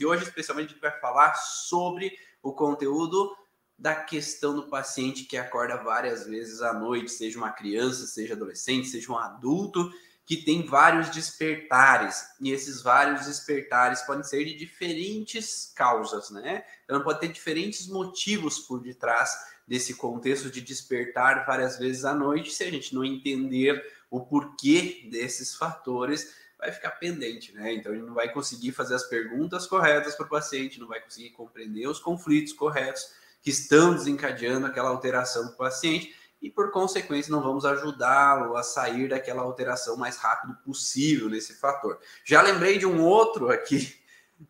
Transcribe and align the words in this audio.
E 0.00 0.06
hoje, 0.06 0.24
especialmente, 0.24 0.68
a 0.68 0.72
gente 0.72 0.80
vai 0.80 0.98
falar 1.00 1.34
sobre 1.34 2.16
o 2.42 2.52
conteúdo 2.52 3.34
da 3.78 3.94
questão 3.94 4.54
do 4.54 4.68
paciente 4.68 5.24
que 5.24 5.36
acorda 5.36 5.76
várias 5.76 6.26
vezes 6.26 6.60
à 6.62 6.72
noite, 6.72 7.10
seja 7.10 7.38
uma 7.38 7.52
criança, 7.52 8.06
seja 8.06 8.34
adolescente, 8.34 8.88
seja 8.88 9.12
um 9.12 9.16
adulto, 9.16 9.92
que 10.26 10.36
tem 10.36 10.66
vários 10.66 11.08
despertares. 11.08 12.22
E 12.40 12.50
esses 12.50 12.82
vários 12.82 13.26
despertares 13.26 14.02
podem 14.02 14.24
ser 14.24 14.44
de 14.44 14.54
diferentes 14.54 15.72
causas, 15.74 16.28
né? 16.30 16.64
Então, 16.84 17.02
pode 17.02 17.20
ter 17.20 17.28
diferentes 17.28 17.86
motivos 17.86 18.58
por 18.58 18.82
detrás 18.82 19.30
desse 19.66 19.94
contexto 19.94 20.50
de 20.50 20.60
despertar 20.60 21.46
várias 21.46 21.78
vezes 21.78 22.04
à 22.04 22.12
noite. 22.12 22.52
Se 22.52 22.64
a 22.64 22.70
gente 22.70 22.94
não 22.94 23.04
entender 23.04 23.82
o 24.10 24.20
porquê 24.20 25.08
desses 25.10 25.54
fatores, 25.54 26.34
vai 26.58 26.72
ficar 26.72 26.90
pendente, 26.92 27.52
né? 27.52 27.72
Então, 27.72 27.94
gente 27.94 28.04
não 28.04 28.14
vai 28.14 28.32
conseguir 28.32 28.72
fazer 28.72 28.94
as 28.94 29.04
perguntas 29.04 29.66
corretas 29.66 30.16
para 30.16 30.26
o 30.26 30.28
paciente, 30.28 30.80
não 30.80 30.88
vai 30.88 31.00
conseguir 31.00 31.30
compreender 31.30 31.86
os 31.86 32.00
conflitos 32.00 32.52
corretos 32.52 33.12
que 33.40 33.50
estão 33.50 33.94
desencadeando 33.94 34.66
aquela 34.66 34.88
alteração 34.88 35.46
do 35.46 35.52
paciente 35.52 36.14
e, 36.42 36.50
por 36.50 36.72
consequência, 36.72 37.30
não 37.30 37.40
vamos 37.40 37.64
ajudá-lo 37.64 38.56
a 38.56 38.62
sair 38.64 39.08
daquela 39.08 39.42
alteração 39.42 39.96
mais 39.96 40.16
rápido 40.16 40.54
possível 40.64 41.28
nesse 41.28 41.54
fator. 41.54 42.00
Já 42.24 42.42
lembrei 42.42 42.76
de 42.76 42.86
um 42.86 43.02
outro 43.02 43.50
aqui, 43.50 43.94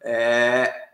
é... 0.00 0.88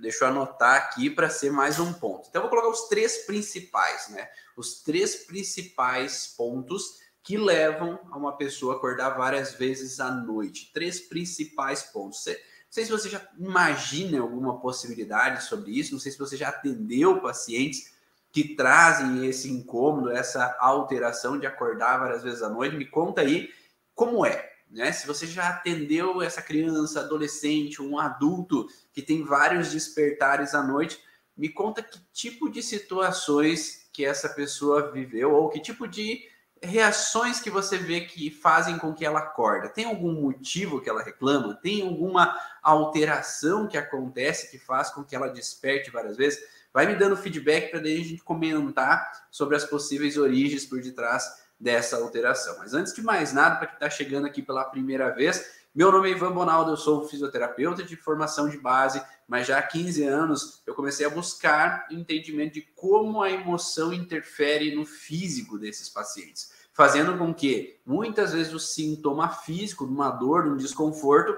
deixa 0.00 0.24
eu 0.24 0.28
anotar 0.28 0.76
aqui 0.76 1.10
para 1.10 1.28
ser 1.28 1.50
mais 1.50 1.80
um 1.80 1.92
ponto. 1.92 2.28
Então, 2.28 2.42
vou 2.42 2.50
colocar 2.50 2.68
os 2.68 2.88
três 2.88 3.26
principais, 3.26 4.08
né? 4.10 4.28
Os 4.56 4.82
três 4.82 5.16
principais 5.16 6.28
pontos 6.36 7.07
que 7.28 7.36
levam 7.36 8.00
a 8.10 8.16
uma 8.16 8.38
pessoa 8.38 8.76
acordar 8.76 9.10
várias 9.10 9.52
vezes 9.52 10.00
à 10.00 10.10
noite. 10.10 10.70
Três 10.72 10.98
principais 10.98 11.82
pontos. 11.82 12.24
Não 12.24 12.34
sei 12.70 12.86
se 12.86 12.90
você 12.90 13.10
já 13.10 13.20
imagina 13.38 14.18
alguma 14.18 14.58
possibilidade 14.58 15.44
sobre 15.44 15.78
isso, 15.78 15.92
não 15.92 16.00
sei 16.00 16.10
se 16.10 16.18
você 16.18 16.38
já 16.38 16.48
atendeu 16.48 17.20
pacientes 17.20 17.92
que 18.32 18.54
trazem 18.54 19.26
esse 19.26 19.52
incômodo, 19.52 20.10
essa 20.10 20.56
alteração 20.58 21.38
de 21.38 21.46
acordar 21.46 21.98
várias 21.98 22.22
vezes 22.22 22.42
à 22.42 22.48
noite. 22.48 22.78
Me 22.78 22.86
conta 22.86 23.20
aí 23.20 23.50
como 23.94 24.24
é, 24.24 24.50
né? 24.70 24.90
Se 24.90 25.06
você 25.06 25.26
já 25.26 25.50
atendeu 25.50 26.22
essa 26.22 26.40
criança, 26.40 27.00
adolescente, 27.00 27.82
um 27.82 27.98
adulto 27.98 28.66
que 28.90 29.02
tem 29.02 29.22
vários 29.22 29.70
despertares 29.70 30.54
à 30.54 30.62
noite, 30.62 30.98
me 31.36 31.50
conta 31.50 31.82
que 31.82 32.00
tipo 32.10 32.48
de 32.48 32.62
situações 32.62 33.86
que 33.92 34.02
essa 34.02 34.30
pessoa 34.30 34.90
viveu 34.90 35.34
ou 35.34 35.50
que 35.50 35.60
tipo 35.60 35.86
de 35.86 36.26
reações 36.62 37.40
que 37.40 37.50
você 37.50 37.78
vê 37.78 38.02
que 38.02 38.30
fazem 38.30 38.78
com 38.78 38.92
que 38.92 39.04
ela 39.04 39.20
acorda? 39.20 39.68
Tem 39.68 39.84
algum 39.84 40.12
motivo 40.12 40.80
que 40.80 40.88
ela 40.88 41.02
reclama? 41.02 41.54
Tem 41.54 41.86
alguma 41.86 42.38
alteração 42.62 43.66
que 43.66 43.76
acontece 43.76 44.50
que 44.50 44.58
faz 44.58 44.90
com 44.90 45.04
que 45.04 45.14
ela 45.14 45.28
desperte 45.28 45.90
várias 45.90 46.16
vezes? 46.16 46.40
Vai 46.72 46.86
me 46.86 46.94
dando 46.94 47.16
feedback 47.16 47.70
para 47.70 47.80
a 47.80 47.84
gente 47.84 48.22
comentar 48.22 49.26
sobre 49.30 49.56
as 49.56 49.64
possíveis 49.64 50.16
origens 50.16 50.66
por 50.66 50.80
detrás 50.80 51.47
dessa 51.58 51.96
alteração. 51.96 52.56
Mas 52.58 52.74
antes 52.74 52.94
de 52.94 53.02
mais 53.02 53.32
nada, 53.32 53.56
para 53.56 53.66
quem 53.66 53.74
está 53.74 53.90
chegando 53.90 54.26
aqui 54.26 54.42
pela 54.42 54.64
primeira 54.64 55.10
vez, 55.10 55.58
meu 55.74 55.92
nome 55.92 56.08
é 56.08 56.12
Ivan 56.12 56.32
Bonaldo, 56.32 56.72
eu 56.72 56.76
sou 56.76 57.06
fisioterapeuta 57.08 57.82
de 57.82 57.94
formação 57.94 58.48
de 58.48 58.58
base, 58.58 59.02
mas 59.26 59.46
já 59.46 59.58
há 59.58 59.62
15 59.62 60.02
anos 60.04 60.62
eu 60.66 60.74
comecei 60.74 61.06
a 61.06 61.10
buscar 61.10 61.86
entendimento 61.90 62.54
de 62.54 62.62
como 62.74 63.22
a 63.22 63.30
emoção 63.30 63.92
interfere 63.92 64.74
no 64.74 64.86
físico 64.86 65.58
desses 65.58 65.88
pacientes, 65.88 66.52
fazendo 66.72 67.16
com 67.18 67.34
que 67.34 67.80
muitas 67.84 68.32
vezes 68.32 68.52
o 68.52 68.58
sintoma 68.58 69.28
físico, 69.28 69.84
uma 69.84 70.10
dor, 70.10 70.46
um 70.46 70.56
desconforto, 70.56 71.36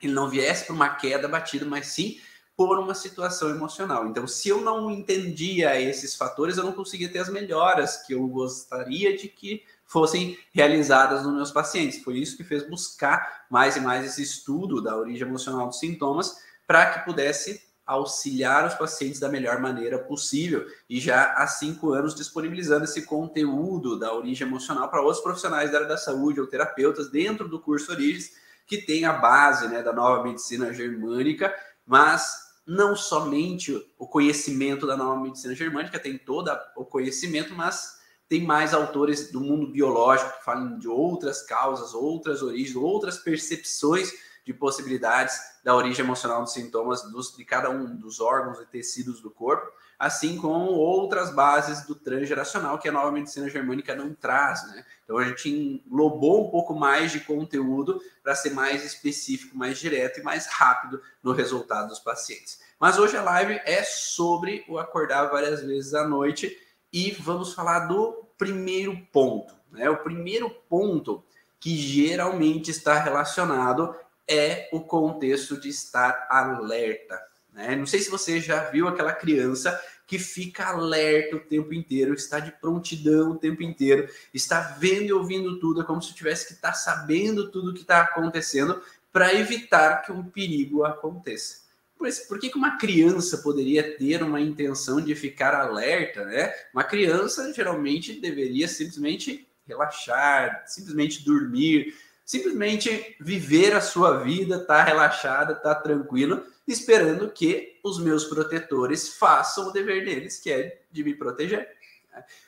ele 0.00 0.12
não 0.12 0.28
viesse 0.28 0.64
para 0.64 0.74
uma 0.74 0.88
queda 0.94 1.28
batida, 1.28 1.66
mas 1.66 1.88
sim 1.88 2.18
por 2.58 2.76
uma 2.76 2.92
situação 2.92 3.50
emocional. 3.50 4.08
Então, 4.08 4.26
se 4.26 4.48
eu 4.48 4.60
não 4.60 4.90
entendia 4.90 5.80
esses 5.80 6.16
fatores, 6.16 6.56
eu 6.56 6.64
não 6.64 6.72
conseguia 6.72 7.08
ter 7.08 7.20
as 7.20 7.28
melhoras 7.28 7.98
que 8.04 8.14
eu 8.14 8.26
gostaria 8.26 9.16
de 9.16 9.28
que 9.28 9.62
fossem 9.86 10.36
realizadas 10.52 11.22
nos 11.22 11.36
meus 11.36 11.52
pacientes. 11.52 12.02
Foi 12.02 12.18
isso 12.18 12.36
que 12.36 12.42
fez 12.42 12.68
buscar 12.68 13.46
mais 13.48 13.76
e 13.76 13.80
mais 13.80 14.04
esse 14.04 14.24
estudo 14.24 14.82
da 14.82 14.96
origem 14.96 15.28
emocional 15.28 15.68
dos 15.68 15.78
sintomas 15.78 16.34
para 16.66 16.86
que 16.86 17.04
pudesse 17.04 17.62
auxiliar 17.86 18.66
os 18.66 18.74
pacientes 18.74 19.20
da 19.20 19.28
melhor 19.28 19.60
maneira 19.60 19.96
possível. 19.96 20.66
E 20.90 20.98
já 20.98 21.34
há 21.34 21.46
cinco 21.46 21.92
anos 21.92 22.12
disponibilizando 22.12 22.86
esse 22.86 23.02
conteúdo 23.02 23.96
da 23.96 24.12
origem 24.12 24.48
emocional 24.48 24.88
para 24.88 25.00
outros 25.00 25.22
profissionais 25.22 25.70
da 25.70 25.78
área 25.78 25.88
da 25.88 25.96
saúde 25.96 26.40
ou 26.40 26.46
terapeutas 26.48 27.08
dentro 27.08 27.48
do 27.48 27.60
curso 27.60 27.92
Origens, 27.92 28.32
que 28.66 28.78
tem 28.78 29.04
a 29.04 29.12
base 29.12 29.68
né, 29.68 29.80
da 29.80 29.92
nova 29.92 30.24
medicina 30.24 30.74
germânica, 30.74 31.54
mas 31.86 32.47
não 32.68 32.94
somente 32.94 33.74
o 33.98 34.06
conhecimento 34.06 34.86
da 34.86 34.94
nova 34.94 35.18
medicina 35.18 35.54
germânica, 35.54 35.98
tem 35.98 36.18
todo 36.18 36.50
o 36.76 36.84
conhecimento, 36.84 37.54
mas 37.54 37.96
tem 38.28 38.44
mais 38.44 38.74
autores 38.74 39.32
do 39.32 39.40
mundo 39.40 39.72
biológico 39.72 40.36
que 40.36 40.44
falam 40.44 40.78
de 40.78 40.86
outras 40.86 41.42
causas, 41.42 41.94
outras 41.94 42.42
origens, 42.42 42.76
outras 42.76 43.16
percepções 43.16 44.12
de 44.44 44.52
possibilidades 44.52 45.34
da 45.64 45.74
origem 45.74 46.04
emocional 46.04 46.42
dos 46.42 46.52
sintomas 46.52 47.02
dos, 47.10 47.34
de 47.34 47.44
cada 47.44 47.70
um 47.70 47.96
dos 47.96 48.20
órgãos 48.20 48.60
e 48.60 48.66
tecidos 48.66 49.22
do 49.22 49.30
corpo, 49.30 49.66
assim 49.98 50.36
como 50.36 50.70
outras 50.70 51.34
bases 51.34 51.84
do 51.84 51.94
transgeracional 51.94 52.78
que 52.78 52.88
a 52.88 52.92
nova 52.92 53.10
medicina 53.10 53.48
germânica 53.48 53.96
não 53.96 54.14
traz, 54.14 54.66
né? 54.68 54.84
Então 55.04 55.18
a 55.18 55.24
gente 55.24 55.48
englobou 55.48 56.46
um 56.46 56.50
pouco 56.50 56.74
mais 56.74 57.10
de 57.10 57.20
conteúdo 57.20 58.00
para 58.22 58.34
ser 58.34 58.50
mais 58.50 58.84
específico, 58.84 59.56
mais 59.56 59.78
direto 59.78 60.20
e 60.20 60.22
mais 60.22 60.46
rápido 60.46 61.02
no 61.22 61.32
resultado 61.32 61.88
dos 61.88 61.98
pacientes. 61.98 62.60
Mas 62.78 62.98
hoje 62.98 63.16
a 63.16 63.22
live 63.22 63.60
é 63.64 63.82
sobre 63.82 64.64
o 64.68 64.78
acordar 64.78 65.26
várias 65.26 65.62
vezes 65.62 65.94
à 65.94 66.06
noite 66.06 66.56
e 66.92 67.10
vamos 67.10 67.52
falar 67.52 67.80
do 67.80 68.24
primeiro 68.36 68.96
ponto. 69.12 69.52
Né? 69.72 69.90
O 69.90 69.96
primeiro 69.96 70.48
ponto 70.68 71.24
que 71.58 71.76
geralmente 71.76 72.70
está 72.70 72.98
relacionado 73.00 73.94
é 74.28 74.68
o 74.72 74.80
contexto 74.80 75.58
de 75.58 75.68
estar 75.70 76.28
alerta. 76.30 77.27
Né? 77.52 77.76
Não 77.76 77.86
sei 77.86 78.00
se 78.00 78.10
você 78.10 78.40
já 78.40 78.70
viu 78.70 78.88
aquela 78.88 79.12
criança 79.12 79.78
que 80.06 80.18
fica 80.18 80.66
alerta 80.66 81.36
o 81.36 81.40
tempo 81.40 81.74
inteiro, 81.74 82.14
está 82.14 82.40
de 82.40 82.50
prontidão 82.50 83.32
o 83.32 83.38
tempo 83.38 83.62
inteiro, 83.62 84.08
está 84.32 84.60
vendo 84.78 85.04
e 85.04 85.12
ouvindo 85.12 85.60
tudo, 85.60 85.82
é 85.82 85.84
como 85.84 86.00
se 86.00 86.14
tivesse 86.14 86.46
que 86.46 86.54
estar 86.54 86.72
sabendo 86.72 87.50
tudo 87.50 87.70
o 87.70 87.74
que 87.74 87.82
está 87.82 88.00
acontecendo 88.00 88.80
para 89.12 89.34
evitar 89.34 90.02
que 90.02 90.10
um 90.10 90.24
perigo 90.24 90.84
aconteça. 90.84 91.68
Por, 91.98 92.08
por 92.28 92.38
que, 92.38 92.48
que 92.48 92.56
uma 92.56 92.78
criança 92.78 93.38
poderia 93.38 93.96
ter 93.98 94.22
uma 94.22 94.40
intenção 94.40 95.00
de 95.00 95.14
ficar 95.14 95.54
alerta, 95.54 96.24
né? 96.24 96.54
Uma 96.72 96.84
criança 96.84 97.52
geralmente 97.52 98.20
deveria 98.20 98.68
simplesmente 98.68 99.46
relaxar, 99.66 100.62
simplesmente 100.66 101.24
dormir, 101.24 101.94
simplesmente 102.28 103.16
viver 103.18 103.74
a 103.74 103.80
sua 103.80 104.18
vida, 104.18 104.62
tá 104.62 104.82
relaxada, 104.82 105.54
tá 105.54 105.74
tranquilo, 105.74 106.44
esperando 106.66 107.30
que 107.30 107.80
os 107.82 107.98
meus 107.98 108.24
protetores 108.24 109.08
façam 109.14 109.68
o 109.68 109.72
dever 109.72 110.04
deles, 110.04 110.38
que 110.38 110.52
é 110.52 110.82
de 110.92 111.02
me 111.02 111.14
proteger. 111.14 111.66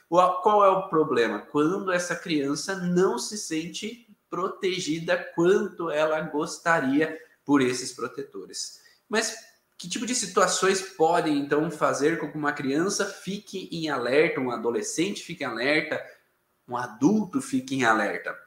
Qual 0.07 0.63
é 0.63 0.69
o 0.69 0.87
problema? 0.87 1.39
Quando 1.39 1.91
essa 1.91 2.15
criança 2.15 2.75
não 2.75 3.17
se 3.17 3.35
sente 3.39 4.07
protegida 4.29 5.17
quanto 5.33 5.89
ela 5.89 6.21
gostaria 6.21 7.19
por 7.43 7.59
esses 7.59 7.91
protetores. 7.91 8.83
Mas 9.09 9.35
que 9.79 9.89
tipo 9.89 10.05
de 10.05 10.13
situações 10.13 10.79
podem 10.79 11.39
então 11.39 11.71
fazer 11.71 12.19
com 12.19 12.31
que 12.31 12.37
uma 12.37 12.53
criança 12.53 13.03
fique 13.03 13.67
em 13.71 13.89
alerta, 13.89 14.39
um 14.39 14.51
adolescente 14.51 15.23
fique 15.23 15.43
em 15.43 15.47
alerta, 15.47 15.99
um 16.67 16.77
adulto 16.77 17.41
fique 17.41 17.73
em 17.73 17.83
alerta? 17.83 18.39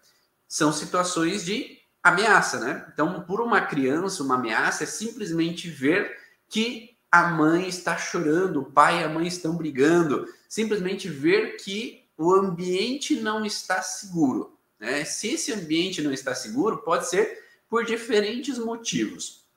São 0.54 0.72
situações 0.72 1.44
de 1.44 1.78
ameaça, 2.00 2.60
né? 2.60 2.86
Então, 2.92 3.24
por 3.24 3.40
uma 3.40 3.62
criança, 3.62 4.22
uma 4.22 4.36
ameaça 4.36 4.84
é 4.84 4.86
simplesmente 4.86 5.68
ver 5.68 6.16
que 6.48 6.96
a 7.10 7.26
mãe 7.26 7.66
está 7.68 7.98
chorando, 7.98 8.60
o 8.60 8.70
pai 8.70 9.00
e 9.00 9.02
a 9.02 9.08
mãe 9.08 9.26
estão 9.26 9.56
brigando, 9.56 10.32
simplesmente 10.48 11.08
ver 11.08 11.56
que 11.56 12.04
o 12.16 12.32
ambiente 12.32 13.16
não 13.16 13.44
está 13.44 13.82
seguro. 13.82 14.56
Né? 14.78 15.04
Se 15.04 15.32
esse 15.32 15.52
ambiente 15.52 16.00
não 16.00 16.12
está 16.12 16.36
seguro, 16.36 16.84
pode 16.84 17.08
ser 17.10 17.36
por 17.68 17.84
diferentes 17.84 18.56
motivos. 18.56 19.48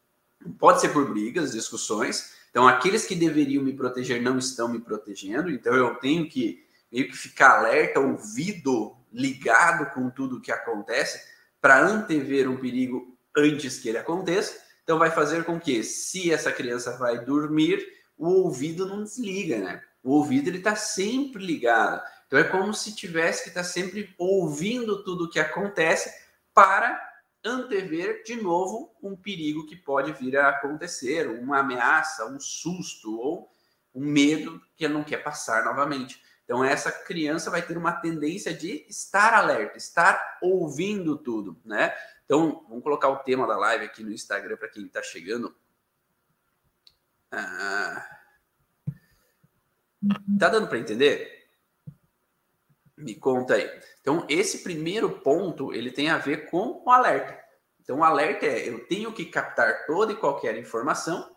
Pode 0.57 0.81
ser 0.81 0.89
por 0.89 1.13
brigas, 1.13 1.51
discussões. 1.51 2.31
Então, 2.49 2.67
aqueles 2.67 3.05
que 3.05 3.13
deveriam 3.13 3.63
me 3.63 3.73
proteger 3.73 4.19
não 4.19 4.39
estão 4.39 4.67
me 4.67 4.79
protegendo, 4.79 5.51
então 5.51 5.75
eu 5.75 5.93
tenho 5.97 6.27
que 6.27 6.65
meio 6.91 7.07
que 7.07 7.15
ficar 7.15 7.59
alerta, 7.59 7.99
ouvido 7.99 8.96
ligado 9.17 9.91
com 9.93 10.09
tudo 10.11 10.39
que 10.39 10.51
acontece 10.51 11.19
para 11.59 11.81
antever 11.81 12.47
um 12.47 12.57
perigo 12.57 13.17
antes 13.35 13.79
que 13.79 13.89
ele 13.89 13.97
aconteça. 13.97 14.61
Então 14.83 14.99
vai 14.99 15.09
fazer 15.11 15.43
com 15.43 15.59
que, 15.59 15.83
se 15.83 16.31
essa 16.31 16.51
criança 16.51 16.95
vai 16.97 17.25
dormir, 17.25 17.85
o 18.15 18.29
ouvido 18.29 18.85
não 18.85 19.03
desliga, 19.03 19.57
né? 19.57 19.81
O 20.03 20.11
ouvido 20.11 20.47
ele 20.47 20.59
está 20.59 20.75
sempre 20.75 21.43
ligado. 21.43 22.01
Então 22.27 22.37
é 22.37 22.43
como 22.43 22.73
se 22.73 22.95
tivesse 22.95 23.43
que 23.43 23.49
estar 23.49 23.63
tá 23.63 23.67
sempre 23.67 24.13
ouvindo 24.17 25.03
tudo 25.03 25.25
o 25.25 25.29
que 25.29 25.39
acontece 25.39 26.13
para 26.53 27.01
antever 27.43 28.23
de 28.23 28.35
novo 28.35 28.95
um 29.01 29.15
perigo 29.15 29.65
que 29.65 29.75
pode 29.75 30.13
vir 30.13 30.37
a 30.37 30.49
acontecer, 30.49 31.27
uma 31.27 31.59
ameaça, 31.59 32.25
um 32.25 32.39
susto 32.39 33.19
ou 33.19 33.49
um 33.93 34.05
medo 34.05 34.61
que 34.75 34.85
ele 34.85 34.93
não 34.93 35.03
quer 35.03 35.23
passar 35.23 35.65
novamente. 35.65 36.21
Então, 36.47 36.63
essa 36.63 36.89
criança 36.89 37.51
vai 37.51 37.61
ter 37.61 37.77
uma 37.77 37.91
tendência 37.91 38.53
de 38.53 38.85
estar 38.87 39.33
alerta, 39.33 39.77
estar 39.77 40.39
ouvindo 40.41 41.17
tudo, 41.17 41.59
né? 41.65 41.93
Então, 42.23 42.65
vamos 42.69 42.85
colocar 42.85 43.09
o 43.09 43.17
tema 43.17 43.45
da 43.45 43.57
live 43.57 43.83
aqui 43.83 44.01
no 44.01 44.13
Instagram 44.13 44.55
para 44.55 44.69
quem 44.69 44.85
está 44.85 45.03
chegando. 45.03 45.53
Ah, 47.29 48.17
tá 50.39 50.47
dando 50.47 50.69
para 50.69 50.77
entender? 50.77 51.49
Me 52.95 53.13
conta 53.15 53.55
aí. 53.55 53.81
Então, 53.99 54.25
esse 54.29 54.59
primeiro 54.59 55.19
ponto, 55.19 55.73
ele 55.73 55.91
tem 55.91 56.09
a 56.09 56.17
ver 56.17 56.49
com 56.49 56.81
o 56.85 56.89
alerta. 56.89 57.37
Então, 57.81 57.99
o 57.99 58.03
alerta 58.05 58.45
é, 58.45 58.69
eu 58.69 58.87
tenho 58.87 59.11
que 59.11 59.25
captar 59.25 59.85
toda 59.85 60.13
e 60.13 60.15
qualquer 60.15 60.57
informação 60.57 61.29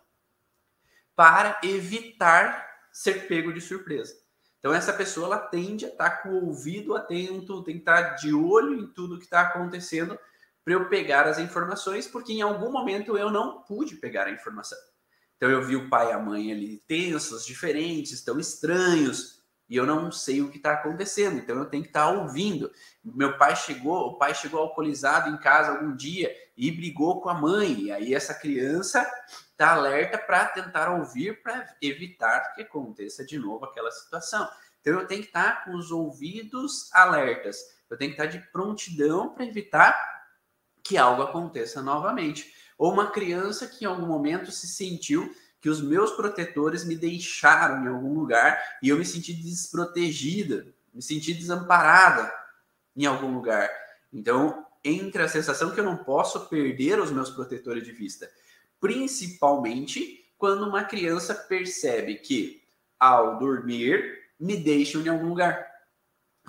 para 1.17 1.59
evitar 1.65 2.89
ser 2.93 3.27
pego 3.27 3.53
de 3.53 3.61
surpresa. 3.61 4.20
Então, 4.61 4.73
essa 4.73 4.93
pessoa 4.93 5.27
ela 5.27 5.39
tende 5.39 5.87
a 5.87 5.89
estar 5.89 6.23
com 6.23 6.29
o 6.29 6.47
ouvido 6.47 6.95
atento, 6.95 7.65
tem 7.65 7.75
que 7.75 7.81
estar 7.81 8.15
de 8.15 8.33
olho 8.33 8.79
em 8.79 8.87
tudo 8.87 9.19
que 9.19 9.25
está 9.25 9.41
acontecendo 9.41 10.19
para 10.63 10.75
eu 10.75 10.89
pegar 10.89 11.27
as 11.27 11.39
informações, 11.39 12.07
porque 12.07 12.33
em 12.33 12.43
algum 12.43 12.71
momento 12.71 13.17
eu 13.17 13.31
não 13.31 13.63
pude 13.63 13.97
pegar 13.97 14.27
a 14.27 14.31
informação. 14.31 14.79
Então, 15.37 15.51
eu 15.51 15.63
vi 15.63 15.75
o 15.75 15.89
pai 15.89 16.11
e 16.11 16.13
a 16.13 16.19
mãe 16.19 16.53
ali 16.53 16.85
tensos, 16.87 17.47
diferentes, 17.47 18.13
estão 18.13 18.39
estranhos, 18.39 19.41
e 19.71 19.77
eu 19.77 19.87
não 19.87 20.11
sei 20.11 20.43
o 20.43 20.51
que 20.51 20.57
está 20.57 20.73
acontecendo, 20.73 21.39
então 21.39 21.57
eu 21.57 21.65
tenho 21.65 21.85
que 21.85 21.91
estar 21.91 22.11
ouvindo. 22.11 22.73
Meu 23.05 23.39
pai 23.39 23.55
chegou, 23.55 24.09
o 24.09 24.19
pai 24.19 24.35
chegou 24.35 24.61
alcoolizado 24.61 25.31
em 25.31 25.39
casa 25.39 25.71
algum 25.71 25.95
dia 25.95 26.29
e 26.61 26.71
brigou 26.71 27.23
com 27.23 27.31
a 27.31 27.35
mãe, 27.35 27.85
e 27.85 27.91
aí 27.91 28.15
essa 28.15 28.35
criança 28.35 29.11
está 29.51 29.73
alerta 29.73 30.19
para 30.19 30.45
tentar 30.45 30.91
ouvir, 30.91 31.43
para 31.43 31.75
evitar 31.81 32.53
que 32.55 32.61
aconteça 32.61 33.25
de 33.25 33.39
novo 33.39 33.65
aquela 33.65 33.91
situação. 33.91 34.47
Então 34.79 35.01
eu 35.01 35.07
tenho 35.07 35.23
que 35.23 35.29
estar 35.29 35.65
com 35.65 35.75
os 35.75 35.91
ouvidos 35.91 36.93
alertas, 36.93 37.59
eu 37.89 37.97
tenho 37.97 38.15
que 38.15 38.23
estar 38.23 38.31
de 38.31 38.47
prontidão 38.53 39.31
para 39.31 39.47
evitar 39.47 39.99
que 40.83 40.99
algo 40.99 41.23
aconteça 41.23 41.81
novamente. 41.81 42.55
Ou 42.77 42.93
uma 42.93 43.11
criança 43.11 43.67
que 43.67 43.87
em 43.87 43.89
algum 43.89 44.07
momento 44.07 44.53
se 44.53 44.69
sentiu 44.69 45.35
que 45.63 45.71
os 45.71 45.81
meus 45.81 46.11
protetores 46.11 46.85
me 46.85 46.95
deixaram 46.95 47.83
em 47.83 47.89
algum 47.89 48.13
lugar 48.13 48.63
e 48.83 48.91
eu 48.91 48.99
me 48.99 49.07
senti 49.07 49.33
desprotegida, 49.33 50.67
me 50.93 51.01
senti 51.01 51.33
desamparada 51.33 52.31
em 52.95 53.07
algum 53.07 53.33
lugar. 53.33 53.71
Então, 54.13 54.67
entre 54.85 55.23
a 55.23 55.29
sensação 55.29 55.71
que 55.71 55.81
eu 55.81 55.85
não 55.85 55.97
posso 55.97 56.49
perder 56.49 56.99
os 56.99 57.11
meus 57.11 57.31
protetores 57.31 57.85
de 57.85 57.93
vista 57.93 58.31
principalmente 58.81 60.27
quando 60.39 60.67
uma 60.67 60.83
criança 60.83 61.35
percebe 61.35 62.17
que 62.17 62.67
ao 62.99 63.39
dormir 63.39 64.19
me 64.39 64.57
deixam 64.57 65.03
em 65.03 65.09
algum 65.09 65.29
lugar. 65.29 65.71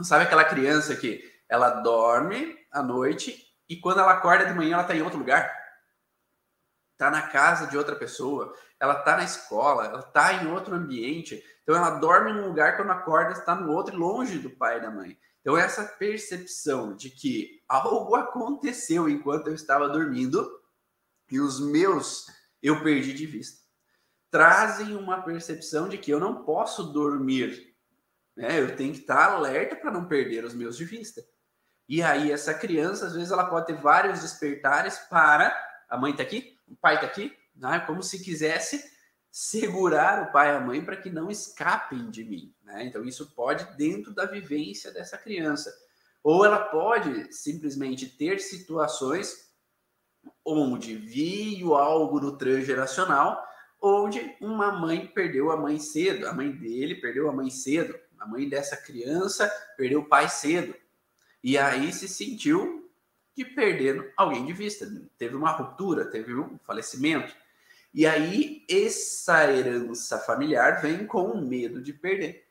Sabe 0.02 0.24
aquela 0.24 0.46
criança 0.46 0.96
que 0.96 1.30
ela 1.48 1.70
dorme 1.82 2.58
à 2.72 2.82
noite 2.82 3.46
e 3.70 3.76
quando 3.76 4.00
ela 4.00 4.14
acorda 4.14 4.46
de 4.46 4.54
manhã 4.54 4.74
ela 4.74 4.82
está 4.84 4.96
em 4.96 5.02
outro 5.02 5.20
lugar? 5.20 5.54
Está 6.94 7.12
na 7.12 7.24
casa 7.24 7.68
de 7.68 7.78
outra 7.78 7.96
pessoa, 7.96 8.56
ela 8.80 9.00
está 9.00 9.18
na 9.18 9.24
escola, 9.24 9.86
ela 9.86 10.00
está 10.00 10.34
em 10.34 10.48
outro 10.48 10.74
ambiente. 10.74 11.44
Então 11.64 11.76
ela 11.76 11.92
dorme 11.92 12.32
num 12.32 12.48
lugar 12.48 12.78
quando 12.78 12.92
acorda 12.92 13.34
está 13.34 13.56
no 13.56 13.72
outro, 13.72 13.98
longe 13.98 14.40
do 14.40 14.50
pai 14.50 14.78
e 14.78 14.82
da 14.82 14.90
mãe. 14.90 15.18
Então 15.42 15.58
essa 15.58 15.84
percepção 15.84 16.96
de 16.96 17.10
que 17.10 17.62
algo 17.68 18.16
aconteceu 18.16 19.10
enquanto 19.10 19.48
eu 19.48 19.56
estava 19.56 19.90
dormindo 19.90 20.50
e 21.30 21.40
os 21.40 21.60
meus 21.60 22.28
eu 22.62 22.84
perdi 22.84 23.14
de 23.14 23.26
vista. 23.26 23.60
Trazem 24.30 24.96
uma 24.96 25.22
percepção 25.22 25.90
de 25.90 25.98
que 25.98 26.12
eu 26.12 26.20
não 26.20 26.44
posso 26.44 26.84
dormir, 26.84 27.76
né? 28.36 28.62
Eu 28.62 28.76
tenho 28.76 28.94
que 28.94 29.00
estar 29.00 29.32
alerta 29.32 29.76
para 29.76 29.92
não 29.92 30.08
perder 30.08 30.46
os 30.46 30.54
meus 30.54 30.78
de 30.78 30.86
vista. 30.86 31.22
E 31.90 32.02
aí 32.02 32.32
essa 32.32 32.54
criança, 32.54 33.08
às 33.08 33.14
vezes 33.14 33.32
ela 33.32 33.50
pode 33.50 33.66
ter 33.66 33.82
vários 33.82 34.22
despertares 34.22 34.98
para 35.10 35.54
a 35.90 35.98
mãe 35.98 36.12
está 36.12 36.24
aqui, 36.24 36.58
o 36.66 36.76
pai 36.78 36.96
está 36.96 37.06
aqui, 37.06 37.36
né? 37.54 37.82
Como 37.82 38.02
se 38.02 38.24
quisesse 38.24 38.82
segurar 39.32 40.24
o 40.24 40.32
pai 40.32 40.50
e 40.50 40.58
a 40.58 40.60
mãe 40.60 40.84
para 40.84 40.98
que 40.98 41.10
não 41.10 41.32
escapem 41.32 42.12
de 42.12 42.24
mim, 42.24 42.54
né? 42.64 42.84
Então 42.86 43.06
isso 43.06 43.32
pode 43.34 43.78
dentro 43.78 44.14
da 44.14 44.26
vivência 44.26 44.92
dessa 44.92 45.18
criança. 45.18 45.74
Ou 46.22 46.44
ela 46.46 46.60
pode 46.60 47.34
simplesmente 47.34 48.08
ter 48.08 48.40
situações 48.40 49.50
onde 50.46 50.96
viu 50.96 51.76
algo 51.76 52.20
no 52.20 52.38
transgeracional, 52.38 53.44
onde 53.82 54.36
uma 54.40 54.72
mãe 54.72 55.08
perdeu 55.08 55.50
a 55.52 55.58
mãe 55.58 55.80
cedo, 55.80 56.28
a 56.28 56.34
mãe 56.34 56.52
dele 56.52 56.96
perdeu 56.96 57.30
a 57.30 57.34
mãe 57.34 57.50
cedo, 57.50 57.98
a 58.20 58.28
mãe 58.28 58.48
dessa 58.48 58.78
criança 58.78 59.52
perdeu 59.78 60.02
o 60.02 60.08
pai 60.08 60.30
cedo. 60.30 60.76
E 61.44 61.58
aí 61.58 61.92
se 61.92 62.08
sentiu 62.08 62.92
de 63.36 63.46
perder 63.46 64.14
alguém 64.16 64.46
de 64.46 64.54
vista, 64.54 64.88
teve 65.18 65.36
uma 65.36 65.52
ruptura, 65.52 66.06
teve 66.06 66.36
um 66.36 66.60
falecimento. 66.60 67.36
E 67.94 68.06
aí 68.06 68.66
essa 68.70 69.52
herança 69.52 70.18
familiar 70.18 70.82
vem 70.82 71.06
com 71.06 71.24
o 71.24 71.42
medo 71.42 71.82
de 71.82 71.94
perder. 71.94 72.48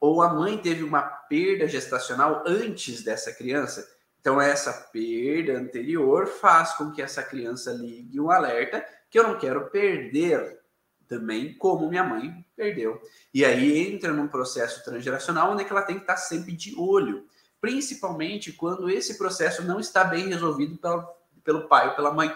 Ou 0.00 0.22
a 0.22 0.32
mãe 0.32 0.56
teve 0.56 0.82
uma 0.82 1.02
perda 1.02 1.66
gestacional 1.66 2.44
antes 2.46 3.02
dessa 3.02 3.32
criança 3.32 3.86
então, 4.20 4.40
essa 4.40 4.72
perda 4.92 5.58
anterior 5.58 6.26
faz 6.26 6.72
com 6.72 6.90
que 6.90 7.00
essa 7.00 7.22
criança 7.22 7.72
ligue 7.72 8.20
um 8.20 8.30
alerta 8.30 8.84
que 9.10 9.18
eu 9.18 9.22
não 9.22 9.38
quero 9.38 9.70
perder 9.70 10.60
também, 11.06 11.54
como 11.54 11.88
minha 11.88 12.04
mãe 12.04 12.44
perdeu. 12.54 13.00
E 13.32 13.44
aí 13.44 13.88
entra 13.88 14.12
num 14.12 14.28
processo 14.28 14.84
transgeracional 14.84 15.52
onde 15.52 15.62
é 15.64 15.66
ela 15.66 15.82
tem 15.82 15.96
que 15.96 16.02
estar 16.02 16.16
sempre 16.16 16.52
de 16.52 16.74
olho, 16.76 17.26
principalmente 17.60 18.52
quando 18.52 18.90
esse 18.90 19.16
processo 19.16 19.62
não 19.62 19.80
está 19.80 20.04
bem 20.04 20.28
resolvido 20.28 20.76
pelo, 20.76 21.08
pelo 21.42 21.68
pai 21.68 21.88
ou 21.88 21.94
pela 21.94 22.12
mãe. 22.12 22.30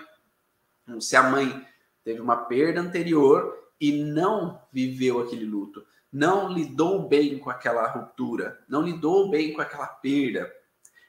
Então, 0.85 1.01
se 1.01 1.15
a 1.15 1.23
mãe 1.23 1.67
teve 2.05 2.21
uma 2.21 2.37
perda 2.37 2.81
anterior 2.81 3.57
e 3.81 4.03
não 4.05 4.61
viveu 4.73 5.21
aquele 5.21 5.45
luto, 5.45 5.85
não 6.13 6.53
lidou 6.53 7.09
bem 7.09 7.39
com 7.39 7.51
aquela 7.51 7.87
ruptura, 7.89 8.59
não 8.69 8.83
lidou 8.83 9.31
bem 9.31 9.53
com 9.53 9.61
aquela 9.61 9.87
perda, 9.87 10.51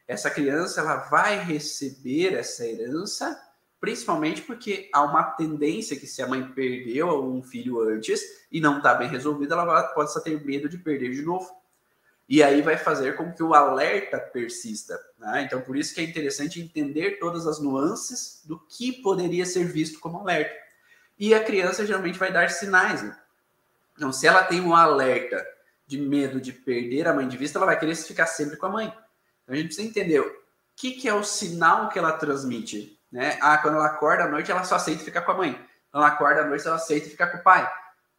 essa 0.07 0.29
criança 0.29 0.81
ela 0.81 0.97
vai 0.97 1.39
receber 1.39 2.33
essa 2.33 2.65
herança, 2.65 3.39
principalmente 3.79 4.41
porque 4.41 4.89
há 4.93 5.01
uma 5.03 5.23
tendência 5.23 5.97
que 5.97 6.07
se 6.07 6.21
a 6.21 6.27
mãe 6.27 6.43
perdeu 6.51 7.23
um 7.23 7.41
filho 7.41 7.81
antes 7.81 8.21
e 8.51 8.59
não 8.59 8.77
está 8.77 8.93
bem 8.93 9.09
resolvida, 9.09 9.55
ela 9.55 9.83
pode 9.89 10.23
ter 10.23 10.43
medo 10.45 10.67
de 10.67 10.77
perder 10.77 11.11
de 11.11 11.21
novo. 11.21 11.49
E 12.27 12.41
aí 12.41 12.61
vai 12.61 12.77
fazer 12.77 13.17
com 13.17 13.33
que 13.33 13.43
o 13.43 13.53
alerta 13.53 14.17
persista. 14.17 14.97
Né? 15.17 15.43
Então, 15.43 15.61
por 15.61 15.75
isso 15.75 15.93
que 15.93 16.01
é 16.01 16.03
interessante 16.03 16.61
entender 16.61 17.19
todas 17.19 17.45
as 17.45 17.59
nuances 17.59 18.41
do 18.45 18.59
que 18.59 19.01
poderia 19.01 19.45
ser 19.45 19.65
visto 19.65 19.99
como 19.99 20.19
alerta. 20.19 20.62
E 21.23 21.33
a 21.33 21.41
criança 21.41 21.85
geralmente 21.85 22.19
vai 22.19 22.33
dar 22.33 22.49
sinais. 22.49 23.01
Né? 23.01 23.17
Então, 23.95 24.11
se 24.11 24.27
ela 24.27 24.43
tem 24.43 24.59
um 24.59 24.75
alerta 24.75 25.41
de 25.87 25.97
medo 25.97 26.41
de 26.41 26.51
perder 26.51 27.07
a 27.07 27.13
mãe 27.13 27.25
de 27.29 27.37
vista, 27.37 27.57
ela 27.57 27.65
vai 27.65 27.79
querer 27.79 27.95
ficar 27.95 28.25
sempre 28.25 28.57
com 28.57 28.65
a 28.65 28.69
mãe. 28.69 28.87
Então 28.87 29.53
a 29.53 29.55
gente 29.55 29.67
precisa 29.67 29.87
entender 29.87 30.19
o 30.19 30.29
que, 30.75 30.91
que 30.91 31.07
é 31.07 31.13
o 31.13 31.23
sinal 31.23 31.87
que 31.87 31.97
ela 31.97 32.11
transmite. 32.11 32.99
Né? 33.09 33.37
Ah, 33.41 33.57
quando 33.57 33.75
ela 33.75 33.85
acorda 33.85 34.25
à 34.25 34.27
noite, 34.27 34.51
ela 34.51 34.65
só 34.65 34.75
aceita 34.75 35.01
ficar 35.01 35.21
com 35.21 35.31
a 35.31 35.37
mãe. 35.37 35.53
Quando 35.89 36.03
ela 36.03 36.07
acorda 36.07 36.41
à 36.41 36.45
noite, 36.45 36.67
ela 36.67 36.75
aceita 36.75 37.09
ficar 37.09 37.27
com 37.27 37.37
o 37.37 37.43
pai. 37.43 37.73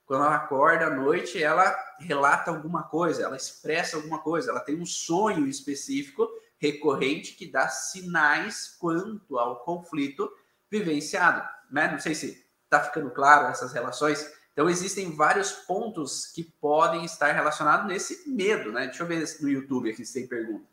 Quando 0.06 0.25
ela 0.25 0.37
acorda 0.37 0.87
à 0.87 0.90
noite, 0.90 1.42
ela 1.42 1.76
relata 1.99 2.50
alguma 2.50 2.84
coisa, 2.84 3.23
ela 3.23 3.37
expressa 3.37 3.99
alguma 3.99 4.20
coisa, 4.20 4.50
ela 4.50 4.61
tem 4.61 4.80
um 4.80 4.87
sonho 4.87 5.46
específico 5.46 6.26
recorrente 6.56 7.34
que 7.34 7.52
dá 7.52 7.68
sinais 7.68 8.75
quanto 8.80 9.38
ao 9.38 9.62
conflito 9.62 10.32
vivenciado. 10.70 11.46
Né? 11.70 11.87
Não 11.92 11.99
sei 11.99 12.14
se 12.14 12.43
está 12.74 12.84
ficando 12.84 13.10
claro 13.10 13.46
essas 13.46 13.72
relações. 13.72 14.26
Então, 14.52 14.68
existem 14.68 15.14
vários 15.14 15.52
pontos 15.52 16.26
que 16.26 16.44
podem 16.44 17.04
estar 17.04 17.32
relacionados 17.32 17.86
nesse 17.86 18.28
medo. 18.28 18.72
Né? 18.72 18.86
Deixa 18.86 19.02
eu 19.02 19.06
ver 19.06 19.24
no 19.40 19.48
YouTube 19.48 19.90
aqui 19.90 20.04
se 20.04 20.14
tem 20.14 20.26
pergunta. 20.26 20.66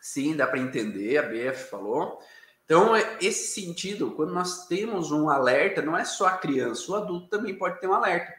Sim, 0.00 0.36
dá 0.36 0.46
para 0.46 0.58
entender, 0.58 1.16
a 1.16 1.22
BF 1.22 1.70
falou. 1.70 2.20
Então, 2.64 2.94
é, 2.94 3.18
esse 3.20 3.60
sentido, 3.60 4.12
quando 4.12 4.34
nós 4.34 4.66
temos 4.66 5.10
um 5.10 5.30
alerta, 5.30 5.80
não 5.80 5.96
é 5.96 6.04
só 6.04 6.26
a 6.26 6.36
criança, 6.36 6.92
o 6.92 6.94
adulto 6.94 7.28
também 7.28 7.56
pode 7.56 7.80
ter 7.80 7.86
um 7.86 7.94
alerta. 7.94 8.32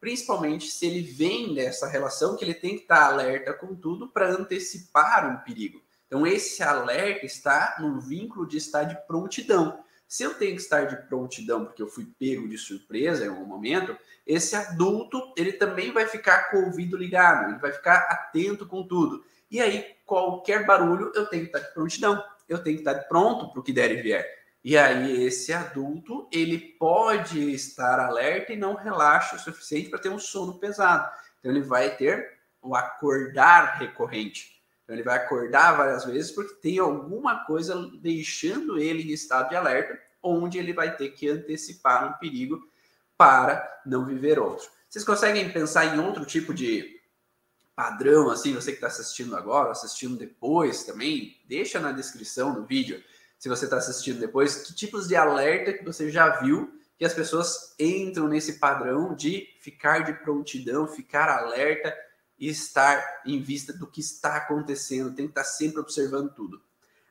Principalmente 0.00 0.68
se 0.68 0.86
ele 0.86 1.02
vem 1.02 1.54
dessa 1.54 1.88
relação 1.88 2.36
que 2.36 2.44
ele 2.44 2.54
tem 2.54 2.76
que 2.76 2.82
estar 2.82 3.06
alerta 3.06 3.52
com 3.52 3.74
tudo 3.74 4.08
para 4.08 4.30
antecipar 4.30 5.28
um 5.28 5.38
perigo. 5.42 5.82
Então, 6.06 6.24
esse 6.26 6.62
alerta 6.62 7.26
está 7.26 7.76
no 7.80 8.00
vínculo 8.00 8.46
de 8.46 8.56
estar 8.56 8.84
de 8.84 8.96
prontidão. 9.06 9.84
Se 10.08 10.22
eu 10.22 10.32
tenho 10.32 10.56
que 10.56 10.62
estar 10.62 10.86
de 10.86 10.96
prontidão 11.06 11.66
porque 11.66 11.82
eu 11.82 11.86
fui 11.86 12.06
pego 12.18 12.48
de 12.48 12.56
surpresa 12.56 13.26
em 13.26 13.28
algum 13.28 13.44
momento, 13.44 13.94
esse 14.26 14.56
adulto 14.56 15.34
ele 15.36 15.52
também 15.52 15.92
vai 15.92 16.06
ficar 16.06 16.50
com 16.50 16.56
o 16.56 16.64
ouvido 16.64 16.96
ligado, 16.96 17.50
ele 17.50 17.58
vai 17.58 17.70
ficar 17.70 18.08
atento 18.10 18.66
com 18.66 18.82
tudo. 18.82 19.22
E 19.50 19.60
aí, 19.60 19.84
qualquer 20.06 20.64
barulho, 20.64 21.12
eu 21.14 21.26
tenho 21.26 21.42
que 21.42 21.50
estar 21.50 21.68
de 21.68 21.74
prontidão, 21.74 22.24
eu 22.48 22.62
tenho 22.62 22.76
que 22.76 22.88
estar 22.88 23.02
pronto 23.04 23.52
para 23.52 23.60
o 23.60 23.62
que 23.62 23.72
der 23.72 23.90
e 23.92 24.00
vier. 24.00 24.38
E 24.64 24.78
aí, 24.78 25.24
esse 25.24 25.52
adulto, 25.52 26.26
ele 26.32 26.58
pode 26.58 27.52
estar 27.52 28.00
alerta 28.00 28.52
e 28.52 28.56
não 28.56 28.74
relaxa 28.74 29.36
o 29.36 29.38
suficiente 29.38 29.90
para 29.90 29.98
ter 29.98 30.08
um 30.08 30.18
sono 30.18 30.58
pesado. 30.58 31.06
Então, 31.38 31.52
ele 31.52 31.60
vai 31.60 31.96
ter 31.96 32.38
o 32.62 32.74
acordar 32.74 33.78
recorrente. 33.78 34.57
Então, 34.88 34.96
ele 34.96 35.04
vai 35.04 35.18
acordar 35.18 35.76
várias 35.76 36.06
vezes 36.06 36.30
porque 36.30 36.54
tem 36.54 36.78
alguma 36.78 37.44
coisa 37.44 37.90
deixando 38.00 38.78
ele 38.78 39.02
em 39.02 39.12
estado 39.12 39.50
de 39.50 39.54
alerta, 39.54 40.00
onde 40.22 40.56
ele 40.56 40.72
vai 40.72 40.96
ter 40.96 41.10
que 41.10 41.28
antecipar 41.28 42.08
um 42.08 42.18
perigo 42.18 42.66
para 43.14 43.82
não 43.84 44.06
viver 44.06 44.38
outro. 44.38 44.66
Vocês 44.88 45.04
conseguem 45.04 45.52
pensar 45.52 45.94
em 45.94 46.00
outro 46.00 46.24
tipo 46.24 46.54
de 46.54 47.02
padrão, 47.76 48.30
assim, 48.30 48.54
você 48.54 48.70
que 48.70 48.78
está 48.78 48.86
assistindo 48.86 49.36
agora, 49.36 49.72
assistindo 49.72 50.16
depois 50.16 50.84
também, 50.84 51.36
deixa 51.46 51.78
na 51.78 51.92
descrição 51.92 52.54
do 52.54 52.64
vídeo, 52.64 53.04
se 53.38 53.46
você 53.46 53.66
está 53.66 53.76
assistindo 53.76 54.18
depois, 54.18 54.66
que 54.66 54.74
tipos 54.74 55.06
de 55.06 55.14
alerta 55.14 55.74
que 55.74 55.84
você 55.84 56.10
já 56.10 56.40
viu 56.40 56.74
que 56.96 57.04
as 57.04 57.12
pessoas 57.12 57.74
entram 57.78 58.26
nesse 58.26 58.54
padrão 58.54 59.14
de 59.14 59.46
ficar 59.60 59.98
de 60.00 60.14
prontidão, 60.14 60.88
ficar 60.88 61.28
alerta 61.28 61.94
e 62.38 62.48
estar 62.48 63.22
em 63.26 63.40
vista 63.42 63.72
do 63.72 63.86
que 63.86 64.00
está 64.00 64.36
acontecendo, 64.36 65.14
tem 65.14 65.26
que 65.26 65.32
estar 65.32 65.44
sempre 65.44 65.80
observando 65.80 66.32
tudo. 66.34 66.62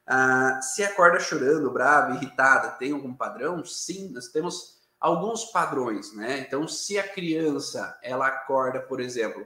Ah, 0.06 0.62
se 0.62 0.84
acorda 0.84 1.20
chorando, 1.20 1.70
brava, 1.70 2.16
irritada, 2.16 2.72
tem 2.72 2.94
algum 2.94 3.14
padrão? 3.14 3.64
Sim, 3.66 4.10
nós 4.14 4.30
temos 4.30 4.78
alguns 5.00 5.46
padrões, 5.46 6.14
né? 6.14 6.40
Então, 6.40 6.68
se 6.68 6.98
a 6.98 7.08
criança 7.08 8.00
ela 8.02 8.28
acorda, 8.28 8.80
por 8.80 9.02
exemplo, 9.02 9.46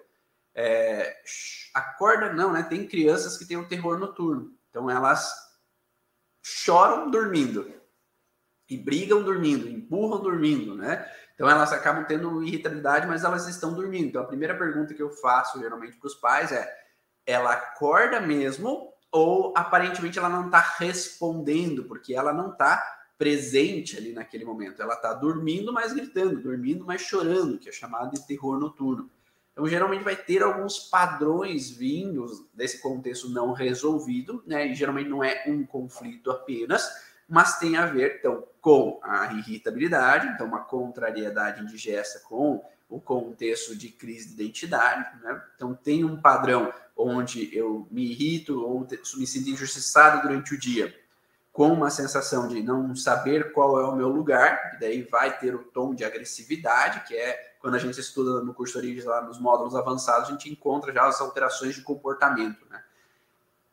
é, 0.54 1.18
acorda 1.74 2.32
não, 2.32 2.54
né? 2.54 2.64
Tem 2.64 2.88
crianças 2.88 3.38
que 3.38 3.46
têm 3.46 3.58
um 3.58 3.68
terror 3.68 3.98
noturno, 3.98 4.54
então 4.70 4.90
elas 4.90 5.34
choram 6.44 7.10
dormindo 7.10 7.74
e 8.70 8.78
brigam 8.78 9.24
dormindo, 9.24 9.68
empurram 9.68 10.22
dormindo, 10.22 10.76
né? 10.76 11.10
Então 11.42 11.50
elas 11.50 11.74
acabam 11.74 12.06
tendo 12.06 12.44
irritabilidade, 12.44 13.08
mas 13.08 13.24
elas 13.24 13.48
estão 13.48 13.74
dormindo. 13.74 14.10
Então 14.10 14.22
a 14.22 14.28
primeira 14.28 14.56
pergunta 14.56 14.94
que 14.94 15.02
eu 15.02 15.10
faço 15.10 15.60
geralmente 15.60 15.98
para 15.98 16.06
os 16.06 16.14
pais 16.14 16.52
é: 16.52 16.72
ela 17.26 17.54
acorda 17.54 18.22
mesmo 18.22 18.94
ou 19.12 19.52
aparentemente 19.58 20.20
ela 20.20 20.30
não 20.30 20.46
está 20.46 20.60
respondendo 20.78 21.86
porque 21.86 22.14
ela 22.14 22.32
não 22.32 22.52
está 22.52 22.80
presente 23.18 23.98
ali 23.98 24.14
naquele 24.14 24.46
momento. 24.46 24.84
Ela 24.84 24.94
está 24.94 25.16
dormindo, 25.16 25.74
mas 25.74 25.94
gritando, 25.94 26.40
dormindo, 26.40 26.86
mas 26.86 27.02
chorando, 27.02 27.58
que 27.58 27.70
é 27.70 27.72
chamado 27.72 28.12
de 28.12 28.28
terror 28.28 28.60
noturno. 28.60 29.10
Então, 29.52 29.68
geralmente 29.68 30.04
vai 30.04 30.16
ter 30.16 30.44
alguns 30.44 30.78
padrões 30.78 31.72
vindos 31.72 32.46
desse 32.54 32.80
contexto 32.80 33.28
não 33.30 33.52
resolvido, 33.52 34.44
né? 34.46 34.68
E 34.68 34.76
geralmente 34.76 35.10
não 35.10 35.24
é 35.24 35.44
um 35.48 35.66
conflito 35.66 36.30
apenas, 36.30 36.88
mas 37.28 37.58
tem 37.58 37.78
a 37.78 37.88
ver, 37.88 38.18
então, 38.20 38.44
com 38.62 39.00
a 39.02 39.34
irritabilidade, 39.34 40.28
então, 40.28 40.46
uma 40.46 40.64
contrariedade 40.64 41.64
indigesta 41.64 42.20
com 42.20 42.64
o 42.88 43.00
contexto 43.00 43.76
de 43.76 43.90
crise 43.90 44.30
de 44.30 44.44
identidade, 44.44 45.10
né? 45.24 45.42
Então, 45.56 45.74
tem 45.74 46.06
um 46.06 46.22
padrão 46.22 46.72
onde 46.96 47.56
eu 47.56 47.88
me 47.90 48.12
irrito 48.12 48.64
ou 48.64 48.88
me 49.16 49.26
sinto 49.26 49.50
injustiçado 49.50 50.22
durante 50.22 50.54
o 50.54 50.60
dia, 50.60 50.96
com 51.52 51.74
uma 51.74 51.90
sensação 51.90 52.48
de 52.48 52.62
não 52.62 52.96
saber 52.96 53.52
qual 53.52 53.80
é 53.80 53.84
o 53.84 53.96
meu 53.96 54.08
lugar, 54.08 54.74
e 54.76 54.80
daí 54.80 55.02
vai 55.02 55.38
ter 55.38 55.56
o 55.56 55.64
tom 55.64 55.96
de 55.96 56.06
agressividade, 56.06 57.08
que 57.08 57.16
é 57.16 57.56
quando 57.60 57.76
a 57.76 57.80
gente 57.80 58.00
estuda 58.00 58.44
no 58.44 58.54
curso 58.54 58.78
Origens, 58.78 59.06
lá 59.06 59.22
nos 59.22 59.40
módulos 59.40 59.76
avançados, 59.76 60.30
a 60.30 60.32
gente 60.32 60.50
encontra 60.50 60.94
já 60.94 61.08
as 61.08 61.20
alterações 61.20 61.76
de 61.76 61.82
comportamento, 61.82 62.66
né? 62.70 62.84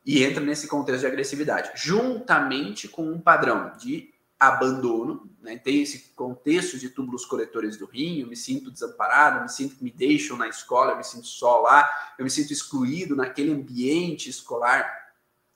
E 0.05 0.23
entra 0.23 0.43
nesse 0.43 0.67
contexto 0.67 1.01
de 1.01 1.07
agressividade, 1.07 1.71
juntamente 1.75 2.87
com 2.87 3.03
um 3.03 3.19
padrão 3.19 3.73
de 3.77 4.13
abandono, 4.39 5.29
né? 5.41 5.57
Tem 5.57 5.81
esse 5.81 6.13
contexto 6.15 6.77
de 6.77 6.89
túbulos 6.89 7.25
coletores 7.25 7.77
do 7.77 7.85
rim, 7.85 8.21
eu 8.21 8.27
me 8.27 8.35
sinto 8.35 8.71
desamparado, 8.71 9.37
eu 9.37 9.43
me 9.43 9.49
sinto 9.49 9.75
que 9.75 9.83
me 9.83 9.91
deixam 9.91 10.37
na 10.37 10.47
escola, 10.47 10.91
eu 10.91 10.97
me 10.97 11.03
sinto 11.03 11.27
só 11.27 11.59
lá, 11.59 11.89
eu 12.17 12.23
me 12.23 12.31
sinto 12.31 12.53
excluído 12.53 13.15
naquele 13.15 13.51
ambiente 13.51 14.29
escolar 14.29 14.99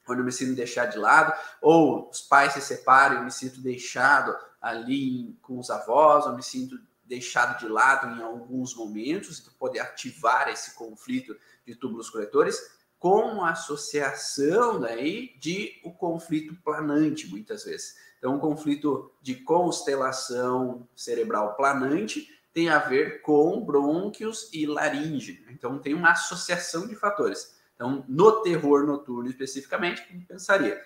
onde 0.07 0.19
eu 0.19 0.25
me 0.25 0.31
sinto 0.31 0.55
deixar 0.55 0.87
de 0.87 0.97
lado, 0.97 1.33
ou 1.61 2.09
os 2.09 2.21
pais 2.21 2.53
se 2.53 2.61
separam 2.61 3.17
eu 3.17 3.23
me 3.23 3.31
sinto 3.31 3.61
deixado 3.61 4.35
ali 4.61 5.37
com 5.41 5.59
os 5.59 5.69
avós, 5.69 6.25
eu 6.25 6.35
me 6.35 6.43
sinto 6.43 6.77
deixado 7.05 7.59
de 7.59 7.67
lado 7.67 8.17
em 8.17 8.23
alguns 8.23 8.75
momentos, 8.75 9.39
então 9.39 9.53
pode 9.57 9.79
ativar 9.79 10.49
esse 10.49 10.73
conflito 10.73 11.35
de 11.65 11.75
túbulos 11.75 12.09
coletores, 12.09 12.59
com 12.97 13.43
a 13.43 13.51
associação 13.51 14.79
daí 14.79 15.35
de 15.37 15.81
o 15.83 15.91
conflito 15.91 16.55
planante, 16.63 17.27
muitas 17.27 17.65
vezes. 17.65 17.95
Então, 18.23 18.35
um 18.35 18.39
conflito 18.39 19.11
de 19.21 19.35
constelação 19.35 20.87
cerebral 20.95 21.57
planante 21.57 22.25
tem 22.53 22.69
a 22.69 22.79
ver 22.79 23.21
com 23.21 23.59
brônquios 23.59 24.49
e 24.53 24.65
laringe. 24.65 25.45
Então, 25.49 25.77
tem 25.77 25.93
uma 25.93 26.11
associação 26.11 26.87
de 26.87 26.95
fatores. 26.95 27.59
Então, 27.75 28.05
no 28.07 28.41
terror 28.41 28.85
noturno 28.85 29.29
especificamente, 29.29 30.01
pensaria 30.25 30.81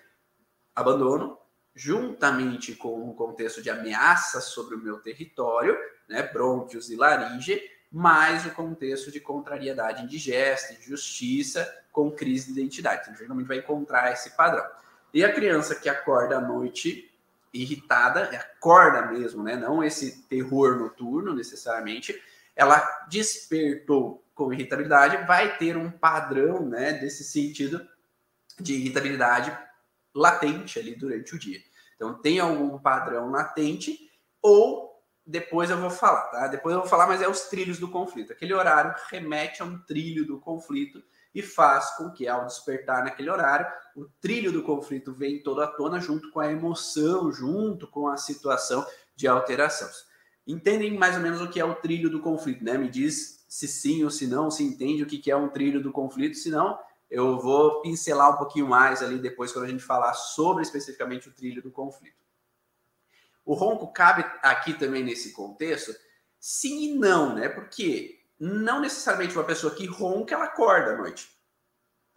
abandono, 0.75 1.37
juntamente 1.75 2.73
com 2.73 3.07
o 3.07 3.13
contexto 3.13 3.61
de 3.61 3.69
ameaça 3.69 4.41
sobre 4.41 4.73
o 4.73 4.79
meu 4.79 4.97
território, 4.97 5.77
né, 6.09 6.23
brônquios 6.23 6.89
e 6.89 6.95
laringe, 6.95 7.61
mais 7.91 8.47
o 8.47 8.51
contexto 8.55 9.11
de 9.11 9.19
contrariedade 9.19 10.01
indigesta, 10.01 10.73
injustiça, 10.73 11.71
com 11.91 12.09
crise 12.09 12.51
de 12.51 12.59
identidade. 12.59 13.01
Então, 13.03 13.15
geralmente 13.15 13.45
vai 13.45 13.57
encontrar 13.59 14.11
esse 14.11 14.35
padrão. 14.35 14.65
E 15.13 15.23
a 15.23 15.31
criança 15.31 15.75
que 15.75 15.87
acorda 15.87 16.37
à 16.37 16.41
noite 16.41 17.13
irritada, 17.61 18.23
acorda 18.23 19.07
mesmo, 19.07 19.43
né? 19.43 19.55
Não 19.55 19.83
esse 19.83 20.23
terror 20.23 20.77
noturno 20.77 21.33
necessariamente, 21.33 22.19
ela 22.55 22.79
despertou 23.09 24.23
com 24.33 24.53
irritabilidade, 24.53 25.25
vai 25.25 25.57
ter 25.57 25.75
um 25.75 25.89
padrão, 25.89 26.65
né, 26.65 26.93
desse 26.93 27.23
sentido 27.23 27.85
de 28.59 28.75
irritabilidade 28.75 29.57
latente 30.13 30.79
ali 30.79 30.95
durante 30.95 31.35
o 31.35 31.39
dia. 31.39 31.59
Então 31.95 32.13
tem 32.13 32.39
algum 32.39 32.77
padrão 32.77 33.31
latente 33.31 34.11
ou 34.41 34.87
depois 35.25 35.69
eu 35.69 35.77
vou 35.77 35.89
falar, 35.89 36.27
tá? 36.27 36.47
Depois 36.47 36.73
eu 36.73 36.81
vou 36.81 36.89
falar, 36.89 37.05
mas 37.05 37.21
é 37.21 37.27
os 37.27 37.41
trilhos 37.49 37.79
do 37.79 37.89
conflito. 37.89 38.31
Aquele 38.31 38.53
horário 38.53 38.95
remete 39.09 39.61
a 39.61 39.65
um 39.65 39.77
trilho 39.79 40.25
do 40.25 40.39
conflito 40.39 41.03
e 41.37 41.41
faz 41.43 41.95
com 41.95 42.09
que, 42.09 42.27
ao 42.27 42.47
despertar 42.47 43.03
naquele 43.03 43.29
horário, 43.29 43.67
o 43.95 44.05
trilho 44.19 44.51
do 44.51 44.63
conflito 44.63 45.13
vem 45.13 45.43
todo 45.43 45.61
à 45.61 45.67
tona 45.67 45.99
junto 45.99 46.31
com 46.31 46.39
a 46.39 46.51
emoção, 46.51 47.31
junto 47.31 47.85
com 47.85 48.07
a 48.07 48.17
situação 48.17 48.83
de 49.15 49.27
alteração. 49.27 49.87
Entendem 50.47 50.97
mais 50.97 51.15
ou 51.15 51.21
menos 51.21 51.39
o 51.39 51.47
que 51.47 51.59
é 51.59 51.63
o 51.63 51.75
trilho 51.75 52.09
do 52.09 52.21
conflito, 52.21 52.63
né? 52.63 52.75
Me 52.75 52.89
diz 52.89 53.45
se 53.47 53.67
sim 53.67 54.03
ou 54.03 54.09
se 54.09 54.25
não, 54.25 54.49
se 54.49 54.63
entende 54.63 55.03
o 55.03 55.05
que 55.05 55.29
é 55.29 55.35
um 55.35 55.47
trilho 55.47 55.79
do 55.79 55.91
conflito, 55.91 56.35
se 56.35 56.49
não, 56.49 56.79
eu 57.07 57.39
vou 57.39 57.83
pincelar 57.83 58.33
um 58.33 58.37
pouquinho 58.37 58.67
mais 58.67 59.03
ali 59.03 59.19
depois 59.19 59.51
quando 59.51 59.65
a 59.65 59.69
gente 59.69 59.83
falar 59.83 60.15
sobre 60.15 60.63
especificamente 60.63 61.29
o 61.29 61.33
trilho 61.33 61.61
do 61.61 61.69
conflito. 61.69 62.17
O 63.45 63.53
ronco 63.53 63.93
cabe 63.93 64.25
aqui 64.41 64.73
também 64.73 65.03
nesse 65.03 65.33
contexto? 65.33 65.93
Sim 66.39 66.79
e 66.79 66.95
não, 66.95 67.35
né? 67.35 67.47
Porque 67.47 68.16
não 68.39 68.81
necessariamente 68.81 69.35
uma 69.35 69.43
pessoa 69.43 69.73
que 69.73 69.85
ronca, 69.85 70.35
ela 70.35 70.45
acorda 70.45 70.93
à 70.93 70.97
noite. 70.97 71.29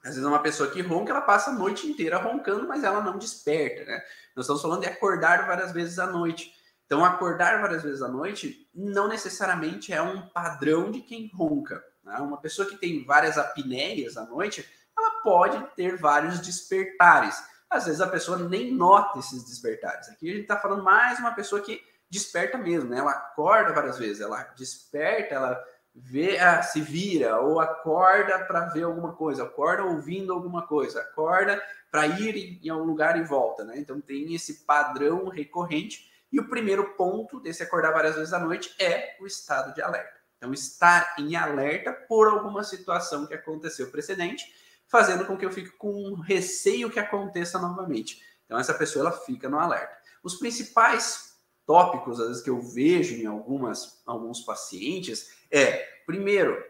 Às 0.03 0.15
vezes 0.15 0.25
uma 0.25 0.43
pessoa 0.43 0.71
que 0.71 0.81
ronca, 0.81 1.13
ela 1.13 1.21
passa 1.21 1.51
a 1.51 1.55
noite 1.55 1.87
inteira 1.87 2.19
roncando, 2.19 2.67
mas 2.67 2.85
ela 2.85 3.03
não 3.03 3.19
desperta, 3.19 3.85
né? 3.85 4.03
Nós 4.35 4.45
estamos 4.45 4.63
falando 4.63 4.81
de 4.81 4.87
acordar 4.87 5.47
várias 5.47 5.73
vezes 5.73 5.99
à 5.99 6.07
noite. 6.07 6.55
Então, 6.87 7.05
acordar 7.05 7.61
várias 7.61 7.83
vezes 7.83 8.03
à 8.03 8.09
noite 8.09 8.69
não 8.75 9.09
necessariamente 9.09 9.93
é 9.93 10.03
um 10.03 10.27
padrão 10.29 10.91
de 10.91 11.01
quem 11.01 11.31
ronca. 11.35 11.85
Né? 12.03 12.17
Uma 12.17 12.41
pessoa 12.41 12.67
que 12.67 12.77
tem 12.77 13.05
várias 13.05 13.39
apneias 13.39 14.17
à 14.17 14.25
noite, 14.25 14.67
ela 14.99 15.23
pode 15.23 15.63
ter 15.77 15.97
vários 15.97 16.41
despertares 16.41 17.51
às 17.71 17.87
vezes 17.87 18.01
a 18.01 18.09
pessoa 18.09 18.37
nem 18.37 18.75
nota 18.75 19.21
esses 19.21 19.45
despertares. 19.45 20.09
Aqui 20.09 20.29
a 20.29 20.33
gente 20.33 20.43
está 20.43 20.57
falando 20.57 20.83
mais 20.83 21.21
uma 21.21 21.33
pessoa 21.33 21.63
que 21.63 21.81
desperta 22.11 22.59
mesmo, 22.59 22.91
né? 22.91 22.99
Ela 22.99 23.13
acorda 23.13 23.73
várias 23.73 23.97
vezes, 23.97 24.21
ela 24.21 24.43
desperta, 24.59 25.37
ela 25.37 25.65
vê, 25.95 26.39
ah, 26.39 26.63
se 26.63 26.81
vira, 26.81 27.41
ou 27.41 27.61
acorda 27.61 28.39
para 28.45 28.67
ver 28.67 28.85
alguma 28.85 29.13
coisa, 29.13 29.45
acorda 29.45 29.85
ouvindo 29.85 30.33
alguma 30.33 30.67
coisa, 30.67 31.01
acorda 31.01 31.61
para 31.91 32.07
ir 32.07 32.61
em 32.65 32.69
algum 32.69 32.85
lugar 32.85 33.19
e 33.19 33.25
volta, 33.25 33.65
né? 33.65 33.79
Então 33.79 34.01
tem 34.01 34.35
esse 34.35 34.65
padrão 34.65 35.29
recorrente. 35.29 36.09
E 36.33 36.39
o 36.39 36.49
primeiro 36.49 36.95
ponto 36.95 37.41
desse 37.41 37.63
acordar 37.63 37.93
várias 37.93 38.15
vezes 38.15 38.33
à 38.33 38.39
noite 38.39 38.73
é 38.79 39.17
o 39.21 39.27
estado 39.27 39.75
de 39.75 39.83
alerta. 39.83 40.21
Então, 40.41 40.55
estar 40.55 41.15
em 41.19 41.37
alerta 41.37 41.93
por 41.93 42.29
alguma 42.29 42.65
situação 42.65 43.27
que 43.27 43.35
aconteceu 43.35 43.91
precedente 43.91 44.45
fazendo 44.87 45.27
com 45.27 45.37
que 45.37 45.45
eu 45.45 45.53
fique 45.53 45.71
com 45.71 46.15
receio 46.15 46.91
que 46.91 46.99
aconteça 46.99 47.59
novamente. 47.59 48.23
Então, 48.47 48.59
essa 48.59 48.75
pessoa 48.75 49.07
ela 49.07 49.17
fica 49.19 49.49
no 49.49 49.59
alerta. 49.59 49.95
Os 50.23 50.37
principais 50.37 51.30
tópicos, 51.71 52.19
às 52.19 52.27
vezes, 52.27 52.43
que 52.43 52.51
eu 52.51 52.61
vejo 52.61 53.15
em 53.15 53.27
algumas, 53.27 54.03
alguns 54.05 54.41
pacientes 54.41 55.31
é, 55.49 55.87
primeiro, 56.05 56.61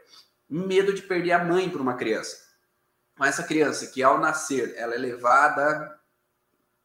medo 0.46 0.92
de 0.92 1.00
perder 1.00 1.32
a 1.32 1.42
mãe 1.42 1.70
para 1.70 1.80
uma 1.80 1.94
criança. 1.94 2.36
com 3.16 3.24
essa 3.24 3.42
criança 3.42 3.86
que 3.86 4.02
ao 4.02 4.18
nascer 4.18 4.74
ela 4.76 4.94
é 4.94 4.98
levada 4.98 5.98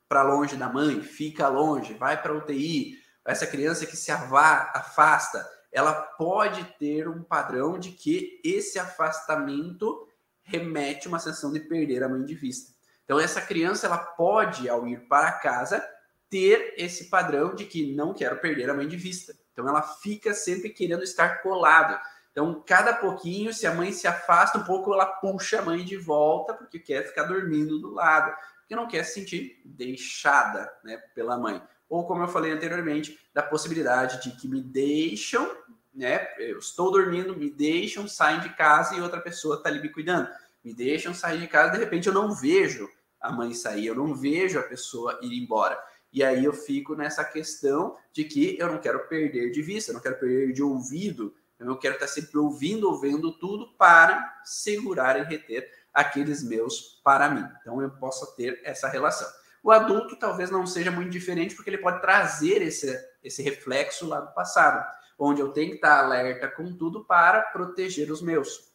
para 0.08 0.24
longe 0.24 0.56
da 0.56 0.70
mãe, 0.70 1.02
fica 1.02 1.50
longe, 1.50 1.94
vai 1.96 2.22
para 2.22 2.34
UTI, 2.34 2.98
essa 3.26 3.46
criança 3.46 3.86
que 3.86 3.98
se 3.98 4.12
afasta, 4.12 5.46
ela 5.70 5.92
pode 5.94 6.64
ter 6.80 7.10
um 7.10 7.22
padrão 7.22 7.78
de 7.78 7.92
que 7.92 8.40
esse 8.46 8.80
afastamento 8.80 10.08
remete 10.42 11.10
uma 11.10 11.20
sensação 11.20 11.52
de 11.52 11.60
perder 11.60 12.02
a 12.02 12.08
mãe 12.08 12.24
de 12.24 12.34
vista. 12.34 12.72
Então 13.04 13.20
essa 13.20 13.42
criança 13.42 13.88
ela 13.88 13.98
pode 13.98 14.70
ao 14.70 14.88
ir 14.88 15.06
para 15.10 15.34
casa 15.34 15.86
ter 16.29 16.74
esse 16.77 17.10
padrão 17.10 17.55
de 17.55 17.65
que 17.65 17.94
não 17.94 18.13
quero 18.13 18.38
perder 18.38 18.70
a 18.70 18.74
mãe 18.74 18.88
de 18.88 18.98
vista. 18.98 19.36
Então 19.51 19.67
ela 19.67 19.82
fica 19.82 20.34
sempre 20.34 20.70
querendo 20.70 21.03
estar 21.03 21.41
colada. 21.41 22.01
Então, 22.32 22.62
cada 22.65 22.94
pouquinho, 22.94 23.53
se 23.53 23.65
a 23.65 23.74
mãe 23.74 23.94
se 23.94 24.08
afasta 24.08 24.58
um 24.58 24.63
pouco, 24.65 24.94
ela 24.94 25.05
puxa 25.05 25.60
a 25.60 25.62
mãe 25.62 25.86
de 25.86 25.96
volta, 25.96 26.53
porque 26.53 26.77
quer 26.77 27.08
ficar 27.08 27.24
dormindo 27.24 27.79
do 27.79 27.94
lado, 27.94 28.36
porque 28.60 28.75
não 28.75 28.89
quer 28.89 29.05
se 29.05 29.13
sentir 29.13 29.62
deixada 29.63 30.70
né, 30.84 30.98
pela 31.15 31.38
mãe. 31.38 31.62
Ou, 31.88 32.05
como 32.05 32.24
eu 32.24 32.27
falei 32.27 32.51
anteriormente, 32.51 33.17
da 33.34 33.41
possibilidade 33.41 34.22
de 34.22 34.36
que 34.36 34.50
me 34.50 34.62
deixam, 34.62 35.50
né? 35.94 36.27
Eu 36.38 36.60
estou 36.60 36.91
dormindo, 36.91 37.38
me 37.38 37.50
deixam, 37.50 38.05
saem 38.05 38.41
de 38.41 38.50
casa 38.50 38.96
e 38.96 39.01
outra 39.01 39.22
pessoa 39.22 39.55
está 39.55 39.70
ali 39.70 39.79
me 39.79 39.89
cuidando. 39.89 40.27
Me 40.62 40.74
deixam 40.74 41.13
sair 41.13 41.39
de 41.39 41.48
casa, 41.48 41.72
de 41.72 41.77
repente 41.77 42.08
eu 42.08 42.13
não 42.13 42.34
vejo 42.34 42.89
a 43.22 43.32
mãe 43.32 43.53
sair, 43.53 43.86
eu 43.86 43.96
não 43.96 44.13
vejo 44.13 44.60
a 44.60 44.63
pessoa 44.63 45.17
ir 45.22 45.41
embora. 45.41 45.82
E 46.16 46.24
aí 46.24 46.44
eu 46.44 46.54
fico 46.54 46.96
nessa 46.96 47.24
questão 47.24 47.96
de 48.12 48.24
que 48.24 48.58
eu 48.58 48.72
não 48.72 48.80
quero 48.80 49.08
perder 49.08 49.52
de 49.52 49.62
vista, 49.62 49.92
eu 49.92 49.94
não 49.94 50.02
quero 50.02 50.18
perder 50.18 50.52
de 50.52 50.64
ouvido 50.64 51.36
eu 51.60 51.78
quero 51.78 51.96
estar 51.96 52.08
sempre 52.08 52.38
ouvindo 52.38 52.88
ou 52.88 53.00
vendo 53.00 53.32
tudo 53.38 53.74
para 53.78 54.42
segurar 54.44 55.18
e 55.18 55.24
reter 55.24 55.70
aqueles 55.94 56.44
meus 56.44 57.00
para 57.04 57.30
mim. 57.30 57.48
Então, 57.62 57.82
eu 57.82 57.90
posso 57.92 58.36
ter 58.36 58.62
essa 58.64 58.88
relação. 58.88 59.28
O 59.64 59.72
adulto 59.72 60.18
talvez 60.18 60.52
não 60.52 60.68
seja 60.68 60.92
muito 60.92 61.10
diferente, 61.10 61.56
porque 61.56 61.70
ele 61.70 61.78
pode 61.78 62.02
trazer 62.02 62.62
esse, 62.62 62.94
esse 63.24 63.42
reflexo 63.42 64.08
lá 64.08 64.20
do 64.20 64.34
passado, 64.34 64.86
onde 65.18 65.42
eu 65.42 65.50
tenho 65.50 65.70
que 65.70 65.76
estar 65.76 66.04
alerta 66.04 66.48
com 66.48 66.76
tudo 66.76 67.06
para 67.06 67.42
proteger 67.42 68.12
os 68.12 68.22
meus. 68.22 68.72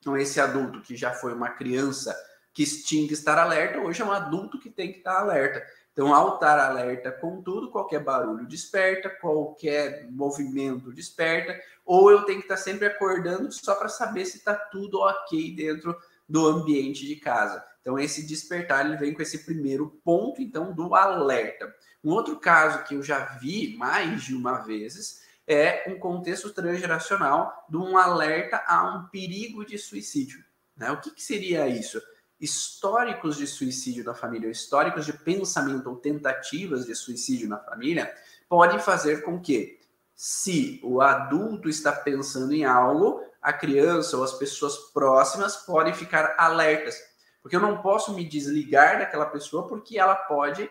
Então, 0.00 0.16
esse 0.16 0.40
adulto 0.40 0.82
que 0.82 0.96
já 0.96 1.12
foi 1.12 1.32
uma 1.32 1.50
criança 1.50 2.14
que 2.52 2.64
tinha 2.64 3.06
que 3.06 3.14
estar 3.14 3.38
alerta, 3.38 3.78
hoje 3.78 4.02
é 4.02 4.04
um 4.04 4.12
adulto 4.12 4.58
que 4.58 4.68
tem 4.68 4.92
que 4.92 4.98
estar 4.98 5.20
alerta. 5.20 5.64
Então, 5.96 6.14
ao 6.14 6.34
estar 6.34 6.58
alerta 6.58 7.10
com 7.10 7.40
tudo, 7.40 7.70
qualquer 7.70 8.04
barulho 8.04 8.46
desperta, 8.46 9.08
qualquer 9.08 10.06
movimento 10.10 10.92
desperta, 10.92 11.58
ou 11.86 12.10
eu 12.10 12.24
tenho 12.24 12.40
que 12.40 12.44
estar 12.44 12.58
sempre 12.58 12.86
acordando 12.86 13.50
só 13.50 13.74
para 13.74 13.88
saber 13.88 14.26
se 14.26 14.36
está 14.36 14.54
tudo 14.54 15.00
ok 15.00 15.56
dentro 15.56 15.96
do 16.28 16.46
ambiente 16.46 17.06
de 17.06 17.16
casa. 17.16 17.64
Então, 17.80 17.98
esse 17.98 18.26
despertar 18.26 18.84
ele 18.84 18.98
vem 18.98 19.14
com 19.14 19.22
esse 19.22 19.46
primeiro 19.46 19.98
ponto, 20.04 20.42
então, 20.42 20.74
do 20.74 20.94
alerta. 20.94 21.74
Um 22.04 22.10
outro 22.10 22.38
caso 22.38 22.84
que 22.84 22.94
eu 22.94 23.02
já 23.02 23.24
vi 23.38 23.74
mais 23.78 24.22
de 24.22 24.34
uma 24.34 24.58
vez 24.58 25.22
é 25.48 25.90
um 25.90 25.98
contexto 25.98 26.52
transgeracional 26.52 27.64
de 27.70 27.78
um 27.78 27.96
alerta 27.96 28.62
a 28.66 28.84
um 28.94 29.06
perigo 29.06 29.64
de 29.64 29.78
suicídio. 29.78 30.44
Né? 30.76 30.90
O 30.90 31.00
que, 31.00 31.10
que 31.10 31.22
seria 31.22 31.66
isso? 31.66 32.02
Históricos 32.40 33.36
de 33.36 33.46
suicídio 33.46 34.04
na 34.04 34.14
família, 34.14 34.50
históricos 34.50 35.06
de 35.06 35.12
pensamento 35.12 35.88
ou 35.88 35.96
tentativas 35.96 36.84
de 36.84 36.94
suicídio 36.94 37.48
na 37.48 37.58
família, 37.58 38.12
podem 38.48 38.78
fazer 38.78 39.22
com 39.22 39.40
que, 39.40 39.80
se 40.14 40.80
o 40.82 41.00
adulto 41.00 41.68
está 41.68 41.92
pensando 41.92 42.52
em 42.52 42.64
algo, 42.64 43.22
a 43.40 43.52
criança 43.52 44.16
ou 44.16 44.24
as 44.24 44.32
pessoas 44.32 44.76
próximas 44.92 45.56
podem 45.56 45.94
ficar 45.94 46.34
alertas. 46.38 46.96
Porque 47.42 47.54
eu 47.54 47.60
não 47.60 47.80
posso 47.82 48.12
me 48.12 48.24
desligar 48.24 48.98
daquela 48.98 49.26
pessoa 49.26 49.68
porque 49.68 49.98
ela 49.98 50.14
pode 50.14 50.68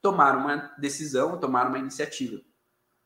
tomar 0.00 0.36
uma 0.36 0.72
decisão, 0.78 1.38
tomar 1.38 1.66
uma 1.66 1.78
iniciativa. 1.78 2.40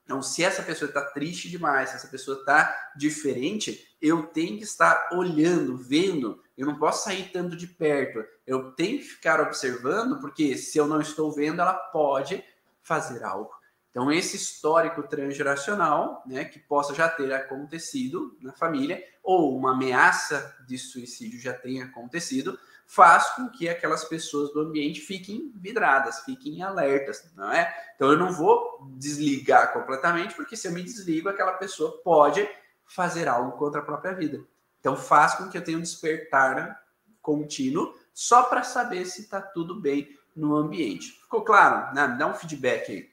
Então, 0.07 0.23
se 0.23 0.45
essa 0.45 0.63
pessoa 0.63 0.89
está 0.89 1.03
triste 1.03 1.51
demais, 1.51 1.91
se 1.91 1.97
essa 1.97 2.07
pessoa 2.07 2.39
está 2.39 2.93
diferente, 2.97 3.97
eu 4.01 4.23
tenho 4.23 4.57
que 4.57 4.63
estar 4.63 5.09
olhando, 5.13 5.77
vendo. 5.77 6.41
Eu 6.57 6.65
não 6.65 6.79
posso 6.79 7.05
sair 7.05 7.31
tanto 7.33 7.57
de 7.57 7.67
perto. 7.67 8.25
Eu 8.47 8.71
tenho 8.71 8.99
que 8.99 9.05
ficar 9.05 9.41
observando, 9.41 10.21
porque 10.21 10.57
se 10.57 10.79
eu 10.79 10.87
não 10.87 11.01
estou 11.01 11.33
vendo, 11.33 11.61
ela 11.61 11.75
pode 11.75 12.43
fazer 12.83 13.25
algo. 13.25 13.51
Então, 13.91 14.13
esse 14.13 14.37
histórico 14.37 15.03
transgeracional, 15.03 16.23
né, 16.25 16.45
que 16.45 16.61
possa 16.61 16.95
já 16.95 17.09
ter 17.09 17.33
acontecido 17.33 18.39
na 18.41 18.53
família, 18.53 19.03
ou 19.25 19.59
uma 19.59 19.73
ameaça 19.73 20.57
de 20.69 20.79
suicídio 20.79 21.41
já 21.41 21.53
tenha 21.53 21.87
acontecido, 21.87 22.57
faz 22.87 23.31
com 23.31 23.49
que 23.49 23.69
aquelas 23.69 24.05
pessoas 24.05 24.53
do 24.53 24.61
ambiente 24.61 25.01
fiquem 25.01 25.53
vidradas, 25.57 26.21
fiquem 26.21 26.63
alertas, 26.63 27.29
não 27.35 27.51
é? 27.53 27.75
Então 27.95 28.13
eu 28.13 28.17
não 28.17 28.33
vou 28.33 28.87
desligar 28.97 29.73
completamente, 29.73 30.35
porque 30.35 30.57
se 30.57 30.69
eu 30.69 30.73
me 30.73 30.83
desligo, 30.83 31.29
aquela 31.29 31.53
pessoa 31.55 32.01
pode 32.03 32.49
fazer 32.87 33.27
algo 33.27 33.59
contra 33.59 33.81
a 33.81 33.85
própria 33.85 34.15
vida. 34.15 34.41
Então 34.79 34.97
faz 34.97 35.35
com 35.35 35.49
que 35.49 35.59
eu 35.59 35.65
tenha 35.65 35.77
um 35.77 35.83
despertar 35.83 36.81
contínuo 37.21 37.93
só 38.15 38.45
para 38.45 38.63
saber 38.63 39.05
se 39.05 39.23
está 39.23 39.41
tudo 39.41 39.81
bem 39.81 40.17
no 40.35 40.55
ambiente. 40.55 41.11
Ficou 41.23 41.43
claro? 41.43 41.93
Né? 41.93 42.17
Dá 42.17 42.29
um 42.29 42.35
feedback 42.35 42.93
aí. 42.93 43.11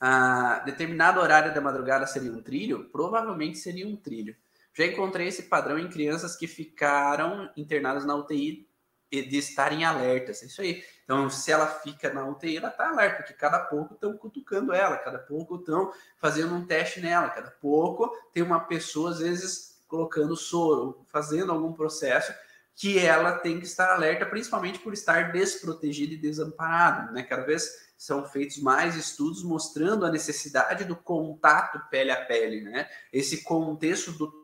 Ah, 0.00 0.62
determinado 0.64 1.20
horário 1.20 1.54
da 1.54 1.60
madrugada 1.60 2.06
seria 2.06 2.32
um 2.32 2.42
trilho? 2.42 2.88
Provavelmente 2.90 3.58
seria 3.58 3.86
um 3.86 3.94
trilho. 3.94 4.34
Já 4.74 4.86
encontrei 4.86 5.28
esse 5.28 5.44
padrão 5.44 5.78
em 5.78 5.88
crianças 5.88 6.36
que 6.36 6.46
ficaram 6.46 7.50
internadas 7.56 8.04
na 8.04 8.14
UTI 8.14 8.68
de 9.10 9.36
estarem 9.36 9.84
alertas. 9.84 10.42
É 10.42 10.46
isso 10.46 10.62
aí. 10.62 10.82
Então, 11.04 11.28
se 11.28 11.52
ela 11.52 11.66
fica 11.66 12.12
na 12.12 12.26
UTI, 12.26 12.56
ela 12.56 12.68
está 12.68 12.88
alerta, 12.88 13.18
porque 13.18 13.34
cada 13.34 13.58
pouco 13.58 13.94
estão 13.94 14.16
cutucando 14.16 14.72
ela, 14.72 14.96
cada 14.96 15.18
pouco 15.18 15.56
estão 15.56 15.92
fazendo 16.18 16.54
um 16.54 16.64
teste 16.64 17.00
nela, 17.00 17.28
cada 17.28 17.50
pouco 17.50 18.08
tem 18.32 18.42
uma 18.42 18.60
pessoa, 18.60 19.10
às 19.10 19.18
vezes, 19.18 19.82
colocando 19.86 20.34
soro, 20.34 21.04
fazendo 21.08 21.52
algum 21.52 21.72
processo 21.72 22.32
que 22.74 22.98
ela 22.98 23.32
tem 23.32 23.60
que 23.60 23.66
estar 23.66 23.92
alerta, 23.92 24.24
principalmente 24.24 24.78
por 24.78 24.94
estar 24.94 25.32
desprotegida 25.32 26.14
e 26.14 26.16
desamparada. 26.16 27.12
Né? 27.12 27.22
Cada 27.22 27.42
vez 27.42 27.92
são 27.98 28.24
feitos 28.24 28.56
mais 28.56 28.96
estudos 28.96 29.44
mostrando 29.44 30.06
a 30.06 30.10
necessidade 30.10 30.84
do 30.84 30.96
contato 30.96 31.78
pele 31.90 32.10
a 32.10 32.24
pele, 32.24 32.62
né? 32.62 32.88
Esse 33.12 33.44
contexto 33.44 34.10
do 34.10 34.41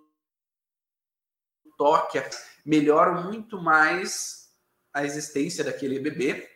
toque 1.78 2.22
melhoram 2.66 3.24
muito 3.24 3.58
mais 3.58 4.50
a 4.92 5.04
existência 5.04 5.64
daquele 5.64 5.98
bebê 5.98 6.50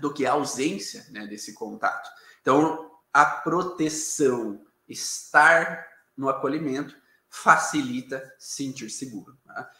do 0.00 0.12
que 0.12 0.26
a 0.26 0.32
ausência 0.32 1.06
né, 1.10 1.26
desse 1.26 1.54
contato. 1.54 2.10
Então, 2.42 2.90
a 3.12 3.24
proteção, 3.24 4.66
estar 4.86 5.86
no 6.14 6.28
acolhimento, 6.28 6.94
facilita 7.30 8.34
sentir 8.38 8.90
seguro. 8.90 9.38
Tá? 9.44 9.70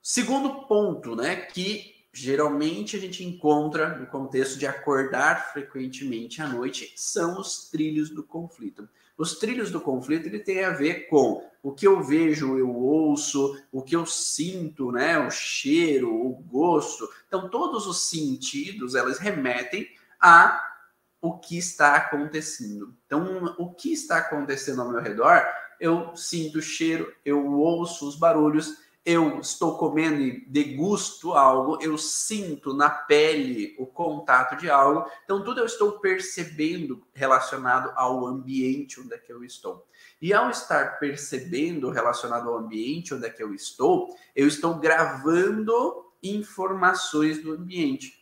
Segundo 0.00 0.66
ponto, 0.66 1.16
né, 1.16 1.36
que 1.36 2.06
geralmente 2.12 2.96
a 2.96 3.00
gente 3.00 3.24
encontra 3.24 3.96
no 3.96 4.06
contexto 4.06 4.58
de 4.58 4.66
acordar 4.66 5.52
frequentemente 5.52 6.42
à 6.42 6.48
noite, 6.48 6.92
são 6.96 7.40
os 7.40 7.68
trilhos 7.70 8.10
do 8.10 8.22
conflito. 8.22 8.88
Os 9.20 9.34
trilhos 9.34 9.70
do 9.70 9.82
conflito 9.82 10.28
ele 10.28 10.38
tem 10.38 10.64
a 10.64 10.70
ver 10.70 11.06
com 11.06 11.46
o 11.62 11.72
que 11.72 11.86
eu 11.86 12.02
vejo, 12.02 12.56
eu 12.56 12.74
ouço, 12.74 13.54
o 13.70 13.82
que 13.82 13.94
eu 13.94 14.06
sinto, 14.06 14.90
né, 14.90 15.18
o 15.18 15.30
cheiro, 15.30 16.10
o 16.10 16.30
gosto. 16.50 17.06
Então 17.28 17.46
todos 17.50 17.86
os 17.86 18.08
sentidos 18.08 18.94
elas 18.94 19.18
remetem 19.18 19.86
a 20.18 20.58
o 21.20 21.36
que 21.36 21.58
está 21.58 21.96
acontecendo. 21.96 22.94
Então 23.04 23.54
o 23.58 23.74
que 23.74 23.92
está 23.92 24.16
acontecendo 24.16 24.80
ao 24.80 24.88
meu 24.90 25.02
redor, 25.02 25.44
eu 25.78 26.16
sinto 26.16 26.60
o 26.60 26.62
cheiro, 26.62 27.14
eu 27.22 27.46
ouço 27.52 28.08
os 28.08 28.16
barulhos, 28.16 28.78
eu 29.04 29.40
estou 29.40 29.78
comendo 29.78 30.20
e 30.20 30.44
degusto 30.46 31.32
algo, 31.32 31.78
eu 31.80 31.96
sinto 31.96 32.74
na 32.74 32.90
pele 32.90 33.74
o 33.78 33.86
contato 33.86 34.56
de 34.56 34.68
algo, 34.68 35.10
então 35.24 35.42
tudo 35.42 35.60
eu 35.60 35.66
estou 35.66 35.98
percebendo 36.00 37.02
relacionado 37.14 37.92
ao 37.96 38.26
ambiente 38.26 39.00
onde 39.00 39.14
é 39.14 39.18
que 39.18 39.32
eu 39.32 39.42
estou. 39.42 39.86
E 40.20 40.34
ao 40.34 40.50
estar 40.50 40.98
percebendo 40.98 41.90
relacionado 41.90 42.48
ao 42.48 42.58
ambiente 42.58 43.14
onde 43.14 43.26
é 43.26 43.30
que 43.30 43.42
eu 43.42 43.54
estou, 43.54 44.14
eu 44.36 44.46
estou 44.46 44.74
gravando 44.74 46.12
informações 46.22 47.42
do 47.42 47.52
ambiente. 47.52 48.20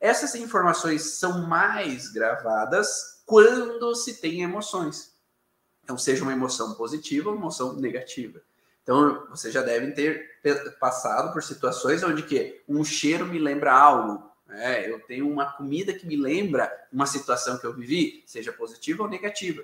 Essas 0.00 0.34
informações 0.34 1.18
são 1.18 1.46
mais 1.46 2.08
gravadas 2.08 3.22
quando 3.24 3.94
se 3.94 4.20
tem 4.20 4.42
emoções. 4.42 5.12
Então, 5.84 5.96
seja 5.96 6.24
uma 6.24 6.32
emoção 6.32 6.74
positiva 6.74 7.28
ou 7.28 7.36
uma 7.36 7.42
emoção 7.42 7.74
negativa. 7.74 8.42
Então, 8.82 9.26
vocês 9.30 9.54
já 9.54 9.62
devem 9.62 9.92
ter 9.92 10.40
passado 10.80 11.32
por 11.32 11.42
situações 11.42 12.02
onde 12.02 12.22
que 12.22 12.62
um 12.68 12.84
cheiro 12.84 13.26
me 13.26 13.38
lembra 13.38 13.72
algo. 13.72 14.28
Né? 14.46 14.90
Eu 14.90 15.00
tenho 15.00 15.30
uma 15.30 15.52
comida 15.52 15.92
que 15.92 16.06
me 16.06 16.16
lembra 16.16 16.70
uma 16.92 17.06
situação 17.06 17.58
que 17.58 17.66
eu 17.66 17.72
vivi, 17.72 18.24
seja 18.26 18.52
positiva 18.52 19.04
ou 19.04 19.08
negativa. 19.08 19.62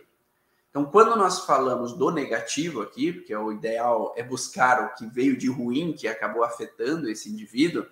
Então, 0.70 0.85
quando 0.85 1.16
nós 1.16 1.44
falamos 1.44 1.94
do 1.94 2.11
negativo 2.11 2.83
aqui, 2.83 3.12
porque 3.12 3.35
o 3.35 3.50
ideal 3.50 4.14
é 4.16 4.22
buscar 4.22 4.85
o 4.85 4.94
que 4.94 5.07
veio 5.07 5.37
de 5.37 5.48
ruim, 5.48 5.92
que 5.92 6.07
acabou 6.07 6.44
afetando 6.44 7.09
esse 7.09 7.28
indivíduo, 7.28 7.87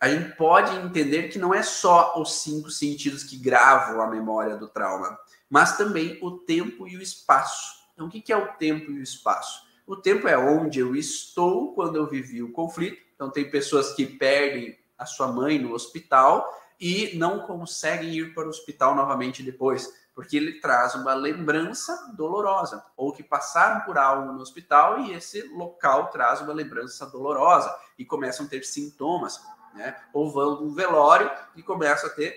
a 0.00 0.08
gente 0.08 0.36
pode 0.36 0.74
entender 0.76 1.28
que 1.28 1.38
não 1.38 1.54
é 1.54 1.62
só 1.62 2.20
os 2.20 2.42
cinco 2.42 2.70
sentidos 2.70 3.24
que 3.24 3.36
gravam 3.36 4.00
a 4.00 4.06
memória 4.06 4.56
do 4.56 4.68
trauma, 4.68 5.18
mas 5.48 5.76
também 5.76 6.18
o 6.22 6.32
tempo 6.32 6.86
e 6.88 6.96
o 6.96 7.02
espaço. 7.02 7.86
Então, 7.94 8.06
o 8.06 8.10
que 8.10 8.32
é 8.32 8.36
o 8.36 8.52
tempo 8.54 8.90
e 8.90 8.98
o 8.98 9.02
espaço? 9.02 9.65
O 9.86 9.96
tempo 9.96 10.26
é 10.26 10.36
onde 10.36 10.80
eu 10.80 10.96
estou 10.96 11.72
quando 11.72 11.96
eu 11.96 12.06
vivi 12.06 12.42
o 12.42 12.52
conflito. 12.52 13.00
Então, 13.14 13.30
tem 13.30 13.48
pessoas 13.48 13.94
que 13.94 14.04
perdem 14.04 14.76
a 14.98 15.06
sua 15.06 15.28
mãe 15.28 15.58
no 15.58 15.72
hospital 15.72 16.52
e 16.80 17.16
não 17.16 17.46
conseguem 17.46 18.12
ir 18.12 18.34
para 18.34 18.46
o 18.46 18.50
hospital 18.50 18.94
novamente 18.94 19.42
depois, 19.42 19.88
porque 20.14 20.36
ele 20.36 20.60
traz 20.60 20.94
uma 20.94 21.14
lembrança 21.14 22.12
dolorosa, 22.16 22.84
ou 22.96 23.12
que 23.12 23.22
passaram 23.22 23.82
por 23.82 23.96
algo 23.96 24.32
no 24.32 24.40
hospital 24.40 25.00
e 25.00 25.12
esse 25.12 25.42
local 25.48 26.08
traz 26.08 26.40
uma 26.40 26.52
lembrança 26.52 27.06
dolorosa 27.06 27.74
e 27.98 28.04
começam 28.04 28.46
a 28.46 28.48
ter 28.48 28.64
sintomas, 28.64 29.40
né? 29.74 29.96
Ou 30.12 30.30
vão 30.30 30.62
no 30.62 30.70
velório 30.74 31.30
e 31.54 31.62
começam 31.62 32.10
a 32.10 32.12
ter 32.12 32.34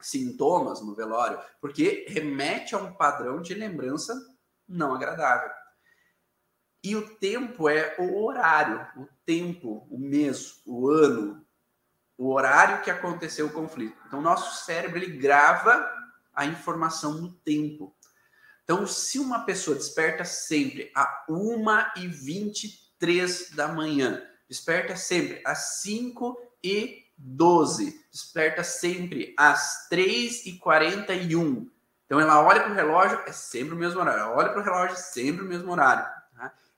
sintomas 0.00 0.80
no 0.80 0.94
velório, 0.94 1.40
porque 1.60 2.06
remete 2.08 2.74
a 2.74 2.78
um 2.78 2.92
padrão 2.92 3.40
de 3.40 3.54
lembrança 3.54 4.14
não 4.68 4.94
agradável. 4.94 5.50
E 6.86 6.94
o 6.94 7.02
tempo 7.16 7.68
é 7.68 7.96
o 7.98 8.24
horário, 8.24 8.86
o 8.96 9.08
tempo, 9.24 9.84
o 9.90 9.98
mês, 9.98 10.60
o 10.64 10.88
ano, 10.88 11.44
o 12.16 12.32
horário 12.32 12.80
que 12.84 12.90
aconteceu 12.92 13.46
o 13.46 13.52
conflito. 13.52 14.00
Então, 14.06 14.22
nosso 14.22 14.64
cérebro 14.64 14.96
ele 14.96 15.18
grava 15.18 15.84
a 16.32 16.46
informação 16.46 17.14
no 17.14 17.32
tempo. 17.32 17.92
Então, 18.62 18.86
se 18.86 19.18
uma 19.18 19.44
pessoa 19.44 19.76
desperta 19.76 20.24
sempre 20.24 20.92
a 20.94 21.24
1h23 21.28 23.52
da 23.56 23.66
manhã, 23.66 24.22
desperta 24.48 24.94
sempre 24.94 25.42
às 25.44 25.80
5 25.80 26.40
e 26.62 27.04
12, 27.18 28.00
desperta 28.12 28.62
sempre 28.62 29.34
às 29.36 29.88
3 29.88 30.46
e 30.46 30.56
41. 30.56 31.68
Então 32.04 32.20
ela 32.20 32.46
olha 32.46 32.60
para 32.60 32.70
o 32.70 32.76
relógio, 32.76 33.20
é 33.26 33.32
sempre 33.32 33.74
o 33.74 33.76
mesmo 33.76 33.98
horário. 33.98 34.20
Ela 34.20 34.36
olha 34.36 34.50
para 34.50 34.60
o 34.60 34.64
relógio, 34.64 34.94
é 34.94 35.00
sempre 35.00 35.44
o 35.44 35.48
mesmo 35.48 35.72
horário. 35.72 36.14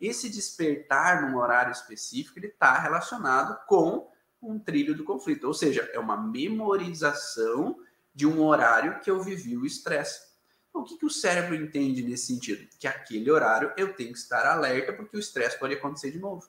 Esse 0.01 0.29
despertar 0.29 1.23
num 1.23 1.37
horário 1.39 1.73
específico, 1.73 2.39
está 2.39 2.79
relacionado 2.79 3.59
com 3.67 4.11
um 4.41 4.59
trilho 4.59 4.95
do 4.95 5.05
conflito. 5.05 5.47
Ou 5.47 5.55
seja, 5.55 5.89
é 5.93 5.99
uma 5.99 6.17
memorização 6.17 7.79
de 8.15 8.27
um 8.27 8.43
horário 8.45 9.01
que 9.01 9.11
eu 9.11 9.21
vivi 9.21 9.57
o 9.57 9.67
estresse. 9.67 10.29
Então, 10.69 10.83
o 10.83 10.85
que, 10.85 10.97
que 10.97 11.07
o 11.07 11.11
cérebro 11.11 11.55
entende 11.55 12.03
nesse 12.03 12.27
sentido? 12.27 12.69
Que 12.79 12.87
aquele 12.87 13.31
horário 13.31 13.73
eu 13.77 13.95
tenho 13.95 14.13
que 14.13 14.19
estar 14.19 14.47
alerta 14.47 14.93
porque 14.93 15.17
o 15.17 15.21
estresse 15.21 15.59
pode 15.59 15.75
acontecer 15.75 16.11
de 16.11 16.19
novo. 16.19 16.49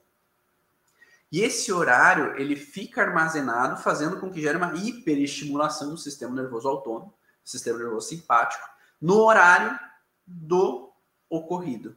E 1.31 1.41
esse 1.41 1.71
horário 1.71 2.35
ele 2.39 2.55
fica 2.55 3.01
armazenado, 3.01 3.81
fazendo 3.81 4.19
com 4.19 4.31
que 4.31 4.41
gere 4.41 4.57
uma 4.57 4.73
hiperestimulação 4.75 5.91
do 5.91 5.97
sistema 5.97 6.35
nervoso 6.35 6.67
autônomo, 6.67 7.13
sistema 7.43 7.77
nervoso 7.77 8.07
simpático, 8.07 8.67
no 8.99 9.17
horário 9.17 9.79
do 10.25 10.91
ocorrido. 11.29 11.95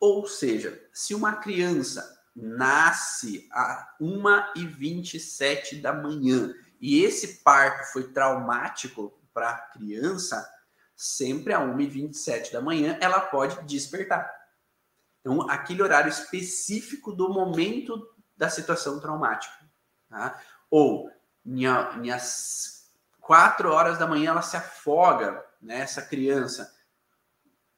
Ou 0.00 0.26
seja, 0.26 0.82
se 0.92 1.14
uma 1.14 1.36
criança 1.36 2.18
nasce 2.34 3.46
a 3.52 3.94
1h27 4.00 5.80
da 5.80 5.92
manhã 5.92 6.54
e 6.80 7.04
esse 7.04 7.42
parto 7.44 7.92
foi 7.92 8.10
traumático 8.10 9.12
para 9.34 9.50
a 9.50 9.58
criança, 9.58 10.48
sempre 10.96 11.52
a 11.52 11.60
1h27 11.60 12.52
da 12.52 12.62
manhã 12.62 12.96
ela 13.00 13.20
pode 13.20 13.62
despertar. 13.66 14.40
Então, 15.20 15.48
aquele 15.50 15.82
horário 15.82 16.08
específico 16.08 17.12
do 17.12 17.28
momento 17.28 18.08
da 18.36 18.48
situação 18.48 18.98
traumática. 18.98 19.54
Tá? 20.08 20.40
Ou, 20.70 21.10
em, 21.44 21.66
as 22.10 22.90
quatro 23.20 23.70
horas 23.70 23.98
da 23.98 24.06
manhã, 24.06 24.30
ela 24.30 24.42
se 24.42 24.56
afoga, 24.56 25.44
né, 25.60 25.80
essa 25.80 26.00
criança. 26.00 26.74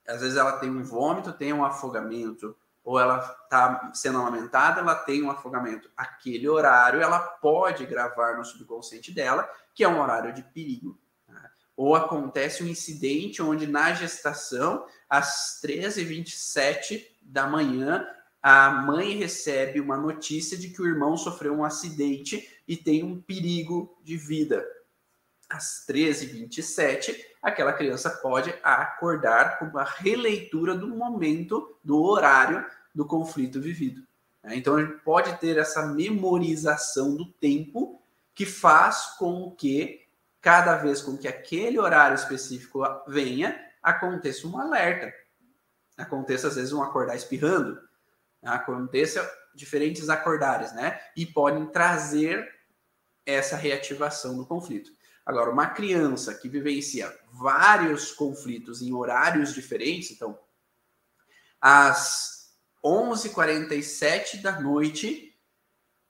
Às 0.07 0.21
vezes 0.21 0.37
ela 0.37 0.59
tem 0.59 0.71
um 0.71 0.83
vômito, 0.83 1.33
tem 1.33 1.53
um 1.53 1.65
afogamento, 1.65 2.57
ou 2.85 2.99
ela 2.99 3.19
está 3.45 3.93
sendo 3.95 4.19
amamentada, 4.19 4.81
ela 4.81 4.95
tem 4.95 5.23
um 5.23 5.31
afogamento. 5.31 5.91
Aquele 5.97 6.49
horário 6.49 7.01
ela 7.01 7.19
pode 7.21 7.87
gravar 7.87 8.37
no 8.37 8.45
subconsciente 8.45 9.13
dela, 9.13 9.49
que 9.75 9.85
é 9.85 9.89
um 9.89 10.01
horário 10.01 10.33
de 10.33 10.43
perigo. 10.43 10.99
Tá? 11.27 11.51
Ou 11.77 11.95
acontece 11.95 12.63
um 12.63 12.67
incidente 12.67 13.41
onde 13.41 13.67
na 13.67 13.95
gestação, 13.95 14.85
às 15.09 15.61
13h27 15.65 17.07
da 17.23 17.47
manhã, 17.47 18.05
a 18.43 18.71
mãe 18.71 19.17
recebe 19.17 19.81
uma 19.81 19.97
notícia 19.97 20.59
de 20.59 20.71
que 20.71 20.83
o 20.83 20.87
irmão 20.87 21.17
sofreu 21.17 21.55
um 21.55 21.65
acidente 21.65 22.61
e 22.67 22.77
tem 22.77 23.05
um 23.05 23.21
perigo 23.21 23.97
de 24.03 24.17
vida. 24.17 24.67
Às 25.49 25.87
13h27, 25.89 27.15
aquela 27.43 27.73
criança 27.73 28.09
pode 28.09 28.55
acordar 28.63 29.59
com 29.59 29.65
uma 29.65 29.83
releitura 29.83 30.77
do 30.77 30.87
momento, 30.87 31.77
do 31.83 32.01
horário 32.01 32.65
do 32.95 33.05
conflito 33.05 33.61
vivido. 33.61 34.07
Então, 34.45 34.77
a 34.77 34.85
gente 34.85 35.01
pode 35.01 35.37
ter 35.39 35.59
essa 35.59 35.87
memorização 35.87 37.17
do 37.17 37.27
tempo 37.33 38.01
que 38.35 38.47
faz 38.47 39.17
com 39.19 39.51
que, 39.51 40.07
cada 40.41 40.77
vez 40.77 41.01
com 41.03 41.17
que 41.17 41.29
aquele 41.29 41.79
horário 41.79 42.15
específico 42.15 42.83
venha, 43.07 43.59
aconteça 43.83 44.47
um 44.47 44.59
alerta. 44.59 45.13
Aconteça, 45.97 46.49
às 46.49 46.57
vezes, 46.57 46.73
um 46.73 46.83
acordar 46.83 47.15
espirrando, 47.15 47.81
aconteça 48.43 49.29
diferentes 49.55 50.09
acordares, 50.09 50.73
né? 50.73 51.01
E 51.17 51.27
podem 51.27 51.67
trazer 51.67 52.49
essa 53.25 53.57
reativação 53.57 54.37
do 54.37 54.47
conflito. 54.47 54.91
Agora, 55.25 55.51
uma 55.51 55.69
criança 55.69 56.35
que 56.35 56.49
vivencia 56.49 57.17
vários 57.33 58.11
conflitos 58.11 58.83
em 58.83 58.93
horários 58.93 59.55
diferentes, 59.55 60.11
então, 60.11 60.39
às 61.61 62.53
11h47 62.85 64.43
da 64.43 64.61
noite, 64.61 65.39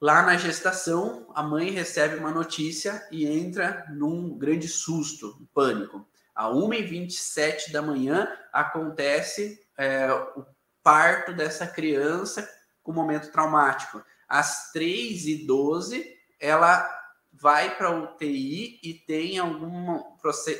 lá 0.01 0.23
na 0.23 0.35
gestação, 0.35 1.31
a 1.35 1.43
mãe 1.43 1.69
recebe 1.69 2.15
uma 2.15 2.31
notícia 2.31 3.07
e 3.11 3.27
entra 3.27 3.85
num 3.91 4.35
grande 4.37 4.67
susto, 4.67 5.47
pânico. 5.53 6.07
À 6.33 6.49
1h27 6.49 7.71
da 7.71 7.81
manhã 7.81 8.27
acontece 8.51 9.63
é, 9.77 10.11
o 10.35 10.43
parto 10.81 11.31
dessa 11.33 11.67
criança 11.67 12.49
com 12.81 12.91
momento 12.91 13.31
traumático. 13.31 14.03
Às 14.27 14.71
3 14.71 15.27
e 15.27 15.45
12 15.45 16.17
ela 16.39 17.02
vai 17.33 17.75
para 17.75 17.87
a 17.87 18.03
UTI 18.03 18.79
e 18.83 18.93
tem 18.93 19.39
algum 19.39 19.99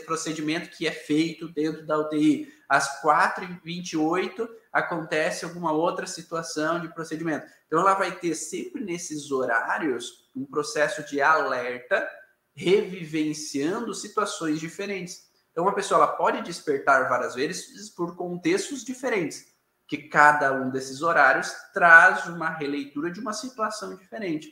procedimento 0.06 0.70
que 0.70 0.88
é 0.88 0.92
feito 0.92 1.48
dentro 1.48 1.86
da 1.86 1.98
UTI. 2.00 2.52
Às 2.68 3.02
4 3.02 3.44
e 3.46 3.60
28 3.64 4.50
acontece 4.72 5.46
alguma 5.46 5.72
outra 5.72 6.08
situação 6.08 6.80
de 6.80 6.92
procedimento. 6.94 7.46
Então, 7.68 7.80
ela 7.80 7.94
vai 7.94 8.12
ter 8.12 8.34
sempre 8.34 8.84
nesses 8.84 9.32
horários 9.32 10.30
um 10.36 10.46
processo 10.46 11.04
de 11.08 11.22
alerta, 11.22 12.10
revivenciando 12.56 13.94
situações 13.94 14.60
diferentes. 14.60 15.32
Então, 15.52 15.64
uma 15.64 15.76
pessoa 15.76 16.00
ela 16.00 16.16
pode 16.16 16.42
despertar 16.42 17.08
várias 17.08 17.36
vezes 17.36 17.90
por 17.92 18.16
contextos 18.16 18.84
diferentes 18.84 19.54
que 19.88 19.98
cada 19.98 20.52
um 20.54 20.72
desses 20.72 21.04
horários 21.04 21.54
traz 21.72 22.26
uma 22.26 22.50
releitura 22.50 23.12
de 23.12 23.20
uma 23.20 23.34
situação 23.34 23.96
diferente. 23.96 24.52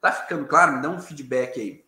Tá 0.00 0.12
ficando 0.12 0.46
claro? 0.46 0.72
Me 0.72 0.82
dá 0.82 0.88
um 0.88 1.00
feedback 1.00 1.60
aí. 1.60 1.84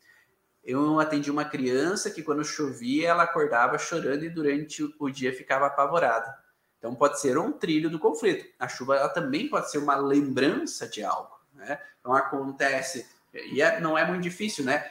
Eu 0.64 1.00
atendi 1.00 1.30
uma 1.30 1.44
criança 1.44 2.10
que 2.10 2.22
quando 2.22 2.44
chovia 2.44 3.08
ela 3.08 3.24
acordava 3.24 3.78
chorando 3.78 4.24
e 4.24 4.30
durante 4.30 4.82
o 4.98 5.10
dia 5.10 5.34
ficava 5.34 5.66
apavorada. 5.66 6.32
Então 6.78 6.94
pode 6.94 7.20
ser 7.20 7.38
um 7.38 7.52
trilho 7.52 7.90
do 7.90 7.98
conflito. 7.98 8.44
A 8.58 8.68
chuva 8.68 8.96
ela 8.96 9.08
também 9.08 9.48
pode 9.48 9.70
ser 9.70 9.78
uma 9.78 9.96
lembrança 9.96 10.88
de 10.88 11.02
algo. 11.02 11.36
Né? 11.54 11.80
Então 12.00 12.14
acontece 12.14 13.06
e 13.32 13.62
é, 13.62 13.80
não 13.80 13.96
é 13.96 14.06
muito 14.06 14.22
difícil, 14.22 14.64
né? 14.64 14.90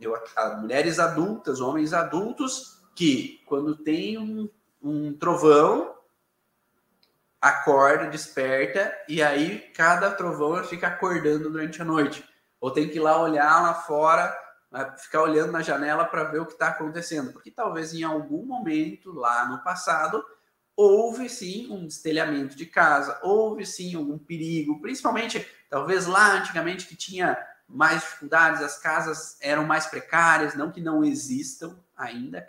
Eu, 0.00 0.14
mulheres 0.58 0.98
adultas, 0.98 1.60
homens 1.60 1.92
adultos 1.92 2.82
que 2.94 3.42
quando 3.46 3.76
tem 3.76 4.18
um, 4.18 4.48
um 4.82 5.12
trovão 5.12 5.94
acorda, 7.40 8.08
desperta, 8.08 8.92
e 9.08 9.22
aí 9.22 9.70
cada 9.74 10.10
trovão 10.10 10.62
fica 10.64 10.88
acordando 10.88 11.50
durante 11.50 11.80
a 11.80 11.84
noite. 11.84 12.24
Ou 12.66 12.72
tem 12.72 12.88
que 12.88 12.96
ir 12.96 13.00
lá 13.00 13.22
olhar 13.22 13.62
lá 13.62 13.74
fora, 13.74 14.36
né, 14.72 14.92
ficar 14.98 15.22
olhando 15.22 15.52
na 15.52 15.62
janela 15.62 16.04
para 16.04 16.24
ver 16.24 16.40
o 16.40 16.46
que 16.46 16.54
está 16.54 16.66
acontecendo. 16.66 17.32
Porque 17.32 17.48
talvez 17.48 17.94
em 17.94 18.02
algum 18.02 18.44
momento 18.44 19.12
lá 19.12 19.46
no 19.46 19.62
passado 19.62 20.20
houve 20.74 21.28
sim 21.28 21.70
um 21.70 21.86
destelhamento 21.86 22.56
de 22.56 22.66
casa, 22.66 23.20
houve 23.22 23.64
sim 23.64 23.94
algum 23.94 24.18
perigo, 24.18 24.80
principalmente 24.80 25.46
talvez 25.70 26.06
lá 26.06 26.32
antigamente 26.32 26.88
que 26.88 26.96
tinha 26.96 27.38
mais 27.68 28.02
dificuldades, 28.02 28.60
as 28.60 28.76
casas 28.76 29.38
eram 29.40 29.64
mais 29.64 29.86
precárias, 29.86 30.56
não 30.56 30.72
que 30.72 30.80
não 30.80 31.04
existam 31.04 31.78
ainda 31.96 32.44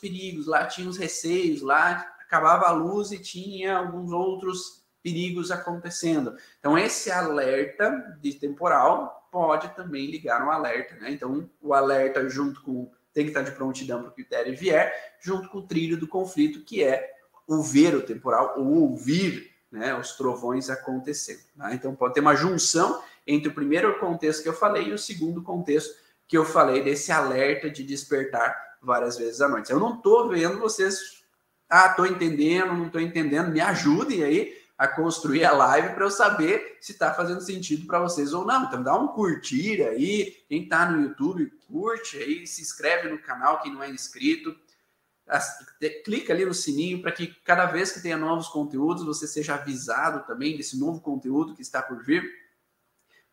perigos, 0.00 0.46
lá 0.46 0.66
tinha 0.66 0.88
os 0.88 0.96
receios, 0.96 1.60
lá 1.60 1.90
acabava 2.20 2.68
a 2.68 2.72
luz 2.72 3.12
e 3.12 3.18
tinha 3.18 3.76
alguns 3.76 4.10
outros 4.12 4.79
perigos 5.02 5.50
acontecendo. 5.50 6.36
Então, 6.58 6.78
esse 6.78 7.10
alerta 7.10 8.18
de 8.20 8.34
temporal 8.34 9.28
pode 9.30 9.68
também 9.74 10.10
ligar 10.10 10.44
um 10.44 10.50
alerta, 10.50 10.96
né? 10.96 11.10
Então, 11.10 11.48
o 11.60 11.72
alerta 11.72 12.28
junto 12.28 12.62
com 12.62 12.90
tem 13.12 13.24
que 13.24 13.30
estar 13.30 13.42
de 13.42 13.50
prontidão 13.52 14.00
para 14.00 14.10
o 14.10 14.14
critério 14.14 14.56
vier, 14.56 15.16
junto 15.20 15.48
com 15.48 15.58
o 15.58 15.66
trilho 15.66 15.96
do 15.96 16.06
conflito, 16.06 16.64
que 16.64 16.82
é 16.82 17.10
o 17.46 17.60
ver 17.62 17.94
o 17.94 18.02
temporal, 18.02 18.54
ou 18.56 18.90
ouvir 18.90 19.50
né, 19.70 19.94
os 19.96 20.12
trovões 20.12 20.70
acontecendo. 20.70 21.40
Tá? 21.56 21.74
Então, 21.74 21.94
pode 21.94 22.14
ter 22.14 22.20
uma 22.20 22.36
junção 22.36 23.02
entre 23.26 23.48
o 23.48 23.54
primeiro 23.54 23.98
contexto 23.98 24.42
que 24.42 24.48
eu 24.48 24.54
falei 24.54 24.88
e 24.88 24.92
o 24.92 24.98
segundo 24.98 25.42
contexto 25.42 25.92
que 26.26 26.38
eu 26.38 26.44
falei 26.44 26.82
desse 26.82 27.10
alerta 27.10 27.68
de 27.68 27.82
despertar 27.82 28.56
várias 28.80 29.18
vezes 29.18 29.40
à 29.40 29.48
noite. 29.48 29.70
Eu 29.70 29.80
não 29.80 29.96
estou 29.96 30.28
vendo 30.28 30.60
vocês, 30.60 31.24
ah, 31.68 31.86
estou 31.86 32.06
entendendo, 32.06 32.72
não 32.72 32.86
estou 32.86 33.00
entendendo, 33.00 33.50
me 33.50 33.60
ajudem 33.60 34.22
aí 34.22 34.59
a 34.80 34.88
construir 34.88 35.44
a 35.44 35.52
live 35.52 35.90
para 35.90 36.06
eu 36.06 36.10
saber 36.10 36.78
se 36.80 36.92
está 36.92 37.12
fazendo 37.12 37.42
sentido 37.42 37.86
para 37.86 38.00
vocês 38.00 38.32
ou 38.32 38.46
não. 38.46 38.64
Então 38.64 38.82
dá 38.82 38.96
um 38.96 39.08
curtir 39.08 39.82
aí, 39.82 40.42
quem 40.48 40.62
está 40.62 40.90
no 40.90 41.02
YouTube, 41.02 41.52
curte 41.68 42.16
aí, 42.16 42.46
se 42.46 42.62
inscreve 42.62 43.10
no 43.10 43.18
canal, 43.18 43.60
quem 43.60 43.74
não 43.74 43.82
é 43.82 43.90
inscrito, 43.90 44.56
clica 46.02 46.32
ali 46.32 46.46
no 46.46 46.54
sininho 46.54 47.02
para 47.02 47.12
que 47.12 47.26
cada 47.44 47.66
vez 47.66 47.92
que 47.92 48.00
tenha 48.00 48.16
novos 48.16 48.48
conteúdos 48.48 49.04
você 49.04 49.26
seja 49.26 49.56
avisado 49.56 50.26
também 50.26 50.56
desse 50.56 50.80
novo 50.80 50.98
conteúdo 51.02 51.54
que 51.54 51.60
está 51.60 51.82
por 51.82 52.02
vir. 52.02 52.24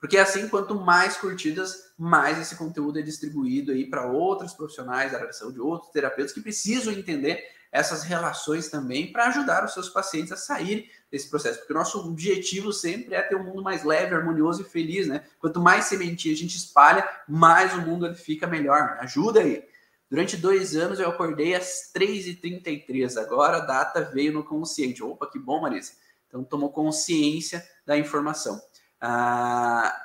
Porque 0.02 0.18
assim, 0.18 0.50
quanto 0.50 0.76
mais 0.76 1.16
curtidas, 1.16 1.94
mais 1.98 2.38
esse 2.40 2.58
conteúdo 2.58 3.00
é 3.00 3.02
distribuído 3.02 3.72
aí 3.72 3.90
para 3.90 4.06
outros 4.06 4.52
profissionais 4.54 5.14
da 5.14 5.20
área 5.20 5.30
de 5.30 5.38
saúde, 5.38 5.62
outros 5.62 5.94
terapeutas 5.94 6.34
que 6.34 6.42
precisam 6.42 6.92
entender 6.92 7.42
essas 7.72 8.04
relações 8.04 8.68
também 8.68 9.14
para 9.14 9.28
ajudar 9.28 9.64
os 9.64 9.74
seus 9.74 9.88
pacientes 9.88 10.34
a 10.34 10.38
sair 10.38 10.92
desse 11.12 11.30
processo. 11.30 11.60
Porque 11.60 11.74
o 11.74 11.78
nosso 11.78 12.00
objetivo 12.00 12.74
sempre 12.74 13.16
é 13.16 13.22
ter 13.22 13.36
um 13.36 13.44
mundo 13.44 13.64
mais 13.64 13.84
leve, 13.84 14.14
harmonioso 14.14 14.62
e 14.62 14.66
feliz, 14.66 15.08
né? 15.08 15.24
Quanto 15.40 15.60
mais 15.60 15.86
sementinha 15.86 16.34
a 16.34 16.38
gente 16.38 16.58
espalha, 16.58 17.08
mais 17.28 17.74
o 17.74 17.82
mundo 17.82 18.06
ele 18.06 18.16
fica 18.16 18.46
melhor. 18.46 18.82
Né? 18.82 18.98
Ajuda 19.02 19.42
aí. 19.42 19.64
Durante 20.10 20.38
dois 20.38 20.76
anos 20.76 21.00
eu 21.00 21.10
acordei 21.10 21.54
às 21.54 21.92
3h33. 21.96 23.18
Agora 23.18 23.58
a 23.58 23.66
data 23.66 24.02
veio 24.02 24.34
no 24.34 24.44
consciente. 24.44 25.04
Opa, 25.04 25.30
que 25.30 25.40
bom, 25.40 25.62
Marisa. 25.62 25.94
Então 26.28 26.44
tomou 26.44 26.72
consciência 26.72 27.66
da 27.86 27.98
informação. 27.98 28.62
Ah, 29.00 29.96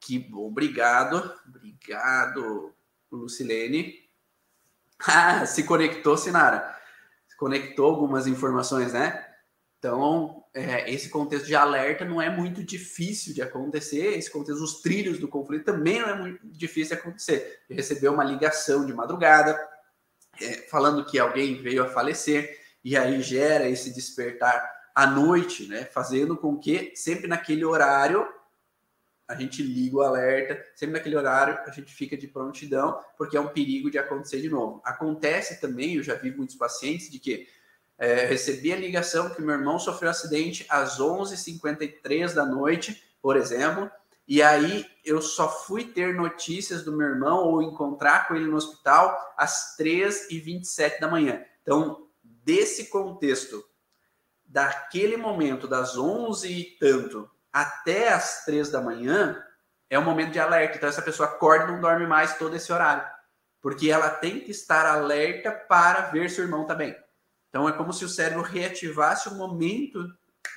que 0.00 0.18
bom, 0.18 0.46
obrigado. 0.46 1.34
Obrigado, 1.48 2.74
Lucilene. 3.10 4.04
Ah, 5.06 5.44
se 5.44 5.64
conectou, 5.64 6.16
Sinara. 6.16 6.74
Conectou 7.36 7.84
algumas 7.84 8.26
informações, 8.26 8.94
né? 8.94 9.25
Então, 9.86 10.42
é, 10.52 10.92
esse 10.92 11.08
contexto 11.08 11.46
de 11.46 11.54
alerta 11.54 12.04
não 12.04 12.20
é 12.20 12.28
muito 12.28 12.60
difícil 12.64 13.32
de 13.32 13.40
acontecer. 13.40 14.18
Esse 14.18 14.28
contexto, 14.28 14.60
os 14.60 14.80
trilhos 14.80 15.20
do 15.20 15.28
conflito 15.28 15.64
também 15.64 16.00
não 16.00 16.08
é 16.08 16.14
muito 16.16 16.40
difícil 16.42 16.96
de 16.96 17.00
acontecer. 17.00 17.60
De 17.70 17.76
receber 17.76 18.08
uma 18.08 18.24
ligação 18.24 18.84
de 18.84 18.92
madrugada 18.92 19.56
é, 20.42 20.54
falando 20.68 21.06
que 21.06 21.20
alguém 21.20 21.62
veio 21.62 21.84
a 21.84 21.88
falecer 21.88 22.58
e 22.84 22.96
aí 22.96 23.22
gera 23.22 23.68
esse 23.68 23.94
despertar 23.94 24.68
à 24.92 25.06
noite, 25.06 25.68
né? 25.68 25.84
Fazendo 25.84 26.36
com 26.36 26.58
que 26.58 26.92
sempre 26.96 27.28
naquele 27.28 27.64
horário 27.64 28.26
a 29.28 29.36
gente 29.36 29.62
liga 29.62 29.98
o 29.98 30.02
alerta, 30.02 30.60
sempre 30.74 30.94
naquele 30.94 31.16
horário 31.16 31.60
a 31.64 31.70
gente 31.70 31.94
fica 31.94 32.16
de 32.16 32.26
prontidão, 32.26 33.00
porque 33.16 33.36
é 33.36 33.40
um 33.40 33.48
perigo 33.48 33.88
de 33.88 33.98
acontecer 33.98 34.40
de 34.40 34.48
novo. 34.48 34.82
Acontece 34.84 35.60
também, 35.60 35.94
eu 35.94 36.02
já 36.02 36.14
vi 36.14 36.32
muitos 36.32 36.56
pacientes 36.56 37.08
de 37.08 37.20
que 37.20 37.48
é, 37.98 38.26
recebi 38.26 38.72
a 38.72 38.76
ligação 38.76 39.30
que 39.30 39.40
meu 39.40 39.54
irmão 39.54 39.78
sofreu 39.78 40.10
acidente 40.10 40.66
às 40.68 40.98
11h53 40.98 42.34
da 42.34 42.44
noite, 42.44 43.02
por 43.22 43.36
exemplo, 43.36 43.90
e 44.28 44.42
aí 44.42 44.84
eu 45.04 45.22
só 45.22 45.48
fui 45.48 45.84
ter 45.84 46.14
notícias 46.14 46.82
do 46.82 46.92
meu 46.92 47.06
irmão 47.06 47.44
ou 47.44 47.62
encontrar 47.62 48.26
com 48.26 48.34
ele 48.34 48.46
no 48.46 48.56
hospital 48.56 49.16
às 49.36 49.76
3h27 49.78 50.98
da 50.98 51.08
manhã. 51.08 51.44
Então, 51.62 52.08
desse 52.22 52.86
contexto, 52.86 53.64
daquele 54.44 55.16
momento, 55.16 55.68
das 55.68 55.96
11 55.96 56.52
e 56.52 56.64
tanto 56.78 57.30
até 57.52 58.12
as 58.12 58.44
3 58.44 58.68
da 58.70 58.80
manhã, 58.80 59.42
é 59.88 59.98
um 59.98 60.04
momento 60.04 60.32
de 60.32 60.40
alerta. 60.40 60.76
Então, 60.76 60.88
essa 60.88 61.02
pessoa 61.02 61.28
acorda 61.28 61.64
e 61.64 61.72
não 61.72 61.80
dorme 61.80 62.06
mais 62.06 62.36
todo 62.36 62.56
esse 62.56 62.72
horário. 62.72 63.06
Porque 63.62 63.90
ela 63.90 64.10
tem 64.10 64.40
que 64.40 64.50
estar 64.50 64.86
alerta 64.86 65.50
para 65.50 66.02
ver 66.10 66.28
se 66.30 66.40
o 66.40 66.44
irmão 66.44 66.62
está 66.62 66.74
bem. 66.74 66.96
Então 67.56 67.66
é 67.66 67.72
como 67.72 67.90
se 67.90 68.04
o 68.04 68.08
cérebro 68.08 68.42
reativasse 68.42 69.30
o 69.30 69.34
momento 69.34 70.06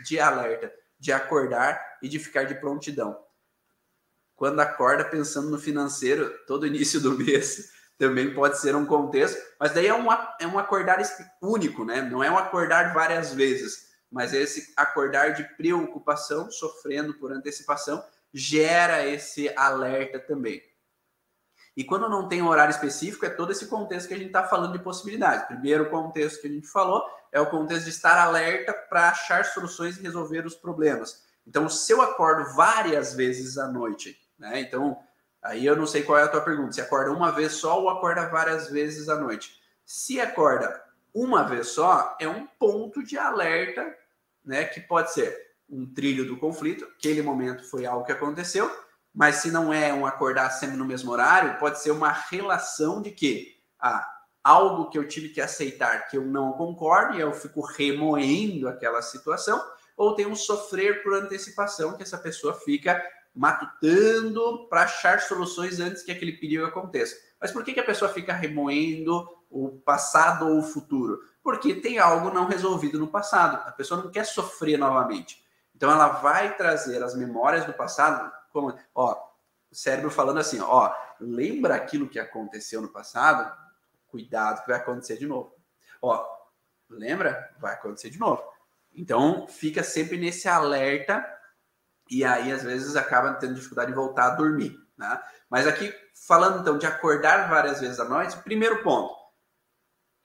de 0.04 0.20
alerta, 0.20 0.70
de 1.00 1.14
acordar 1.14 1.98
e 2.04 2.10
de 2.10 2.20
ficar 2.20 2.44
de 2.44 2.56
prontidão. 2.56 3.18
Quando 4.36 4.60
acorda 4.60 5.06
pensando 5.06 5.50
no 5.50 5.58
financeiro, 5.58 6.30
todo 6.46 6.68
início 6.68 7.00
do 7.00 7.14
mês 7.18 7.72
também 7.98 8.34
pode 8.34 8.60
ser 8.60 8.76
um 8.76 8.86
contexto, 8.86 9.42
mas 9.58 9.72
daí 9.72 9.88
é 9.88 9.96
um, 9.96 10.12
é 10.42 10.46
um 10.46 10.60
acordar 10.60 11.02
único, 11.42 11.86
né? 11.86 12.02
Não 12.02 12.22
é 12.22 12.30
um 12.30 12.38
acordar 12.38 12.94
várias 12.94 13.34
vezes, 13.34 13.92
mas 14.12 14.34
esse 14.34 14.74
acordar 14.76 15.30
de 15.30 15.46
preocupação, 15.56 16.52
sofrendo 16.52 17.14
por 17.14 17.32
antecipação, 17.32 18.04
gera 18.34 19.08
esse 19.08 19.48
alerta 19.56 20.20
também. 20.20 20.62
E 21.80 21.84
quando 21.86 22.10
não 22.10 22.28
tem 22.28 22.42
um 22.42 22.50
horário 22.50 22.74
específico, 22.74 23.26
é 23.26 23.30
todo 23.30 23.54
esse 23.54 23.68
contexto 23.68 24.10
que 24.10 24.14
a 24.14 24.18
gente 24.18 24.28
está 24.28 24.44
falando 24.44 24.74
de 24.74 24.84
possibilidades. 24.84 25.46
Primeiro 25.46 25.90
contexto 25.90 26.42
que 26.42 26.48
a 26.48 26.52
gente 26.52 26.68
falou 26.68 27.02
é 27.32 27.40
o 27.40 27.50
contexto 27.50 27.86
de 27.86 27.92
estar 27.92 28.18
alerta 28.18 28.74
para 28.74 29.08
achar 29.08 29.46
soluções 29.46 29.96
e 29.96 30.02
resolver 30.02 30.46
os 30.46 30.56
problemas. 30.56 31.24
Então, 31.48 31.70
se 31.70 31.94
eu 31.94 32.02
acordo 32.02 32.54
várias 32.54 33.14
vezes 33.14 33.58
à 33.58 33.70
noite, 33.70 34.20
né? 34.38 34.60
Então, 34.60 35.00
aí 35.42 35.66
eu 35.66 35.74
não 35.74 35.88
sei 35.88 36.04
qual 36.04 36.20
é 36.20 36.24
a 36.24 36.28
tua 36.28 36.42
pergunta. 36.42 36.74
Se 36.74 36.82
acorda 36.82 37.14
uma 37.14 37.32
vez 37.32 37.54
só 37.54 37.80
ou 37.80 37.90
acorda 37.90 38.28
várias 38.28 38.70
vezes 38.70 39.08
à 39.08 39.16
noite? 39.16 39.58
Se 39.86 40.20
acorda 40.20 40.84
uma 41.14 41.44
vez 41.44 41.70
só, 41.70 42.18
é 42.20 42.28
um 42.28 42.46
ponto 42.46 43.02
de 43.02 43.18
alerta, 43.18 43.96
né? 44.44 44.66
Que 44.66 44.82
pode 44.82 45.14
ser 45.14 45.34
um 45.70 45.86
trilho 45.86 46.28
do 46.28 46.36
conflito, 46.36 46.84
aquele 46.98 47.22
momento 47.22 47.64
foi 47.64 47.86
algo 47.86 48.04
que 48.04 48.12
aconteceu, 48.12 48.70
mas 49.20 49.36
se 49.36 49.52
não 49.52 49.74
é 49.74 49.94
um 49.94 50.06
acordar 50.06 50.50
sempre 50.50 50.78
no 50.78 50.86
mesmo 50.86 51.12
horário, 51.12 51.60
pode 51.60 51.82
ser 51.82 51.92
uma 51.92 52.10
relação 52.10 53.02
de 53.02 53.12
que 53.12 53.58
ah, 53.78 54.10
algo 54.42 54.90
que 54.90 54.98
eu 54.98 55.06
tive 55.06 55.28
que 55.28 55.42
aceitar 55.42 56.08
que 56.08 56.16
eu 56.16 56.24
não 56.24 56.54
concordo 56.54 57.18
e 57.18 57.20
eu 57.20 57.34
fico 57.34 57.60
remoendo 57.60 58.70
aquela 58.70 59.02
situação, 59.02 59.62
ou 59.98 60.16
tem 60.16 60.26
um 60.26 60.38
sofrer 60.38 61.04
por 61.04 61.14
antecipação 61.14 61.98
que 61.98 62.04
essa 62.04 62.18
pessoa 62.18 62.54
fica 62.54 63.04
matutando 63.36 64.70
para 64.70 64.84
achar 64.84 65.20
soluções 65.20 65.82
antes 65.82 66.02
que 66.02 66.14
aquele 66.14 66.38
perigo 66.38 66.66
aconteça. 66.66 67.18
Mas 67.42 67.52
por 67.52 67.62
que, 67.66 67.74
que 67.74 67.82
a 67.82 67.86
pessoa 67.86 68.10
fica 68.10 68.32
remoendo 68.32 69.28
o 69.50 69.82
passado 69.84 70.48
ou 70.48 70.60
o 70.60 70.64
futuro? 70.64 71.20
Porque 71.44 71.76
tem 71.76 72.00
algo 72.00 72.34
não 72.34 72.48
resolvido 72.48 72.98
no 72.98 73.08
passado. 73.08 73.68
A 73.68 73.74
pessoa 73.74 74.02
não 74.02 74.10
quer 74.10 74.26
sofrer 74.26 74.78
novamente. 74.78 75.44
Então 75.76 75.92
ela 75.92 76.08
vai 76.08 76.56
trazer 76.56 77.04
as 77.04 77.14
memórias 77.14 77.66
do 77.66 77.74
passado 77.74 78.39
como, 78.52 78.78
ó, 78.94 79.30
o 79.72 79.76
cérebro 79.76 80.10
falando 80.10 80.40
assim, 80.40 80.60
ó, 80.60 80.94
lembra 81.20 81.76
aquilo 81.76 82.10
que 82.10 82.20
aconteceu 82.20 82.82
no 82.82 82.90
passado? 82.90 83.56
Cuidado 84.08 84.62
que 84.62 84.70
vai 84.70 84.80
acontecer 84.80 85.18
de 85.18 85.28
novo. 85.28 85.56
Ó, 86.02 86.26
lembra? 86.90 87.54
Vai 87.60 87.74
acontecer 87.74 88.10
de 88.10 88.20
novo. 88.20 88.44
Então, 88.94 89.48
fica 89.48 89.84
sempre 89.84 90.18
nesse 90.18 90.48
alerta 90.48 91.26
e 92.10 92.26
aí 92.26 92.52
às 92.52 92.64
vezes 92.64 92.96
acaba 92.96 93.34
tendo 93.36 93.54
dificuldade 93.54 93.92
de 93.92 93.96
voltar 93.96 94.32
a 94.32 94.36
dormir, 94.36 94.76
né? 94.98 95.22
Mas 95.50 95.68
aqui 95.68 95.94
falando 96.28 96.62
então 96.62 96.78
de 96.78 96.86
acordar 96.86 97.50
várias 97.50 97.80
vezes 97.80 98.00
à 98.00 98.06
noite, 98.06 98.38
primeiro 98.38 98.82
ponto 98.84 99.20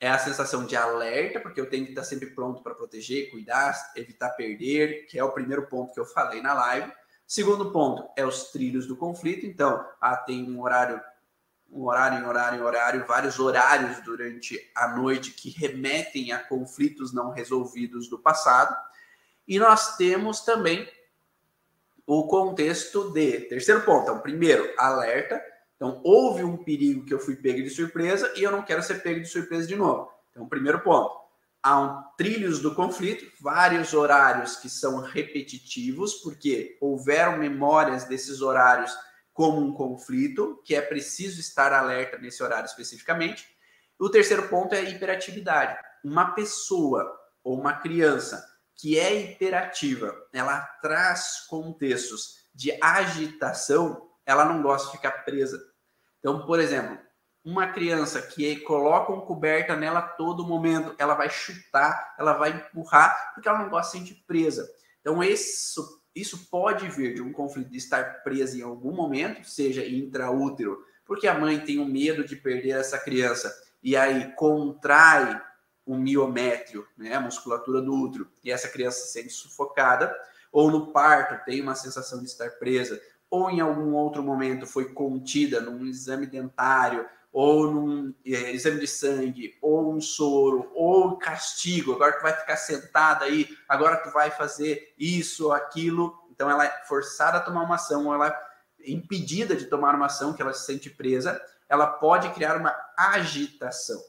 é 0.01 0.09
a 0.09 0.19
sensação 0.19 0.67
de 0.67 0.77
alerta, 0.77 1.41
porque 1.41 1.61
eu 1.61 1.69
tenho 1.69 1.85
que 1.85 1.93
estar 1.93 2.05
sempre 2.05 2.31
pronto 2.31 2.63
para 2.63 2.75
proteger, 2.75 3.31
cuidar, 3.31 3.75
evitar 3.97 4.31
perder, 4.31 5.07
que 5.07 5.19
é 5.19 5.25
o 5.25 5.33
primeiro 5.33 5.67
ponto 5.67 5.95
que 5.95 6.01
eu 6.01 6.05
falei 6.05 6.43
na 6.43 6.53
live. 6.53 6.93
Segundo 7.27 7.71
ponto 7.71 8.09
é 8.17 8.25
os 8.25 8.51
trilhos 8.51 8.87
do 8.87 8.97
conflito. 8.97 9.47
Então, 9.47 9.85
ah, 10.01 10.17
tem 10.17 10.51
um 10.51 10.61
horário, 10.63 11.01
um 11.71 11.85
horário 11.85 12.19
em 12.19 12.27
horário 12.27 12.59
em 12.59 12.63
horário, 12.63 13.07
vários 13.07 13.39
horários 13.39 14.01
durante 14.05 14.59
a 14.75 14.89
noite 14.89 15.31
que 15.31 15.51
remetem 15.51 16.33
a 16.33 16.39
conflitos 16.39 17.13
não 17.13 17.31
resolvidos 17.31 18.09
do 18.09 18.19
passado. 18.19 18.77
E 19.49 19.59
nós 19.59 19.97
temos 19.97 20.41
também 20.41 20.89
o 22.07 22.27
contexto 22.27 23.11
de 23.11 23.41
terceiro 23.41 23.83
ponto. 23.83 24.03
Então, 24.03 24.21
primeiro, 24.21 24.73
alerta. 24.79 25.43
Então, 25.77 26.01
houve 26.05 26.45
um 26.45 26.57
perigo 26.57 27.05
que 27.05 27.13
eu 27.13 27.19
fui 27.19 27.37
pego 27.37 27.63
de 27.63 27.71
surpresa 27.71 28.33
e 28.37 28.43
eu 28.43 28.53
não 28.53 28.63
quero 28.63 28.83
ser 28.83 29.03
pego 29.03 29.21
de 29.21 29.27
surpresa 29.27 29.67
de 29.67 29.77
novo. 29.77 30.11
Então, 30.31 30.49
primeiro 30.49 30.81
ponto 30.81 31.24
há 31.65 31.81
um, 31.81 32.03
trilhos 32.19 32.61
do 32.61 32.75
conflito, 32.75 33.25
vários 33.41 33.95
horários 33.95 34.57
que 34.57 34.69
são 34.69 35.01
repetitivos, 35.01 36.17
porque 36.17 36.77
houveram 36.79 37.39
memórias 37.39 38.05
desses 38.05 38.43
horários 38.43 38.95
como 39.33 39.61
um 39.61 39.73
conflito, 39.73 40.63
que 40.63 40.75
é 40.75 40.83
preciso 40.83 41.41
estar 41.41 41.73
alerta 41.73 42.19
nesse 42.19 42.43
horário 42.43 42.67
especificamente. 42.67 43.49
O 43.99 44.11
terceiro 44.11 44.47
ponto 44.49 44.75
é 44.75 44.79
a 44.79 44.83
hiperatividade. 44.83 45.77
Uma 46.05 46.33
pessoa 46.33 47.11
ou 47.43 47.59
uma 47.59 47.73
criança 47.73 48.47
que 48.77 48.99
é 48.99 49.15
hiperativa, 49.15 50.15
ela 50.33 50.61
traz 50.83 51.47
contextos 51.49 52.45
de 52.55 52.77
agitação, 52.83 54.11
ela 54.27 54.45
não 54.45 54.63
gosta 54.63 54.91
de 54.91 54.97
ficar 54.97 55.25
presa. 55.25 55.59
Então, 56.19 56.45
por 56.45 56.61
exemplo, 56.61 56.99
uma 57.45 57.67
criança 57.67 58.23
que 58.23 58.57
coloca 58.61 59.13
um 59.13 59.21
coberta 59.21 59.77
nela 59.77 60.01
todo 60.01 60.47
momento, 60.47 60.95
ela 60.99 61.15
vai 61.15 61.29
chutar, 61.29 62.15
ela 62.19 62.33
vai 62.33 62.51
empurrar, 62.51 63.33
porque 63.35 63.49
ela 63.49 63.59
não 63.59 63.69
gosta 63.69 63.93
de 63.93 63.99
sentir 63.99 64.25
presa. 64.27 64.67
Então, 65.01 65.23
isso, 65.23 66.03
isso 66.15 66.49
pode 66.51 66.89
vir 66.89 67.15
de 67.15 67.21
um 67.21 67.33
conflito 67.33 67.71
de 67.71 67.77
estar 67.77 68.23
presa 68.23 68.57
em 68.57 68.63
algum 68.63 68.93
momento, 68.93 69.47
seja 69.47 69.87
intraútero, 69.87 70.83
porque 71.05 71.27
a 71.27 71.39
mãe 71.39 71.61
tem 71.61 71.79
o 71.79 71.83
um 71.83 71.87
medo 71.87 72.25
de 72.25 72.35
perder 72.35 72.71
essa 72.71 72.99
criança 72.99 73.55
e 73.83 73.95
aí 73.95 74.33
contrai 74.37 75.39
o 75.85 75.95
miométrio, 75.95 76.89
né, 76.97 77.15
a 77.15 77.21
musculatura 77.21 77.83
do 77.83 77.95
útero, 77.95 78.27
e 78.43 78.51
essa 78.51 78.69
criança 78.69 79.05
se 79.05 79.13
sente 79.13 79.35
sufocada, 79.35 80.15
ou 80.51 80.71
no 80.71 80.87
parto 80.87 81.45
tem 81.45 81.61
uma 81.61 81.75
sensação 81.75 82.21
de 82.21 82.25
estar 82.25 82.49
presa, 82.53 82.99
ou 83.29 83.51
em 83.51 83.61
algum 83.61 83.93
outro 83.93 84.23
momento 84.23 84.67
foi 84.67 84.95
contida 84.95 85.61
num 85.61 85.85
exame 85.85 86.27
dentário, 86.27 87.07
ou 87.35 87.69
num 87.69 88.15
é, 88.25 88.53
exame 88.53 88.79
de 88.79 88.87
sangue, 88.87 89.59
ou 89.61 89.93
um 89.93 90.01
soro, 90.01 90.71
ou 90.73 91.19
castigo, 91.19 91.93
agora 91.93 92.13
tu 92.13 92.23
vai 92.23 92.33
ficar 92.33 92.57
sentada 92.57 93.25
aí, 93.25 93.49
agora 93.69 93.97
tu 93.97 94.13
vai 94.13 94.31
fazer 94.31 94.95
isso 94.97 95.47
ou 95.47 95.53
aquilo, 95.53 96.17
então 96.31 96.49
ela 96.49 96.65
é 96.65 96.85
forçada 96.87 97.39
a 97.39 97.41
tomar 97.41 97.65
uma 97.65 97.75
ação, 97.75 98.07
ou 98.07 98.15
ela 98.15 98.29
é 98.29 98.89
impedida 98.89 99.57
de 99.57 99.67
tomar 99.67 99.97
uma 99.97 100.07
ação 100.07 100.33
que 100.33 100.41
ela 100.41 100.55
se 100.55 100.65
sente 100.65 100.89
presa, 100.89 101.43
ela 101.69 101.89
pode 101.89 102.31
criar 102.31 102.57
uma 102.57 102.73
agitação. 102.97 104.01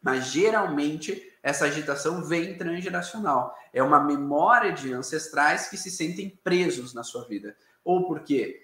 Mas 0.00 0.26
geralmente 0.26 1.36
essa 1.42 1.64
agitação 1.64 2.22
vem 2.22 2.56
transgeracional. 2.56 3.52
É 3.72 3.82
uma 3.82 3.98
memória 3.98 4.72
de 4.72 4.92
ancestrais 4.92 5.68
que 5.68 5.76
se 5.76 5.90
sentem 5.90 6.38
presos 6.44 6.94
na 6.94 7.02
sua 7.02 7.26
vida. 7.26 7.56
Ou 7.84 8.06
porque 8.06 8.63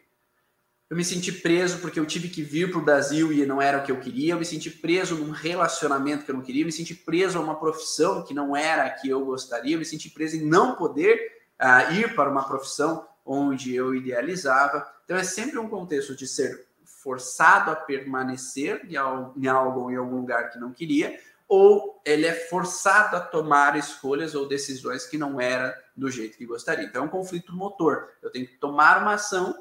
eu 0.91 0.97
me 0.97 1.05
senti 1.05 1.31
preso 1.31 1.79
porque 1.79 2.01
eu 2.01 2.05
tive 2.05 2.29
que 2.29 2.43
vir 2.43 2.69
para 2.69 2.81
o 2.81 2.85
Brasil 2.85 3.33
e 3.33 3.47
não 3.47 3.63
era 3.63 3.79
o 3.79 3.85
que 3.85 3.93
eu 3.93 4.01
queria, 4.01 4.35
eu 4.35 4.39
me 4.39 4.45
senti 4.45 4.69
preso 4.69 5.15
num 5.15 5.31
relacionamento 5.31 6.25
que 6.25 6.33
eu 6.33 6.35
não 6.35 6.43
queria, 6.43 6.63
eu 6.63 6.67
me 6.67 6.73
senti 6.73 6.97
preso 6.97 7.39
a 7.39 7.41
uma 7.41 7.55
profissão 7.55 8.25
que 8.25 8.35
não 8.35 8.57
era 8.57 8.87
a 8.87 8.91
que 8.91 9.09
eu 9.09 9.25
gostaria, 9.25 9.77
eu 9.77 9.79
me 9.79 9.85
senti 9.85 10.11
preso 10.11 10.37
em 10.37 10.45
não 10.45 10.75
poder 10.75 11.45
uh, 11.63 11.93
ir 11.95 12.13
para 12.17 12.29
uma 12.29 12.45
profissão 12.45 13.07
onde 13.25 13.73
eu 13.73 13.95
idealizava. 13.95 14.85
Então 15.05 15.17
é 15.17 15.23
sempre 15.23 15.61
um 15.61 15.69
contexto 15.69 16.17
de 16.17 16.27
ser 16.27 16.67
forçado 16.85 17.71
a 17.71 17.77
permanecer 17.77 18.85
em 18.85 18.97
algo, 18.97 19.91
em 19.93 19.97
algum 19.97 20.17
lugar 20.17 20.51
que 20.51 20.59
não 20.59 20.73
queria, 20.73 21.17
ou 21.49 22.03
ele 22.05 22.27
é 22.27 22.35
forçado 22.35 23.15
a 23.15 23.21
tomar 23.21 23.77
escolhas 23.77 24.35
ou 24.35 24.49
decisões 24.49 25.07
que 25.07 25.17
não 25.17 25.41
era 25.41 25.73
do 25.97 26.11
jeito 26.11 26.37
que 26.37 26.47
gostaria. 26.47 26.85
Então 26.85 27.05
é 27.05 27.07
um 27.07 27.11
conflito 27.11 27.55
motor. 27.55 28.09
Eu 28.21 28.31
tenho 28.31 28.47
que 28.47 28.57
tomar 28.57 29.01
uma 29.01 29.15
ação 29.15 29.57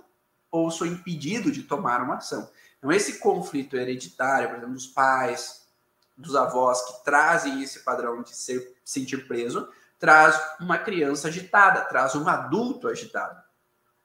ou 0.51 0.71
sou 0.71 0.87
impedido 0.87 1.51
de 1.51 1.63
tomar 1.63 2.01
uma 2.01 2.15
ação. 2.15 2.49
Então 2.77 2.91
esse 2.91 3.19
conflito 3.19 3.75
hereditário, 3.75 4.49
por 4.49 4.57
exemplo, 4.57 4.73
dos 4.73 4.87
pais, 4.87 5.67
dos 6.17 6.35
avós 6.35 6.81
que 6.85 7.03
trazem 7.03 7.61
esse 7.63 7.79
padrão 7.83 8.21
de 8.21 8.35
ser 8.35 8.75
sentir 8.83 9.27
preso, 9.27 9.69
traz 9.97 10.39
uma 10.59 10.77
criança 10.77 11.27
agitada, 11.27 11.81
traz 11.81 12.15
um 12.15 12.27
adulto 12.27 12.87
agitado. 12.87 13.41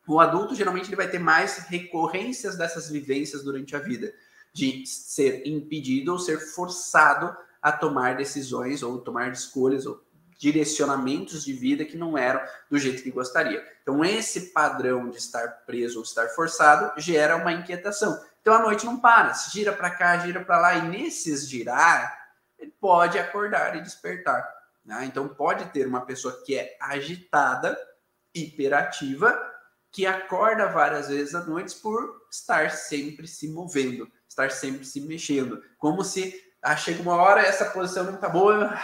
O 0.07 0.20
adulto 0.20 0.54
geralmente 0.54 0.88
ele 0.88 0.96
vai 0.96 1.09
ter 1.09 1.18
mais 1.18 1.59
recorrências 1.68 2.57
dessas 2.57 2.90
vivências 2.90 3.42
durante 3.42 3.74
a 3.74 3.78
vida, 3.78 4.12
de 4.52 4.87
ser 4.87 5.46
impedido 5.46 6.12
ou 6.12 6.18
ser 6.18 6.38
forçado 6.38 7.35
a 7.61 7.72
tomar 7.72 8.16
decisões 8.16 8.83
ou 8.83 8.98
tomar 8.98 9.33
escolhas 9.33 9.87
ou 9.87 10.04
direcionamentos 10.38 11.44
de 11.44 11.53
vida 11.53 11.85
que 11.85 11.97
não 11.97 12.16
eram 12.16 12.40
do 12.70 12.79
jeito 12.79 13.03
que 13.03 13.11
gostaria. 13.11 13.64
Então, 13.83 14.05
esse 14.05 14.53
padrão 14.53 15.09
de 15.11 15.18
estar 15.18 15.47
preso 15.66 15.99
ou 15.99 16.05
estar 16.05 16.29
forçado 16.29 17.01
gera 17.01 17.37
uma 17.37 17.53
inquietação. 17.53 18.18
Então, 18.40 18.55
a 18.55 18.59
noite 18.59 18.85
não 18.85 19.01
para, 19.01 19.35
se 19.35 19.51
gira 19.51 19.73
para 19.73 19.90
cá, 19.90 20.18
gira 20.18 20.44
para 20.44 20.59
lá, 20.59 20.75
e 20.75 20.88
nesses 20.88 21.49
girar, 21.49 22.33
ele 22.59 22.75
pode 22.81 23.18
acordar 23.18 23.77
e 23.77 23.81
despertar. 23.81 24.47
Né? 24.85 25.05
Então, 25.07 25.29
pode 25.29 25.64
ter 25.66 25.87
uma 25.87 26.05
pessoa 26.05 26.42
que 26.44 26.57
é 26.57 26.77
agitada, 26.81 27.79
hiperativa, 28.35 29.38
que 29.90 30.07
acorda 30.07 30.66
várias 30.66 31.09
vezes 31.09 31.35
à 31.35 31.44
noite 31.44 31.75
por 31.77 32.27
estar 32.31 32.70
sempre 32.70 33.29
se 33.29 33.49
movendo, 33.49 34.11
estar 34.29 34.51
sempre 34.51 34.85
se 34.85 35.01
mexendo, 35.01 35.62
como 35.79 36.03
se 36.03 36.35
ah, 36.61 36.77
chega 36.77 37.01
uma 37.01 37.14
hora, 37.14 37.42
essa 37.42 37.66
posição 37.66 38.05
não 38.05 38.16
tá 38.16 38.29
boa, 38.29 38.77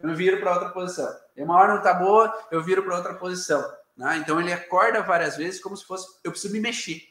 eu 0.00 0.14
viro 0.14 0.40
para 0.40 0.52
outra 0.52 0.70
posição. 0.70 1.08
E 1.36 1.42
uma 1.42 1.56
hora 1.56 1.74
não 1.74 1.82
tá 1.82 1.94
boa, 1.94 2.32
eu 2.50 2.62
viro 2.62 2.82
para 2.82 2.96
outra 2.96 3.14
posição. 3.14 3.62
Né? 3.96 4.18
Então 4.18 4.40
ele 4.40 4.52
acorda 4.52 5.02
várias 5.02 5.36
vezes 5.36 5.60
como 5.60 5.76
se 5.76 5.84
fosse, 5.84 6.06
eu 6.22 6.30
preciso 6.30 6.52
me 6.52 6.60
mexer. 6.60 7.02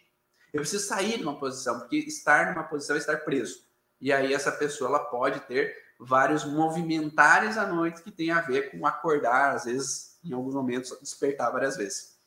Eu 0.54 0.62
preciso 0.62 0.88
sair 0.88 1.18
de 1.18 1.24
uma 1.24 1.38
posição, 1.38 1.80
porque 1.80 1.98
estar 1.98 2.52
numa 2.52 2.64
posição 2.64 2.96
é 2.96 3.00
estar 3.00 3.18
preso. 3.18 3.66
E 4.00 4.14
aí 4.14 4.34
essa 4.34 4.52
pessoa 4.52 4.90
ela 4.90 5.00
pode 5.00 5.40
ter 5.42 5.76
vários 6.00 6.46
movimentares 6.46 7.58
à 7.58 7.66
noite 7.66 8.02
que 8.02 8.12
tem 8.12 8.32
a 8.32 8.42
ver 8.42 8.72
com 8.72 8.86
acordar, 8.86 9.56
às 9.56 9.66
vezes, 9.66 10.20
em 10.24 10.34
alguns 10.34 10.54
momentos, 10.54 10.98
despertar 11.02 11.52
várias 11.52 11.76
vezes. 11.76 12.18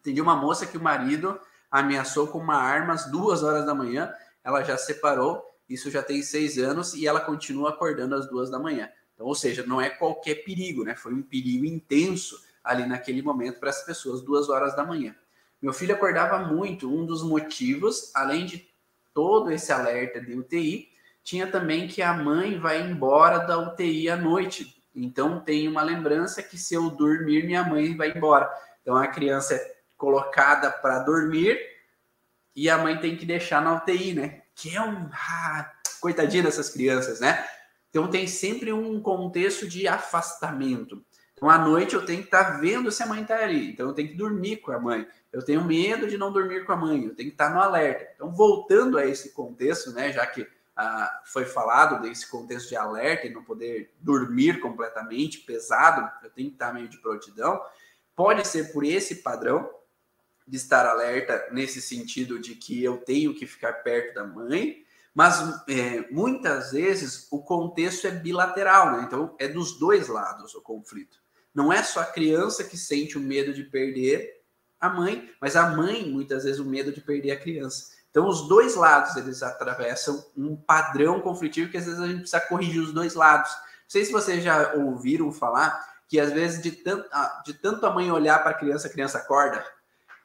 Entendi 0.00 0.20
uma 0.20 0.36
moça 0.36 0.66
que 0.66 0.76
o 0.76 0.82
marido 0.82 1.40
ameaçou 1.70 2.26
com 2.26 2.38
uma 2.38 2.56
arma 2.56 2.92
às 2.92 3.06
duas 3.10 3.42
horas 3.42 3.64
da 3.64 3.74
manhã, 3.74 4.12
ela 4.44 4.62
já 4.62 4.76
separou 4.76 5.52
isso 5.72 5.90
já 5.90 6.02
tem 6.02 6.22
seis 6.22 6.58
anos 6.58 6.92
e 6.92 7.06
ela 7.06 7.20
continua 7.20 7.70
acordando 7.70 8.14
às 8.14 8.28
duas 8.28 8.50
da 8.50 8.58
manhã. 8.58 8.90
Então, 9.22 9.28
ou 9.28 9.34
seja, 9.36 9.64
não 9.64 9.80
é 9.80 9.88
qualquer 9.88 10.42
perigo, 10.42 10.82
né? 10.82 10.96
Foi 10.96 11.14
um 11.14 11.22
perigo 11.22 11.64
intenso 11.64 12.42
ali 12.64 12.84
naquele 12.84 13.22
momento 13.22 13.60
para 13.60 13.70
as 13.70 13.84
pessoas, 13.84 14.20
duas 14.20 14.48
horas 14.48 14.74
da 14.74 14.84
manhã. 14.84 15.14
Meu 15.60 15.72
filho 15.72 15.94
acordava 15.94 16.40
muito. 16.40 16.92
Um 16.92 17.06
dos 17.06 17.22
motivos, 17.22 18.10
além 18.16 18.44
de 18.44 18.68
todo 19.14 19.52
esse 19.52 19.72
alerta 19.72 20.20
de 20.20 20.34
UTI, 20.34 20.88
tinha 21.22 21.46
também 21.46 21.86
que 21.86 22.02
a 22.02 22.12
mãe 22.12 22.58
vai 22.58 22.82
embora 22.82 23.38
da 23.38 23.56
UTI 23.58 24.10
à 24.10 24.16
noite. 24.16 24.82
Então 24.92 25.38
tem 25.38 25.68
uma 25.68 25.82
lembrança 25.82 26.42
que 26.42 26.58
se 26.58 26.74
eu 26.74 26.90
dormir, 26.90 27.46
minha 27.46 27.62
mãe 27.62 27.96
vai 27.96 28.10
embora. 28.10 28.50
Então 28.80 28.96
a 28.96 29.06
criança 29.06 29.54
é 29.54 29.76
colocada 29.96 30.68
para 30.68 30.98
dormir 30.98 31.60
e 32.56 32.68
a 32.68 32.76
mãe 32.76 32.98
tem 32.98 33.16
que 33.16 33.24
deixar 33.24 33.62
na 33.62 33.76
UTI, 33.76 34.14
né? 34.14 34.42
que 34.56 34.74
é 34.74 34.80
um. 34.82 35.08
Ah, 35.12 35.70
coitadinha 36.00 36.42
dessas 36.42 36.68
crianças, 36.68 37.20
né? 37.20 37.46
Então 37.92 38.08
tem 38.08 38.26
sempre 38.26 38.72
um 38.72 38.98
contexto 39.02 39.68
de 39.68 39.86
afastamento. 39.86 41.04
Então 41.34 41.50
à 41.50 41.58
noite 41.58 41.94
eu 41.94 42.06
tenho 42.06 42.20
que 42.20 42.28
estar 42.28 42.44
tá 42.44 42.58
vendo 42.58 42.90
se 42.90 43.02
a 43.02 43.06
mãe 43.06 43.20
está 43.20 43.36
ali. 43.36 43.72
Então 43.72 43.88
eu 43.88 43.92
tenho 43.92 44.08
que 44.08 44.14
dormir 44.14 44.56
com 44.56 44.72
a 44.72 44.80
mãe. 44.80 45.06
Eu 45.30 45.44
tenho 45.44 45.62
medo 45.62 46.08
de 46.08 46.16
não 46.16 46.32
dormir 46.32 46.64
com 46.64 46.72
a 46.72 46.76
mãe. 46.76 47.04
Eu 47.04 47.14
tenho 47.14 47.28
que 47.28 47.34
estar 47.34 47.48
tá 47.48 47.54
no 47.54 47.60
alerta. 47.60 48.08
Então 48.14 48.32
voltando 48.34 48.96
a 48.96 49.06
esse 49.06 49.32
contexto, 49.32 49.92
né? 49.92 50.10
Já 50.10 50.26
que 50.26 50.48
ah, 50.74 51.20
foi 51.26 51.44
falado 51.44 52.00
desse 52.00 52.30
contexto 52.30 52.70
de 52.70 52.76
alerta 52.76 53.26
e 53.26 53.30
não 53.30 53.44
poder 53.44 53.92
dormir 54.00 54.58
completamente 54.60 55.40
pesado, 55.40 56.10
eu 56.24 56.30
tenho 56.30 56.48
que 56.48 56.54
estar 56.54 56.68
tá 56.68 56.72
meio 56.72 56.88
de 56.88 56.96
prontidão. 56.96 57.62
Pode 58.16 58.48
ser 58.48 58.72
por 58.72 58.84
esse 58.84 59.16
padrão, 59.16 59.68
de 60.46 60.56
estar 60.56 60.86
alerta 60.86 61.48
nesse 61.52 61.80
sentido 61.80 62.38
de 62.38 62.54
que 62.54 62.82
eu 62.82 62.98
tenho 62.98 63.34
que 63.34 63.46
ficar 63.46 63.72
perto 63.74 64.14
da 64.14 64.24
mãe, 64.24 64.84
mas 65.14 65.62
é, 65.68 66.08
muitas 66.10 66.72
vezes 66.72 67.26
o 67.30 67.42
contexto 67.42 68.06
é 68.06 68.10
bilateral, 68.10 68.92
né? 68.92 69.04
Então 69.06 69.34
é 69.38 69.46
dos 69.46 69.78
dois 69.78 70.08
lados 70.08 70.54
o 70.54 70.62
conflito. 70.62 71.18
Não 71.54 71.72
é 71.72 71.82
só 71.82 72.00
a 72.00 72.06
criança 72.06 72.64
que 72.64 72.78
sente 72.78 73.18
o 73.18 73.20
medo 73.20 73.52
de 73.52 73.64
perder 73.64 74.40
a 74.80 74.88
mãe, 74.88 75.30
mas 75.40 75.54
a 75.54 75.70
mãe 75.70 76.10
muitas 76.10 76.44
vezes 76.44 76.58
o 76.58 76.64
medo 76.64 76.90
de 76.90 77.00
perder 77.00 77.32
a 77.32 77.40
criança. 77.40 77.92
Então 78.10 78.26
os 78.26 78.48
dois 78.48 78.74
lados 78.74 79.16
eles 79.16 79.42
atravessam 79.42 80.24
um 80.36 80.56
padrão 80.56 81.20
conflitivo 81.20 81.70
que 81.70 81.76
às 81.76 81.84
vezes 81.84 82.00
a 82.00 82.06
gente 82.06 82.20
precisa 82.20 82.40
corrigir 82.40 82.80
os 82.80 82.92
dois 82.92 83.14
lados. 83.14 83.50
Não 83.50 83.88
sei 83.88 84.04
se 84.04 84.12
vocês 84.12 84.42
já 84.42 84.72
ouviram 84.74 85.30
falar 85.30 85.92
que 86.08 86.20
às 86.20 86.30
vezes 86.30 86.62
de 86.62 86.72
tanto, 86.72 87.08
de 87.44 87.54
tanto 87.54 87.86
a 87.86 87.90
mãe 87.90 88.10
olhar 88.10 88.38
para 88.42 88.50
a 88.50 88.54
criança, 88.54 88.86
a 88.86 88.90
criança 88.90 89.18
acorda. 89.18 89.64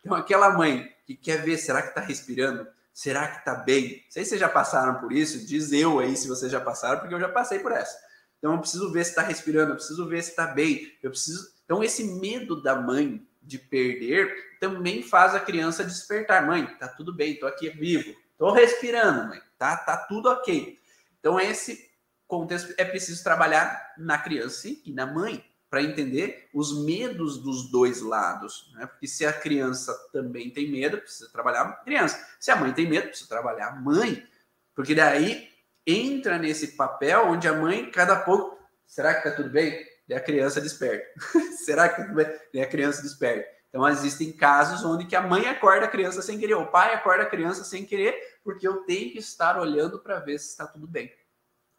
Então, 0.02 0.18
aquela 0.18 0.50
mãe 0.50 0.90
que 1.06 1.16
quer 1.16 1.42
ver, 1.44 1.58
será 1.58 1.82
que 1.82 1.90
está 1.90 2.02
respirando? 2.02 2.68
Será 2.98 3.28
que 3.28 3.38
está 3.38 3.54
bem? 3.54 4.02
Não 4.06 4.10
sei 4.12 4.24
se 4.24 4.30
vocês 4.30 4.42
já 4.42 4.50
passaram 4.50 5.00
por 5.00 5.12
isso, 5.12 5.46
diz 5.46 5.72
eu 5.72 6.00
aí 6.00 6.18
se 6.18 6.28
vocês 6.28 6.52
já 6.52 6.60
passaram, 6.60 7.00
porque 7.00 7.14
eu 7.14 7.20
já 7.20 7.30
passei 7.30 7.60
por 7.60 7.72
essa. 7.72 7.96
Então, 8.40 8.54
eu 8.54 8.60
preciso 8.60 8.92
ver 8.92 9.04
se 9.04 9.12
está 9.12 9.22
respirando, 9.22 9.74
eu 9.74 9.76
preciso 9.76 10.08
ver 10.08 10.24
se 10.24 10.32
está 10.32 10.48
bem, 10.48 10.92
eu 11.04 11.12
preciso. 11.12 11.48
Então, 11.64 11.84
esse 11.84 12.04
medo 12.04 12.60
da 12.60 12.74
mãe 12.74 13.24
de 13.40 13.60
perder 13.60 14.58
também 14.60 15.04
faz 15.04 15.36
a 15.36 15.40
criança 15.40 15.84
despertar. 15.84 16.48
Mãe, 16.48 16.66
tá 16.80 16.88
tudo 16.88 17.14
bem, 17.14 17.38
tô 17.38 17.46
aqui 17.46 17.70
vivo, 17.70 18.16
tô 18.36 18.52
respirando, 18.52 19.30
mãe, 19.30 19.42
tá, 19.60 19.78
tá 19.78 19.96
tudo 19.96 20.30
ok. 20.30 20.80
Então, 21.20 21.40
esse 21.40 21.92
contexto 22.28 22.74
é 22.80 22.84
preciso 22.84 23.24
trabalhar 23.24 23.94
na 23.96 24.18
criança 24.18 24.70
e 24.70 24.92
na 24.92 25.06
mãe 25.06 25.46
para 25.70 25.82
entender 25.82 26.50
os 26.54 26.86
medos 26.86 27.38
dos 27.38 27.70
dois 27.70 28.02
lados. 28.02 28.72
Né? 28.74 28.86
Porque 28.86 29.08
se 29.08 29.26
a 29.26 29.34
criança 29.34 29.94
também 30.14 30.50
tem 30.50 30.72
medo, 30.72 30.98
precisa 30.98 31.30
trabalhar 31.32 31.62
a 31.64 31.74
criança. 31.74 32.26
Se 32.40 32.52
a 32.52 32.56
mãe 32.56 32.72
tem 32.74 32.88
medo, 32.88 33.10
precisa 33.10 33.30
trabalhar 33.30 33.68
a 33.68 33.76
mãe. 33.76 34.26
Porque 34.74 34.96
daí 34.96 35.50
entra 35.86 36.38
nesse 36.38 36.76
papel 36.76 37.28
onde 37.28 37.48
a 37.48 37.54
mãe, 37.54 37.90
cada 37.92 38.16
pouco, 38.16 38.58
será 38.86 39.14
que 39.14 39.30
tá 39.30 39.36
tudo 39.36 39.50
bem? 39.50 39.86
E 40.08 40.14
a 40.14 40.20
criança 40.20 40.62
desperta. 40.62 41.06
será 41.66 41.90
que 41.90 41.98
tá 41.98 42.04
tudo 42.04 42.16
bem? 42.16 42.40
E 42.54 42.62
a 42.62 42.68
criança 42.68 43.02
desperta. 43.02 43.58
Então, 43.70 43.88
existem 43.90 44.32
casos 44.32 44.84
onde 44.86 45.06
que 45.06 45.16
a 45.16 45.22
mãe 45.22 45.46
acorda 45.46 45.86
a 45.86 45.90
criança 45.90 46.22
sem 46.22 46.40
querer, 46.40 46.56
o 46.56 46.68
pai 46.68 46.94
acorda 46.94 47.24
a 47.24 47.30
criança 47.30 47.64
sem 47.64 47.86
querer, 47.86 48.40
porque 48.44 48.68
eu 48.68 48.84
tenho 48.86 49.12
que 49.12 49.20
estar 49.20 49.60
olhando 49.60 50.00
para 50.00 50.20
ver 50.20 50.40
se 50.40 50.50
está 50.50 50.66
tudo 50.66 50.88
bem. 50.88 51.14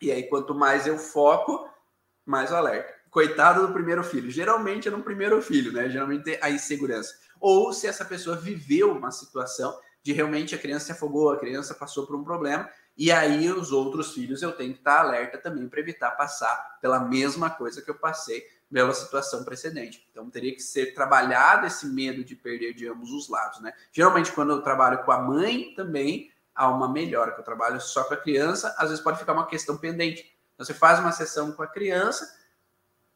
E 0.00 0.12
aí, 0.12 0.28
quanto 0.28 0.54
mais 0.54 0.86
eu 0.86 0.98
foco, 0.98 1.68
mais 2.24 2.52
alerta. 2.52 2.94
Coitado 3.18 3.66
do 3.66 3.72
primeiro 3.72 4.04
filho. 4.04 4.30
Geralmente 4.30 4.86
é 4.86 4.92
no 4.92 5.02
primeiro 5.02 5.42
filho, 5.42 5.72
né? 5.72 5.90
Geralmente 5.90 6.22
tem 6.22 6.38
a 6.40 6.50
insegurança. 6.50 7.16
Ou 7.40 7.72
se 7.72 7.88
essa 7.88 8.04
pessoa 8.04 8.36
viveu 8.36 8.92
uma 8.92 9.10
situação 9.10 9.76
de 10.04 10.12
realmente 10.12 10.54
a 10.54 10.58
criança 10.58 10.86
se 10.86 10.92
afogou, 10.92 11.32
a 11.32 11.36
criança 11.36 11.74
passou 11.74 12.06
por 12.06 12.14
um 12.14 12.22
problema, 12.22 12.70
e 12.96 13.10
aí 13.10 13.50
os 13.50 13.72
outros 13.72 14.14
filhos 14.14 14.40
eu 14.40 14.52
tenho 14.52 14.72
que 14.72 14.78
estar 14.78 15.00
alerta 15.00 15.36
também 15.36 15.68
para 15.68 15.80
evitar 15.80 16.12
passar 16.12 16.78
pela 16.80 17.00
mesma 17.00 17.50
coisa 17.50 17.82
que 17.82 17.90
eu 17.90 17.96
passei 17.96 18.46
pela 18.72 18.94
situação 18.94 19.42
precedente. 19.42 20.06
Então 20.12 20.30
teria 20.30 20.54
que 20.54 20.62
ser 20.62 20.94
trabalhado 20.94 21.66
esse 21.66 21.88
medo 21.88 22.22
de 22.22 22.36
perder 22.36 22.72
de 22.72 22.86
ambos 22.86 23.10
os 23.10 23.28
lados, 23.28 23.60
né? 23.60 23.72
Geralmente 23.92 24.30
quando 24.30 24.52
eu 24.52 24.62
trabalho 24.62 25.02
com 25.02 25.10
a 25.10 25.18
mãe 25.20 25.74
também 25.74 26.30
há 26.54 26.68
uma 26.68 26.88
melhora, 26.88 27.32
que 27.32 27.40
eu 27.40 27.44
trabalho 27.44 27.80
só 27.80 28.04
com 28.04 28.14
a 28.14 28.16
criança, 28.16 28.76
às 28.78 28.90
vezes 28.90 29.02
pode 29.02 29.18
ficar 29.18 29.32
uma 29.32 29.48
questão 29.48 29.76
pendente. 29.76 30.38
Então, 30.54 30.64
você 30.64 30.74
faz 30.74 30.98
uma 30.98 31.12
sessão 31.12 31.52
com 31.52 31.62
a 31.62 31.68
criança, 31.68 32.37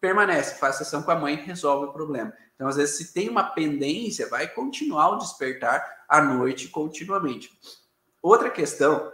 permanece, 0.02 0.58
faz 0.58 0.76
sessão 0.76 1.00
com 1.00 1.12
a 1.12 1.14
mãe, 1.14 1.36
resolve 1.36 1.86
o 1.86 1.92
problema. 1.92 2.34
Então, 2.56 2.66
às 2.66 2.74
vezes, 2.74 2.96
se 2.96 3.14
tem 3.14 3.28
uma 3.28 3.44
pendência, 3.44 4.28
vai 4.28 4.48
continuar 4.48 5.10
o 5.10 5.18
despertar 5.18 6.04
à 6.08 6.20
noite 6.20 6.66
continuamente. 6.66 7.56
Outra 8.20 8.50
questão 8.50 9.12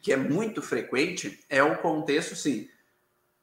que 0.00 0.12
é 0.12 0.16
muito 0.16 0.60
frequente 0.60 1.44
é 1.48 1.62
o 1.62 1.78
contexto, 1.78 2.34
sim. 2.34 2.68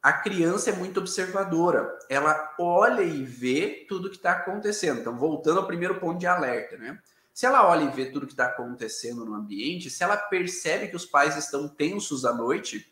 A 0.03 0.11
criança 0.11 0.69
é 0.69 0.73
muito 0.73 0.99
observadora, 0.99 1.97
ela 2.09 2.53
olha 2.59 3.01
e 3.01 3.23
vê 3.23 3.85
tudo 3.87 4.09
que 4.09 4.17
está 4.17 4.33
acontecendo. 4.33 4.99
Então, 4.99 5.17
voltando 5.17 5.59
ao 5.59 5.67
primeiro 5.67 5.99
ponto 5.99 6.19
de 6.19 6.27
alerta, 6.27 6.77
né? 6.77 6.99
Se 7.33 7.45
ela 7.45 7.65
olha 7.67 7.83
e 7.83 7.95
vê 7.95 8.07
tudo 8.07 8.25
que 8.25 8.33
está 8.33 8.47
acontecendo 8.47 9.23
no 9.23 9.35
ambiente, 9.35 9.89
se 9.89 10.03
ela 10.03 10.17
percebe 10.17 10.89
que 10.89 10.95
os 10.95 11.05
pais 11.05 11.37
estão 11.37 11.67
tensos 11.67 12.25
à 12.25 12.33
noite, 12.33 12.91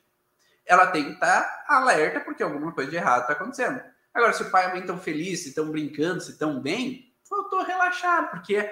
ela 0.66 0.88
tem 0.88 1.06
que 1.06 1.12
estar 1.12 1.42
tá 1.42 1.76
alerta 1.76 2.20
porque 2.20 2.42
alguma 2.42 2.72
coisa 2.72 2.90
de 2.90 2.98
errado 2.98 3.22
está 3.22 3.34
acontecendo. 3.34 3.82
Agora, 4.14 4.34
se 4.34 4.44
o 4.44 4.50
pai 4.50 4.64
e 4.64 4.68
a 4.68 4.70
mãe 4.70 4.80
estão 4.80 4.98
felizes, 4.98 5.48
estão 5.48 5.70
brincando, 5.70 6.22
se 6.22 6.32
estão 6.32 6.62
bem, 6.62 7.14
eu 7.30 7.42
estou 7.42 7.64
relaxado, 7.64 8.32
porque 8.32 8.64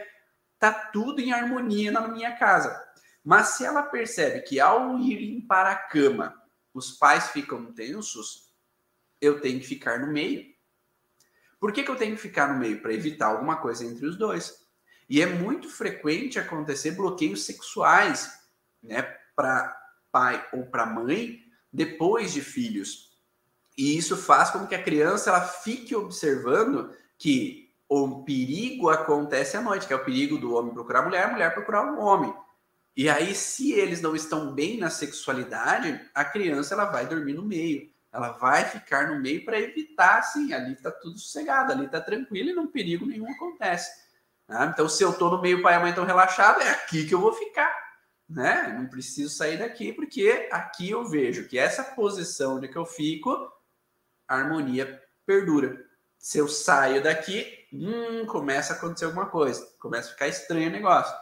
tá 0.58 0.72
tudo 0.72 1.20
em 1.20 1.34
harmonia 1.34 1.91
na 1.91 2.08
minha 2.08 2.36
casa. 2.36 2.82
Mas 3.24 3.50
se 3.50 3.66
ela 3.66 3.84
percebe 3.84 4.41
que 4.41 4.60
ao 4.60 4.98
irem 5.00 5.41
para 5.41 5.72
a 5.72 5.76
cama, 5.76 6.41
os 6.74 6.91
pais 6.91 7.28
ficam 7.28 7.74
tensos, 7.74 8.52
eu 9.22 9.39
tenho 9.39 9.60
que 9.60 9.68
ficar 9.68 10.00
no 10.00 10.12
meio. 10.12 10.46
Por 11.60 11.72
que, 11.72 11.84
que 11.84 11.91
eu 11.91 11.96
tenho 11.96 12.16
que 12.16 12.22
ficar 12.22 12.52
no 12.52 12.60
meio? 12.60 12.82
Para 12.82 12.94
evitar 12.94 13.28
alguma 13.28 13.58
coisa 13.58 13.86
entre 13.86 14.06
os 14.06 14.18
dois. 14.18 14.64
E 15.10 15.22
é 15.22 15.26
muito 15.26 15.70
frequente 15.70 16.39
acontecer 16.39 16.91
bloqueios 16.91 17.46
sexuais, 17.46 18.32
né, 18.82 19.02
para 19.36 19.78
pai 20.12 20.46
ou 20.54 20.66
para 20.66 20.86
mãe 20.86 21.43
depois 21.74 22.32
de 22.32 22.41
filhos. 22.41 23.11
E 23.78 23.97
isso 23.97 24.15
faz 24.15 24.51
com 24.51 24.67
que 24.67 24.76
a 24.76 24.84
criança 24.84 25.32
ela 25.32 25.41
fique 25.41 25.95
observando 25.95 26.93
que 27.17 27.71
o 27.89 28.24
perigo 28.24 28.89
acontece 28.89 29.57
à 29.57 29.61
noite, 29.61 29.88
que 29.88 29.93
é 29.93 29.95
o 29.95 30.05
perigo 30.05 30.38
do 30.38 30.53
homem 30.53 30.74
procurar 30.74 30.99
a 30.99 31.03
mulher, 31.03 31.24
a 31.26 31.32
mulher 31.32 31.53
procurar 31.53 31.86
o 31.86 31.95
um 31.95 31.99
homem. 31.99 32.34
E 32.95 33.09
aí, 33.09 33.34
se 33.34 33.71
eles 33.71 34.01
não 34.01 34.15
estão 34.15 34.53
bem 34.53 34.78
na 34.78 34.89
sexualidade, 34.89 35.99
a 36.13 36.24
criança 36.24 36.76
ela 36.76 36.86
vai 36.86 37.07
dormir 37.07 37.34
no 37.34 37.43
meio. 37.43 37.91
Ela 38.11 38.30
vai 38.34 38.65
ficar 38.65 39.07
no 39.07 39.19
meio 39.19 39.43
para 39.43 39.59
evitar, 39.59 40.19
assim, 40.19 40.53
ali 40.53 40.74
está 40.74 40.91
tudo 40.91 41.17
sossegado, 41.17 41.71
ali 41.71 41.86
está 41.86 41.99
tranquilo 41.99 42.51
e 42.51 42.53
não 42.53 42.67
perigo 42.67 43.07
nenhum 43.07 43.32
acontece. 43.32 43.89
Né? 44.47 44.71
Então, 44.71 44.88
se 44.88 45.03
eu 45.03 45.09
estou 45.09 45.32
no 45.32 45.41
meio, 45.41 45.63
pai 45.63 45.76
e 45.76 45.80
mãe 45.80 45.89
estão 45.89 46.05
relaxados, 46.05 46.63
é 46.63 46.69
aqui 46.69 47.07
que 47.07 47.15
eu 47.15 47.19
vou 47.19 47.34
ficar. 47.34 47.82
Né? 48.34 48.75
Não 48.79 48.88
preciso 48.88 49.29
sair 49.29 49.57
daqui, 49.57 49.93
porque 49.93 50.49
aqui 50.51 50.89
eu 50.89 51.05
vejo 51.05 51.47
que 51.47 51.59
essa 51.59 51.84
posição 51.84 52.57
onde 52.57 52.67
que 52.67 52.75
eu 52.75 52.86
fico, 52.86 53.29
a 54.27 54.38
harmonia 54.38 55.01
perdura. 55.23 55.86
Se 56.17 56.39
eu 56.39 56.47
saio 56.47 57.03
daqui, 57.03 57.67
hum, 57.71 58.25
começa 58.25 58.73
a 58.73 58.75
acontecer 58.75 59.05
alguma 59.05 59.27
coisa, 59.27 59.63
começa 59.79 60.09
a 60.09 60.11
ficar 60.13 60.27
estranho 60.27 60.69
o 60.69 60.71
negócio. 60.71 61.15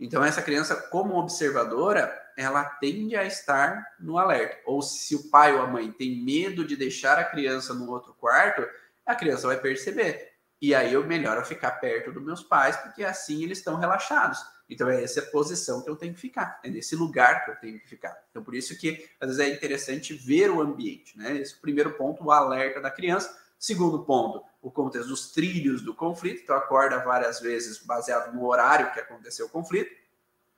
Então, 0.00 0.24
essa 0.24 0.42
criança, 0.42 0.74
como 0.74 1.18
observadora, 1.18 2.10
ela 2.36 2.64
tende 2.64 3.14
a 3.14 3.24
estar 3.24 3.86
no 4.00 4.18
alerta. 4.18 4.58
Ou 4.64 4.82
se 4.82 5.14
o 5.14 5.30
pai 5.30 5.54
ou 5.54 5.62
a 5.62 5.66
mãe 5.66 5.92
tem 5.92 6.24
medo 6.24 6.64
de 6.64 6.74
deixar 6.74 7.18
a 7.18 7.24
criança 7.24 7.74
no 7.74 7.88
outro 7.90 8.12
quarto, 8.14 8.66
a 9.06 9.14
criança 9.14 9.46
vai 9.46 9.58
perceber. 9.58 10.32
E 10.60 10.74
aí 10.74 10.94
eu 10.94 11.06
melhor 11.06 11.44
ficar 11.44 11.72
perto 11.72 12.10
dos 12.10 12.24
meus 12.24 12.42
pais, 12.42 12.76
porque 12.78 13.04
assim 13.04 13.44
eles 13.44 13.58
estão 13.58 13.76
relaxados. 13.76 14.44
Então 14.70 14.88
é 14.88 15.02
essa 15.02 15.20
posição 15.20 15.82
que 15.82 15.90
eu 15.90 15.96
tenho 15.96 16.14
que 16.14 16.20
ficar, 16.20 16.60
é 16.62 16.70
nesse 16.70 16.94
lugar 16.94 17.44
que 17.44 17.50
eu 17.50 17.56
tenho 17.56 17.80
que 17.80 17.88
ficar. 17.88 18.16
Então 18.30 18.42
por 18.42 18.54
isso 18.54 18.78
que 18.78 19.10
às 19.20 19.28
vezes 19.28 19.44
é 19.44 19.52
interessante 19.52 20.14
ver 20.14 20.48
o 20.48 20.60
ambiente, 20.60 21.18
né? 21.18 21.36
Esse 21.36 21.54
é 21.54 21.56
o 21.56 21.60
primeiro 21.60 21.92
ponto, 21.94 22.24
o 22.24 22.30
alerta 22.30 22.80
da 22.80 22.90
criança. 22.90 23.36
Segundo 23.58 24.04
ponto, 24.04 24.42
o 24.62 24.70
contexto 24.70 25.08
dos 25.08 25.32
trilhos 25.32 25.82
do 25.82 25.92
conflito, 25.92 26.42
então 26.42 26.56
acorda 26.56 26.98
várias 27.00 27.40
vezes 27.40 27.84
baseado 27.84 28.32
no 28.32 28.46
horário 28.46 28.92
que 28.92 29.00
aconteceu 29.00 29.46
o 29.46 29.50
conflito. 29.50 29.90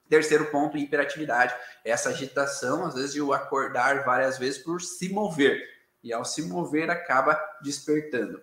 Terceiro 0.08 0.50
ponto, 0.50 0.76
hiperatividade, 0.76 1.54
essa 1.82 2.10
agitação, 2.10 2.84
às 2.84 2.94
vezes 2.94 3.14
de 3.14 3.18
eu 3.18 3.32
acordar 3.32 4.04
várias 4.04 4.38
vezes 4.38 4.58
por 4.58 4.82
se 4.82 5.08
mover. 5.08 5.58
E 6.04 6.12
ao 6.12 6.24
se 6.24 6.42
mover 6.42 6.90
acaba 6.90 7.40
despertando. 7.62 8.42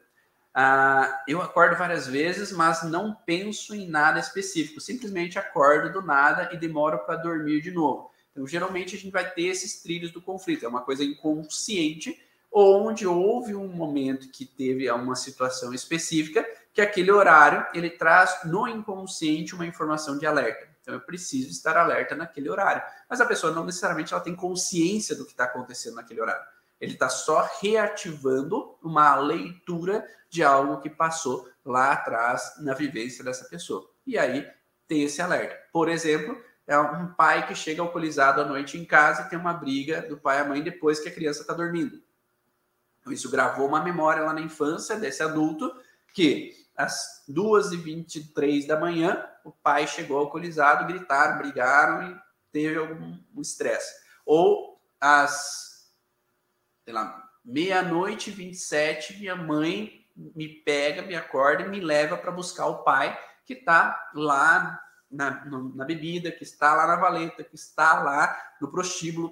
Ah, 0.61 1.23
eu 1.25 1.41
acordo 1.41 1.77
várias 1.77 2.05
vezes, 2.05 2.51
mas 2.51 2.83
não 2.83 3.15
penso 3.15 3.73
em 3.73 3.87
nada 3.87 4.19
específico. 4.19 4.81
Simplesmente 4.81 5.39
acordo 5.39 5.89
do 5.89 6.05
nada 6.05 6.49
e 6.51 6.57
demoro 6.57 6.99
para 7.05 7.15
dormir 7.15 7.61
de 7.61 7.71
novo. 7.71 8.11
Então, 8.29 8.45
geralmente, 8.45 8.93
a 8.93 8.99
gente 8.99 9.09
vai 9.09 9.31
ter 9.31 9.43
esses 9.43 9.81
trilhos 9.81 10.11
do 10.11 10.21
conflito. 10.21 10.65
É 10.65 10.67
uma 10.67 10.81
coisa 10.81 11.01
inconsciente, 11.01 12.21
onde 12.51 13.07
houve 13.07 13.55
um 13.55 13.69
momento 13.69 14.29
que 14.33 14.43
teve 14.43 14.91
uma 14.91 15.15
situação 15.15 15.73
específica, 15.73 16.45
que 16.73 16.81
aquele 16.81 17.09
horário 17.09 17.65
ele 17.73 17.91
traz 17.91 18.39
no 18.43 18.67
inconsciente 18.67 19.55
uma 19.55 19.65
informação 19.65 20.17
de 20.17 20.25
alerta. 20.25 20.67
Então, 20.81 20.93
eu 20.93 20.99
preciso 20.99 21.49
estar 21.51 21.77
alerta 21.77 22.15
naquele 22.15 22.49
horário. 22.49 22.83
Mas 23.09 23.21
a 23.21 23.25
pessoa 23.25 23.53
não 23.53 23.63
necessariamente 23.63 24.13
ela 24.13 24.21
tem 24.21 24.35
consciência 24.35 25.15
do 25.15 25.23
que 25.23 25.31
está 25.31 25.45
acontecendo 25.45 25.95
naquele 25.95 26.19
horário. 26.19 26.43
Ele 26.79 26.93
está 26.93 27.09
só 27.09 27.49
reativando 27.61 28.77
uma 28.81 29.15
leitura 29.15 30.05
de 30.29 30.43
algo 30.43 30.79
que 30.79 30.89
passou 30.89 31.49
lá 31.65 31.93
atrás 31.93 32.53
na 32.59 32.73
vivência 32.73 33.23
dessa 33.23 33.45
pessoa. 33.45 33.89
E 34.05 34.17
aí 34.17 34.47
tem 34.87 35.03
esse 35.03 35.21
alerta. 35.21 35.55
Por 35.71 35.89
exemplo, 35.89 36.41
é 36.65 36.77
um 36.79 37.13
pai 37.13 37.47
que 37.47 37.55
chega 37.55 37.81
alcoolizado 37.81 38.41
à 38.41 38.45
noite 38.45 38.77
em 38.77 38.85
casa 38.85 39.23
e 39.23 39.29
tem 39.29 39.39
uma 39.39 39.53
briga 39.53 40.01
do 40.03 40.17
pai 40.17 40.37
e 40.37 40.41
a 40.41 40.45
mãe 40.45 40.61
depois 40.61 40.99
que 40.99 41.09
a 41.09 41.13
criança 41.13 41.41
está 41.41 41.53
dormindo. 41.53 42.01
Então, 43.01 43.11
isso 43.11 43.29
gravou 43.29 43.67
uma 43.67 43.83
memória 43.83 44.23
lá 44.23 44.33
na 44.33 44.41
infância 44.41 44.95
desse 44.95 45.23
adulto 45.23 45.71
que 46.13 46.53
às 46.75 47.23
2h23 47.29 48.67
da 48.67 48.79
manhã 48.79 49.25
o 49.43 49.51
pai 49.51 49.87
chegou 49.87 50.17
alcoolizado, 50.17 50.85
gritaram, 50.85 51.39
brigaram 51.39 52.11
e 52.11 52.21
teve 52.51 52.77
algum 52.77 53.17
estresse. 53.41 53.93
Ou 54.25 54.79
às 55.01 55.68
sei 56.89 56.93
lá, 56.95 57.29
meia-noite 57.45 58.31
27, 58.31 59.19
minha 59.19 59.35
mãe 59.35 60.03
me 60.15 60.47
pega, 60.49 61.03
me 61.03 61.15
acorda 61.15 61.61
e 61.61 61.69
me 61.69 61.79
leva 61.79 62.17
para 62.17 62.31
buscar 62.31 62.65
o 62.65 62.83
pai 62.83 63.15
que 63.45 63.53
está 63.53 64.09
lá 64.15 64.83
na, 65.09 65.45
na 65.45 65.85
bebida, 65.85 66.31
que 66.31 66.41
está 66.41 66.73
lá 66.73 66.87
na 66.87 66.95
valeta, 66.95 67.43
que 67.43 67.53
está 67.53 68.01
lá 68.01 68.35
no 68.59 68.71
prostíbulo, 68.71 69.31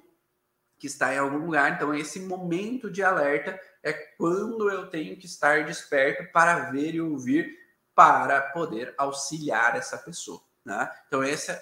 que 0.78 0.86
está 0.86 1.12
em 1.12 1.18
algum 1.18 1.38
lugar. 1.38 1.72
Então, 1.72 1.92
esse 1.92 2.20
momento 2.20 2.88
de 2.88 3.02
alerta 3.02 3.58
é 3.82 3.92
quando 3.92 4.70
eu 4.70 4.88
tenho 4.88 5.16
que 5.16 5.26
estar 5.26 5.64
desperto 5.64 6.30
para 6.32 6.70
ver 6.70 6.94
e 6.94 7.00
ouvir 7.00 7.58
para 7.92 8.40
poder 8.40 8.94
auxiliar 8.96 9.76
essa 9.76 9.98
pessoa. 9.98 10.40
Né? 10.64 10.88
Então, 11.08 11.24
essa 11.24 11.60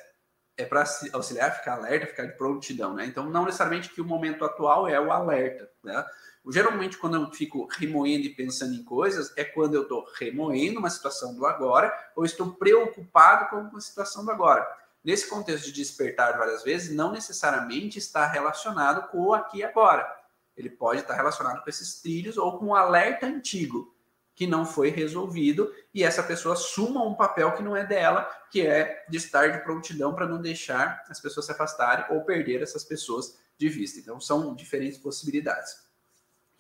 é 0.57 0.65
para 0.65 0.85
auxiliar, 1.13 1.59
ficar 1.59 1.75
alerta, 1.75 2.07
ficar 2.07 2.25
de 2.25 2.37
prontidão, 2.37 2.95
né? 2.95 3.05
Então, 3.05 3.29
não 3.29 3.45
necessariamente 3.45 3.91
que 3.91 4.01
o 4.01 4.05
momento 4.05 4.45
atual 4.45 4.89
é 4.89 4.99
o 4.99 5.13
alerta, 5.13 5.71
né? 5.85 6.05
Geralmente, 6.49 6.97
quando 6.97 7.17
eu 7.17 7.31
fico 7.33 7.67
remoendo 7.67 8.25
e 8.25 8.35
pensando 8.35 8.75
em 8.75 8.85
coisas, 8.85 9.33
é 9.37 9.45
quando 9.45 9.75
eu 9.75 9.83
estou 9.83 10.07
remoendo 10.19 10.79
uma 10.79 10.89
situação 10.89 11.35
do 11.35 11.45
agora 11.45 11.93
ou 12.15 12.25
estou 12.25 12.53
preocupado 12.53 13.51
com 13.51 13.77
a 13.77 13.81
situação 13.81 14.25
do 14.25 14.31
agora. 14.31 14.67
Nesse 15.03 15.29
contexto 15.29 15.67
de 15.67 15.73
despertar 15.73 16.39
várias 16.39 16.63
vezes, 16.63 16.95
não 16.95 17.13
necessariamente 17.13 17.99
está 17.99 18.27
relacionado 18.27 19.09
com 19.09 19.19
o 19.19 19.35
aqui 19.35 19.59
e 19.59 19.65
agora. 19.65 20.09
Ele 20.57 20.71
pode 20.71 21.01
estar 21.01 21.15
relacionado 21.15 21.63
com 21.63 21.69
esses 21.69 22.01
trilhos 22.01 22.39
ou 22.39 22.59
com 22.59 22.67
um 22.67 22.75
alerta 22.75 23.27
antigo 23.27 23.96
que 24.37 24.47
não 24.47 24.67
foi 24.67 24.91
resolvido 24.91 25.75
e 25.95 26.05
essa 26.05 26.23
pessoa 26.23 26.53
assuma 26.53 27.03
um 27.03 27.15
papel 27.15 27.53
que 27.53 27.63
não 27.63 27.75
é 27.75 27.85
dela, 27.85 28.31
que 28.51 28.61
é 28.61 29.07
de 29.09 29.17
estar 29.17 29.49
de 29.49 29.65
prontidão 29.65 30.15
para 30.15 30.29
não 30.29 30.41
deixar 30.41 31.03
as 31.09 31.19
pessoas 31.19 31.47
se 31.47 31.53
afastarem 31.53 32.05
ou 32.11 32.23
perder 32.23 32.63
essas 32.63 32.85
pessoas 32.85 33.39
de 33.57 33.69
vista. 33.71 33.99
Então, 33.99 34.21
são 34.21 34.55
diferentes 34.55 34.99
possibilidades. 34.99 35.87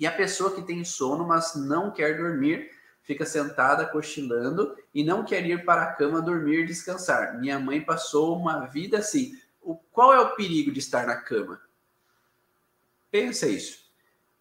E 0.01 0.07
a 0.07 0.11
pessoa 0.11 0.55
que 0.55 0.62
tem 0.62 0.83
sono, 0.85 1.27
mas 1.27 1.55
não 1.55 1.91
quer 1.91 2.16
dormir, 2.16 2.70
fica 3.03 3.27
sentada 3.27 3.87
cochilando 3.87 4.74
e 4.95 5.05
não 5.05 5.22
quer 5.22 5.45
ir 5.45 5.62
para 5.66 5.83
a 5.83 5.93
cama 5.93 6.22
dormir 6.22 6.66
descansar. 6.66 7.39
Minha 7.39 7.59
mãe 7.59 7.83
passou 7.83 8.39
uma 8.39 8.64
vida 8.64 8.99
assim. 8.99 9.39
O, 9.61 9.77
qual 9.77 10.14
é 10.14 10.20
o 10.20 10.35
perigo 10.35 10.72
de 10.72 10.79
estar 10.79 11.07
na 11.07 11.16
cama? 11.16 11.61
Pensa 13.11 13.47
isso. 13.47 13.85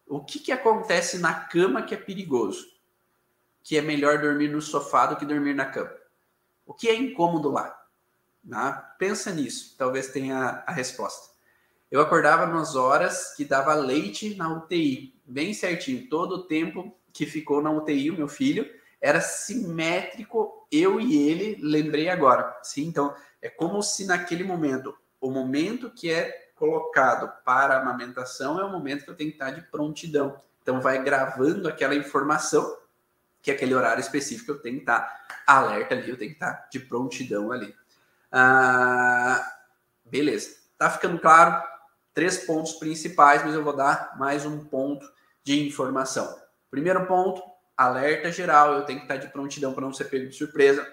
O 0.06 0.24
que, 0.24 0.38
que 0.38 0.52
acontece 0.52 1.18
na 1.18 1.34
cama 1.34 1.82
que 1.82 1.94
é 1.94 1.98
perigoso? 1.98 2.75
Que 3.66 3.78
é 3.78 3.82
melhor 3.82 4.20
dormir 4.20 4.46
no 4.46 4.62
sofá 4.62 5.06
do 5.06 5.16
que 5.16 5.26
dormir 5.26 5.52
na 5.52 5.66
cama. 5.66 5.92
O 6.64 6.72
que 6.72 6.88
é 6.88 6.94
incômodo 6.94 7.50
lá? 7.50 7.76
Né? 8.44 8.82
Pensa 8.96 9.32
nisso, 9.32 9.74
talvez 9.76 10.12
tenha 10.12 10.62
a 10.64 10.70
resposta. 10.70 11.34
Eu 11.90 12.00
acordava 12.00 12.46
nas 12.46 12.76
horas 12.76 13.34
que 13.34 13.44
dava 13.44 13.74
leite 13.74 14.36
na 14.36 14.56
UTI, 14.56 15.20
bem 15.26 15.52
certinho, 15.52 16.08
todo 16.08 16.36
o 16.36 16.42
tempo 16.46 16.96
que 17.12 17.26
ficou 17.26 17.60
na 17.60 17.72
UTI, 17.72 18.10
o 18.10 18.16
meu 18.16 18.28
filho, 18.28 18.70
era 19.00 19.20
simétrico, 19.20 20.68
eu 20.70 21.00
e 21.00 21.28
ele, 21.28 21.58
lembrei 21.60 22.08
agora. 22.08 22.56
Sim, 22.62 22.84
então 22.86 23.16
é 23.42 23.48
como 23.48 23.82
se 23.82 24.06
naquele 24.06 24.44
momento, 24.44 24.96
o 25.20 25.28
momento 25.28 25.90
que 25.90 26.08
é 26.08 26.50
colocado 26.54 27.32
para 27.44 27.74
a 27.74 27.82
amamentação 27.82 28.60
é 28.60 28.64
o 28.64 28.70
momento 28.70 29.04
que 29.04 29.10
eu 29.10 29.16
tenho 29.16 29.30
que 29.30 29.36
estar 29.36 29.50
de 29.50 29.62
prontidão. 29.70 30.40
Então 30.62 30.80
vai 30.80 31.02
gravando 31.02 31.68
aquela 31.68 31.94
informação 31.94 32.76
que 33.46 33.52
aquele 33.52 33.76
horário 33.76 34.00
específico 34.00 34.50
eu 34.50 34.58
tenho 34.58 34.74
que 34.74 34.82
estar 34.82 35.24
alerta 35.46 35.94
ali, 35.94 36.10
eu 36.10 36.18
tenho 36.18 36.32
que 36.32 36.36
estar 36.36 36.68
de 36.68 36.80
prontidão 36.80 37.52
ali. 37.52 37.72
Ah, 38.32 39.40
beleza, 40.04 40.50
tá 40.76 40.90
ficando 40.90 41.16
claro? 41.20 41.62
Três 42.12 42.38
pontos 42.38 42.72
principais, 42.72 43.44
mas 43.44 43.54
eu 43.54 43.62
vou 43.62 43.76
dar 43.76 44.18
mais 44.18 44.44
um 44.44 44.64
ponto 44.64 45.08
de 45.44 45.64
informação. 45.64 46.36
Primeiro 46.68 47.06
ponto, 47.06 47.40
alerta 47.76 48.32
geral, 48.32 48.72
eu 48.72 48.82
tenho 48.82 48.98
que 48.98 49.04
estar 49.04 49.16
de 49.16 49.28
prontidão 49.28 49.72
para 49.72 49.84
não 49.84 49.92
ser 49.92 50.06
pego 50.06 50.28
de 50.28 50.34
surpresa. 50.34 50.84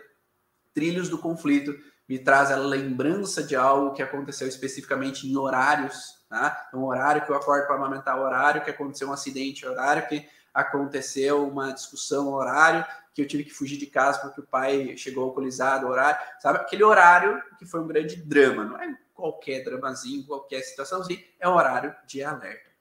Trilhos 0.76 1.10
do 1.10 1.18
conflito 1.18 1.76
me 2.08 2.20
traz 2.20 2.52
a 2.52 2.56
lembrança 2.56 3.42
de 3.42 3.56
algo 3.56 3.94
que 3.94 4.04
aconteceu 4.04 4.48
especificamente 4.48 5.28
em 5.28 5.36
horários, 5.36 6.24
tá? 6.30 6.70
Um 6.72 6.84
horário 6.84 7.26
que 7.26 7.32
eu 7.32 7.36
acordo 7.36 7.66
para 7.66 7.78
amamentar, 7.78 8.20
horário 8.20 8.64
que 8.64 8.70
aconteceu 8.70 9.10
um 9.10 9.14
acidente, 9.14 9.66
horário 9.66 10.08
que 10.08 10.24
aconteceu 10.54 11.48
uma 11.48 11.72
discussão, 11.72 12.34
horário 12.34 12.86
que 13.14 13.22
eu 13.22 13.28
tive 13.28 13.44
que 13.44 13.52
fugir 13.52 13.78
de 13.78 13.86
casa 13.86 14.20
porque 14.20 14.42
o 14.42 14.48
pai 14.48 14.98
chegou 14.98 15.26
alcoolizado, 15.26 15.88
horário, 15.88 16.20
sabe? 16.40 16.60
Aquele 16.60 16.84
horário 16.84 17.42
que 17.60 17.66
foi 17.66 17.80
um 17.80 17.88
grande 17.88 18.16
drama, 18.16 18.66
não 18.66 18.82
é 18.82 18.98
qualquer 19.14 19.64
dramazinho, 19.64 20.26
qualquer 20.26 20.62
situaçãozinha, 20.62 21.24
é 21.40 21.48
horário 21.48 21.96
de 22.08 22.24
alerta. 22.24 22.72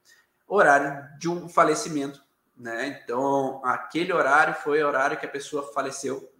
Horário 0.49 1.19
de 1.19 1.29
um 1.29 1.49
falecimento 1.49 2.23
né? 2.63 3.01
Então, 3.03 3.61
aquele 3.65 4.13
horário 4.13 4.55
foi 4.55 4.83
o 4.83 4.87
horário 4.87 5.19
que 5.19 5.27
a 5.27 5.31
pessoa 5.31 5.73
faleceu. 5.73 6.33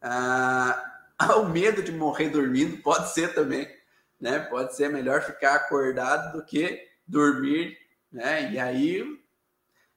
Ah, 0.00 1.02
o 1.36 1.44
medo 1.44 1.82
de 1.82 1.92
morrer 1.92 2.30
dormindo 2.30 2.78
pode 2.78 3.12
ser 3.12 3.34
também, 3.34 3.68
né? 4.20 4.38
Pode 4.38 4.74
ser 4.74 4.88
melhor 4.88 5.22
ficar 5.22 5.54
acordado 5.54 6.32
do 6.32 6.44
que 6.44 6.88
dormir, 7.06 7.76
né? 8.10 8.50
E 8.52 8.58
aí 8.58 9.04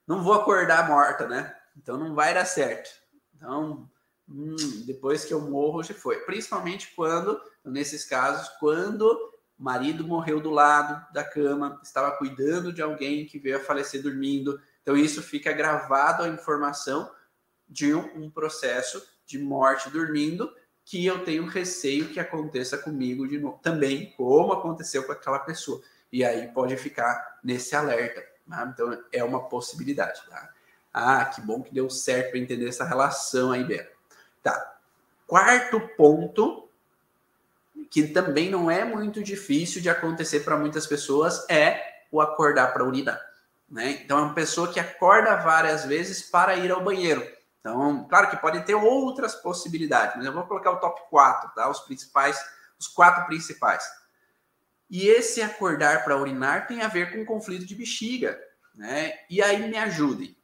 não 0.08 0.24
vou 0.24 0.34
acordar 0.34 0.88
morta, 0.88 1.28
né? 1.28 1.53
Então 1.76 1.97
não 1.97 2.16
vai 2.16 2.34
dar 2.34 2.45
certo. 2.45 2.89
Então, 3.36 3.89
hum, 4.28 4.55
depois 4.86 5.26
que 5.26 5.34
eu 5.34 5.41
morro, 5.41 5.84
já 5.84 5.93
foi. 5.93 6.20
Principalmente 6.22 6.93
quando, 6.95 7.39
nesses 7.64 8.05
casos, 8.05 8.47
quando 8.60 9.03
o 9.03 9.64
marido 9.64 10.08
morreu 10.08 10.39
do 10.39 10.49
lado 10.49 11.05
da 11.14 11.24
cama, 11.24 11.80
estava 11.84 12.12
cuidando 12.18 12.72
de 12.72 12.82
alguém 12.82 13.26
que 13.26 13.38
veio 13.38 13.58
a 13.58 13.64
falecer 13.64 14.01
dormindo. 14.01 14.60
Então, 14.82 14.95
isso 14.95 15.22
fica 15.22 15.51
gravado 15.51 16.24
a 16.24 16.30
informação 16.30 17.12
de 17.68 17.93
um, 17.93 18.26
um 18.26 18.30
processo 18.30 19.05
de 19.26 19.38
morte 19.38 19.89
dormindo 19.89 20.49
que 20.86 21.05
eu 21.05 21.26
tenho 21.26 21.45
receio 21.45 22.08
que 22.08 22.20
aconteça 22.20 22.78
comigo 22.78 23.28
de 23.28 23.38
novo, 23.38 23.60
também, 23.62 24.14
como 24.16 24.53
aconteceu 24.53 25.03
com 25.03 25.12
aquela 25.12 25.39
pessoa. 25.39 25.82
E 26.10 26.24
aí 26.24 26.47
pode 26.53 26.78
ficar 26.78 27.39
nesse 27.43 27.76
alerta. 27.76 28.24
Tá? 28.50 28.72
Então, 28.74 29.04
é 29.12 29.24
uma 29.24 29.48
possibilidade. 29.48 30.22
Tá? 30.30 30.50
Ah, 30.93 31.26
que 31.26 31.41
bom 31.41 31.62
que 31.62 31.74
deu 31.74 31.89
certo 31.89 32.32
para 32.32 32.39
entender 32.39 32.68
essa 32.68 32.86
relação 32.86 33.52
aí, 33.52 33.64
Beto. 33.64 33.95
Tá. 34.41 34.78
Quarto 35.26 35.80
ponto 35.95 36.68
que 37.89 38.08
também 38.08 38.50
não 38.50 38.70
é 38.70 38.84
muito 38.84 39.24
difícil 39.24 39.82
de 39.82 39.89
acontecer 39.89 40.41
para 40.41 40.58
muitas 40.58 40.86
pessoas, 40.88 41.45
é 41.50 42.02
o 42.12 42.20
acordar 42.20 42.74
para 42.74 42.84
urinar. 42.84 43.20
Né? 43.70 44.02
Então, 44.04 44.18
é 44.18 44.22
uma 44.22 44.34
pessoa 44.34 44.72
que 44.72 44.80
acorda 44.80 45.36
várias 45.38 45.86
vezes 45.86 46.22
para 46.22 46.56
ir 46.56 46.72
ao 46.72 46.84
banheiro. 46.84 47.26
Então, 47.60 48.06
claro 48.10 48.30
que 48.30 48.38
pode 48.38 48.62
ter 48.62 48.76
outras 48.76 49.36
possibilidades, 49.36 50.16
mas 50.16 50.26
eu 50.26 50.34
vou 50.34 50.45
colocar 50.45 50.72
o 50.72 50.80
top 50.80 51.02
4, 51.10 51.52
tá? 51.54 51.70
Os 51.70 51.82
principais, 51.82 52.39
os 52.80 52.88
quatro 52.88 53.26
principais. 53.26 53.84
E 54.89 55.07
esse 55.07 55.41
acordar 55.41 56.03
para 56.03 56.17
urinar 56.17 56.67
tem 56.67 56.81
a 56.81 56.88
ver 56.88 57.11
com 57.11 57.25
conflito 57.25 57.65
de 57.65 57.75
bexiga, 57.75 58.39
né? 58.75 59.13
E 59.29 59.41
aí 59.41 59.67
me 59.69 59.77
ajudem. 59.77 60.35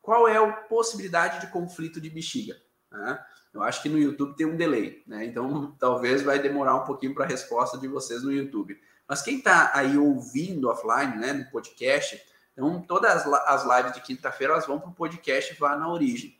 Qual 0.00 0.28
é 0.28 0.36
a 0.36 0.52
possibilidade 0.52 1.40
de 1.40 1.52
conflito 1.52 2.00
de 2.00 2.10
bexiga? 2.10 2.56
Né? 2.90 3.18
Eu 3.52 3.62
acho 3.62 3.82
que 3.82 3.88
no 3.88 3.98
YouTube 3.98 4.36
tem 4.36 4.46
um 4.46 4.56
delay, 4.56 5.02
né? 5.06 5.24
Então 5.24 5.74
talvez 5.80 6.22
vai 6.22 6.38
demorar 6.38 6.76
um 6.76 6.84
pouquinho 6.84 7.14
para 7.14 7.24
a 7.24 7.28
resposta 7.28 7.78
de 7.78 7.88
vocês 7.88 8.22
no 8.22 8.32
YouTube. 8.32 8.78
Mas 9.06 9.22
quem 9.22 9.38
está 9.38 9.70
aí 9.74 9.96
ouvindo 9.96 10.68
offline, 10.68 11.16
né, 11.16 11.32
no 11.32 11.50
podcast, 11.50 12.22
então 12.52 12.82
todas 12.82 13.26
as 13.26 13.64
lives 13.64 13.92
de 13.92 14.02
quinta-feira 14.02 14.52
elas 14.52 14.66
vão 14.66 14.78
para 14.78 14.90
o 14.90 14.94
podcast 14.94 15.54
Vá 15.58 15.76
na 15.76 15.90
Origem. 15.90 16.37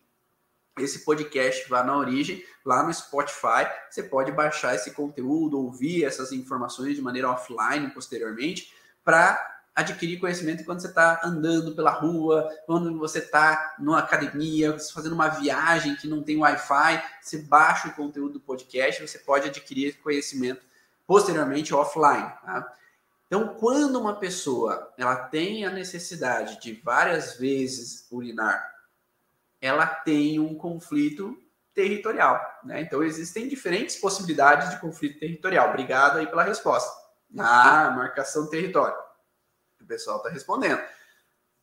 Esse 0.78 1.04
podcast 1.04 1.68
Vá 1.68 1.82
na 1.82 1.96
Origem, 1.96 2.44
lá 2.64 2.82
no 2.82 2.92
Spotify, 2.92 3.66
você 3.90 4.02
pode 4.02 4.32
baixar 4.32 4.74
esse 4.74 4.92
conteúdo, 4.92 5.58
ouvir 5.58 6.04
essas 6.04 6.32
informações 6.32 6.96
de 6.96 7.02
maneira 7.02 7.30
offline 7.30 7.90
posteriormente, 7.90 8.72
para 9.04 9.58
adquirir 9.74 10.18
conhecimento 10.18 10.64
quando 10.64 10.80
você 10.80 10.88
está 10.88 11.20
andando 11.22 11.74
pela 11.74 11.92
rua, 11.92 12.48
quando 12.66 12.98
você 12.98 13.20
está 13.20 13.76
numa 13.78 14.00
academia, 14.00 14.76
fazendo 14.92 15.12
uma 15.12 15.28
viagem 15.28 15.94
que 15.94 16.08
não 16.08 16.20
tem 16.20 16.36
Wi-Fi, 16.36 17.00
você 17.22 17.38
baixa 17.38 17.86
o 17.86 17.94
conteúdo 17.94 18.34
do 18.34 18.40
podcast, 18.40 19.06
você 19.06 19.20
pode 19.20 19.48
adquirir 19.48 19.98
conhecimento 20.02 20.66
posteriormente 21.06 21.72
offline. 21.72 22.28
Tá? 22.44 22.74
Então, 23.28 23.54
quando 23.54 24.00
uma 24.00 24.16
pessoa 24.16 24.92
ela 24.98 25.14
tem 25.14 25.64
a 25.64 25.70
necessidade 25.70 26.60
de 26.60 26.72
várias 26.82 27.36
vezes 27.36 28.08
urinar, 28.10 28.77
ela 29.60 29.86
tem 29.86 30.38
um 30.38 30.54
conflito 30.54 31.36
territorial. 31.74 32.40
Né? 32.64 32.80
Então, 32.80 33.02
existem 33.02 33.48
diferentes 33.48 33.96
possibilidades 33.96 34.70
de 34.70 34.80
conflito 34.80 35.18
territorial. 35.18 35.68
Obrigado 35.68 36.18
aí 36.18 36.26
pela 36.26 36.42
resposta. 36.42 36.90
Ah, 37.38 37.90
marcação 37.90 38.48
território 38.48 39.08
pessoal 39.88 40.18
está 40.18 40.28
respondendo. 40.28 40.80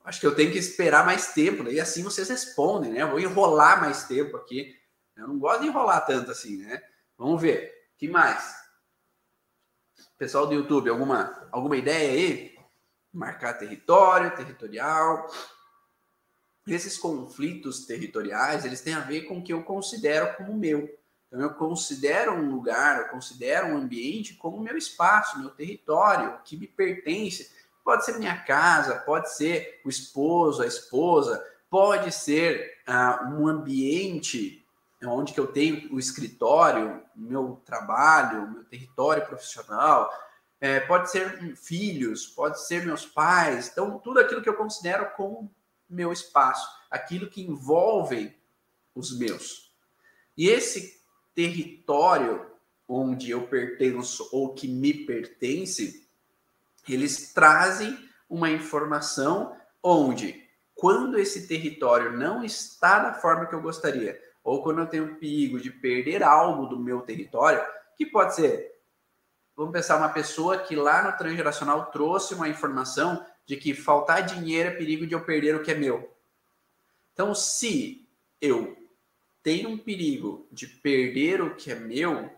Acho 0.04 0.20
que 0.20 0.28
eu 0.28 0.36
tenho 0.36 0.52
que 0.52 0.58
esperar 0.58 1.06
mais 1.06 1.34
tempo, 1.34 1.64
né? 1.64 1.74
e 1.74 1.80
assim 1.80 2.04
vocês 2.04 2.28
respondem, 2.28 2.92
né? 2.92 3.04
Eu 3.04 3.12
vou 3.12 3.20
enrolar 3.20 3.80
mais 3.80 4.04
tempo 4.04 4.36
aqui. 4.36 4.76
Eu 5.16 5.28
não 5.28 5.40
gosto 5.40 5.62
de 5.62 5.68
enrolar 5.68 6.06
tanto 6.06 6.32
assim, 6.32 6.58
né? 6.58 6.82
Vamos 7.18 7.42
ver. 7.42 7.72
que 7.98 8.08
mais? 8.08 8.54
Pessoal 10.18 10.46
do 10.46 10.54
YouTube, 10.54 10.90
alguma, 10.90 11.48
alguma 11.52 11.78
ideia 11.78 12.12
aí? 12.12 12.56
Marcar 13.14 13.54
território, 13.54 14.36
territorial. 14.36 15.28
Esses 16.68 16.98
conflitos 16.98 17.86
territoriais, 17.86 18.66
eles 18.66 18.82
têm 18.82 18.94
a 18.94 19.02
ver 19.02 19.24
com 19.24 19.40
o 19.40 19.44
que 19.44 19.54
eu 19.54 19.64
considero 19.64 20.36
como 20.36 20.56
meu. 20.56 20.90
Então, 21.28 21.42
eu 21.42 21.54
considero 21.54 22.34
um 22.34 22.50
lugar, 22.50 23.02
eu 23.02 23.10
considero 23.10 23.68
um 23.68 23.78
ambiente 23.78 24.34
como 24.36 24.60
meu 24.60 24.78
espaço, 24.78 25.40
meu 25.40 25.50
território, 25.50 26.40
que 26.44 26.58
me 26.58 26.68
pertence 26.68 27.52
Pode 27.86 28.04
ser 28.04 28.18
minha 28.18 28.36
casa, 28.36 28.96
pode 28.96 29.32
ser 29.32 29.80
o 29.86 29.90
esposo, 29.90 30.64
a 30.64 30.66
esposa, 30.66 31.46
pode 31.70 32.12
ser 32.12 32.80
uh, 32.88 33.30
um 33.30 33.48
ambiente 33.48 34.66
onde 35.06 35.32
que 35.32 35.40
eu 35.40 35.46
tenho 35.46 35.94
o 35.94 36.00
escritório, 36.00 37.04
meu 37.16 37.62
trabalho, 37.64 38.50
meu 38.50 38.64
território 38.64 39.24
profissional, 39.28 40.12
é, 40.60 40.80
pode 40.80 41.12
ser 41.12 41.56
filhos, 41.56 42.26
pode 42.26 42.66
ser 42.66 42.84
meus 42.84 43.06
pais, 43.06 43.70
então 43.72 44.00
tudo 44.00 44.20
aquilo 44.20 44.42
que 44.42 44.50
eu 44.50 44.56
considero 44.56 45.12
como 45.16 45.54
meu 45.96 46.12
espaço, 46.12 46.68
aquilo 46.92 47.30
que 47.30 47.42
envolve 47.42 48.38
os 48.94 49.18
meus. 49.18 49.74
E 50.38 50.48
esse 50.50 51.02
território 51.34 52.46
onde 52.88 53.32
eu 53.32 53.48
pertenço 53.48 54.30
ou 54.32 54.54
que 54.54 54.68
me 54.68 54.94
pertence, 54.94 56.08
eles 56.88 57.34
trazem 57.34 57.98
uma 58.30 58.50
informação 58.52 59.56
onde, 59.82 60.48
quando 60.76 61.18
esse 61.18 61.48
território 61.48 62.16
não 62.16 62.44
está 62.44 63.00
da 63.00 63.14
forma 63.14 63.48
que 63.48 63.56
eu 63.56 63.62
gostaria, 63.62 64.22
ou 64.44 64.62
quando 64.62 64.82
eu 64.82 64.88
tenho 64.88 65.16
perigo 65.16 65.60
de 65.60 65.72
perder 65.72 66.22
algo 66.22 66.68
do 66.68 66.80
meu 66.80 67.02
território, 67.02 67.66
que 67.98 68.06
pode 68.06 68.36
ser 68.36 68.76
vamos 69.56 69.72
pensar, 69.72 69.98
uma 69.98 70.10
pessoa 70.10 70.58
que 70.58 70.76
lá 70.76 71.04
no 71.04 71.18
transgeracional 71.18 71.90
trouxe 71.92 72.34
uma 72.34 72.50
informação 72.50 73.26
de 73.46 73.56
que 73.58 73.74
faltar 73.74 74.26
dinheiro 74.26 74.70
é 74.70 74.72
perigo 74.72 75.06
de 75.06 75.14
eu 75.14 75.22
perder 75.22 75.56
o 75.56 75.64
que 75.64 75.72
é 75.72 75.76
meu. 75.76 76.12
Então, 77.14 77.34
se 77.34 78.08
eu 78.42 78.76
tenho 79.44 79.70
um 79.70 79.78
perigo 79.78 80.48
de 80.52 80.68
perder 80.68 81.42
o 81.42 81.56
que 81.56 81.72
é 81.72 81.76
meu, 81.76 82.32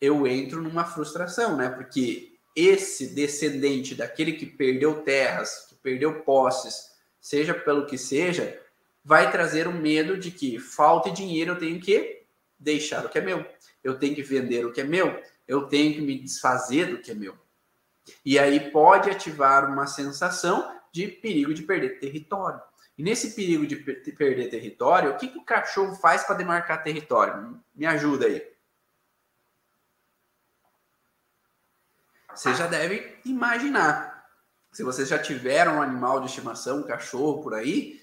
eu 0.00 0.26
entro 0.26 0.62
numa 0.62 0.84
frustração, 0.84 1.56
né? 1.56 1.68
Porque 1.68 2.38
esse 2.56 3.14
descendente 3.14 3.94
daquele 3.94 4.32
que 4.32 4.46
perdeu 4.46 5.02
terras, 5.02 5.66
que 5.68 5.74
perdeu 5.76 6.22
posses, 6.22 6.92
seja 7.20 7.54
pelo 7.54 7.86
que 7.86 7.98
seja, 7.98 8.60
vai 9.04 9.30
trazer 9.30 9.66
o 9.66 9.70
um 9.70 9.80
medo 9.80 10.16
de 10.16 10.30
que 10.30 10.58
falta 10.58 11.10
dinheiro, 11.10 11.52
eu 11.52 11.58
tenho 11.58 11.80
que 11.80 12.24
deixar 12.58 13.04
o 13.04 13.08
que 13.08 13.18
é 13.18 13.20
meu, 13.20 13.44
eu 13.84 13.98
tenho 13.98 14.14
que 14.14 14.22
vender 14.22 14.66
o 14.66 14.72
que 14.72 14.80
é 14.80 14.84
meu, 14.84 15.22
eu 15.46 15.66
tenho 15.66 15.94
que 15.94 16.00
me 16.00 16.18
desfazer 16.18 16.86
do 16.86 16.98
que 16.98 17.10
é 17.10 17.14
meu. 17.14 17.36
E 18.24 18.38
aí 18.38 18.70
pode 18.70 19.10
ativar 19.10 19.70
uma 19.70 19.86
sensação 19.86 20.78
de 20.92 21.08
perigo 21.08 21.54
de 21.54 21.62
perder 21.62 21.98
território. 21.98 22.60
E 22.96 23.02
nesse 23.02 23.34
perigo 23.34 23.66
de 23.66 23.76
perder 23.76 24.50
território, 24.50 25.12
o 25.12 25.16
que, 25.16 25.28
que 25.28 25.38
o 25.38 25.44
cachorro 25.44 25.94
faz 25.94 26.24
para 26.24 26.34
demarcar 26.34 26.82
território? 26.82 27.60
Me 27.74 27.86
ajuda 27.86 28.26
aí. 28.26 28.44
Você 32.34 32.54
já 32.54 32.66
deve 32.66 33.18
imaginar. 33.24 34.26
Se 34.72 34.82
vocês 34.82 35.08
já 35.08 35.18
tiveram 35.18 35.76
um 35.76 35.82
animal 35.82 36.20
de 36.20 36.26
estimação, 36.26 36.78
um 36.78 36.86
cachorro 36.86 37.42
por 37.42 37.54
aí, 37.54 38.00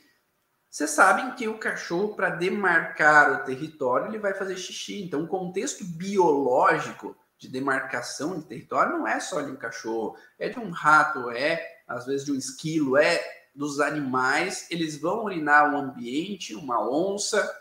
vocês 0.69 0.89
sabem 0.89 1.33
que 1.35 1.47
o 1.47 1.57
cachorro, 1.57 2.15
para 2.15 2.29
demarcar 2.29 3.31
o 3.31 3.45
território, 3.45 4.07
ele 4.07 4.17
vai 4.17 4.33
fazer 4.33 4.57
xixi. 4.57 5.01
Então, 5.03 5.23
o 5.23 5.27
contexto 5.27 5.85
biológico 5.85 7.15
de 7.37 7.47
demarcação 7.47 8.39
de 8.39 8.45
território 8.45 8.97
não 8.97 9.07
é 9.07 9.19
só 9.19 9.41
de 9.41 9.51
um 9.51 9.55
cachorro, 9.55 10.17
é 10.39 10.49
de 10.49 10.59
um 10.59 10.71
rato, 10.71 11.29
é 11.31 11.81
às 11.87 12.05
vezes 12.05 12.25
de 12.25 12.31
um 12.31 12.35
esquilo, 12.35 12.97
é 12.97 13.23
dos 13.53 13.79
animais, 13.79 14.67
eles 14.69 14.99
vão 14.99 15.23
urinar 15.23 15.73
o 15.73 15.77
ambiente, 15.77 16.55
uma 16.55 16.89
onça, 16.89 17.53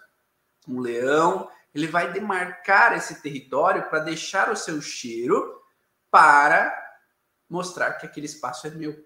um 0.66 0.80
leão, 0.80 1.48
ele 1.74 1.86
vai 1.86 2.12
demarcar 2.12 2.96
esse 2.96 3.20
território 3.22 3.88
para 3.88 4.00
deixar 4.00 4.50
o 4.50 4.56
seu 4.56 4.80
cheiro 4.80 5.60
para 6.10 6.72
mostrar 7.48 7.94
que 7.94 8.06
aquele 8.06 8.26
espaço 8.26 8.66
é 8.66 8.70
meu. 8.70 9.04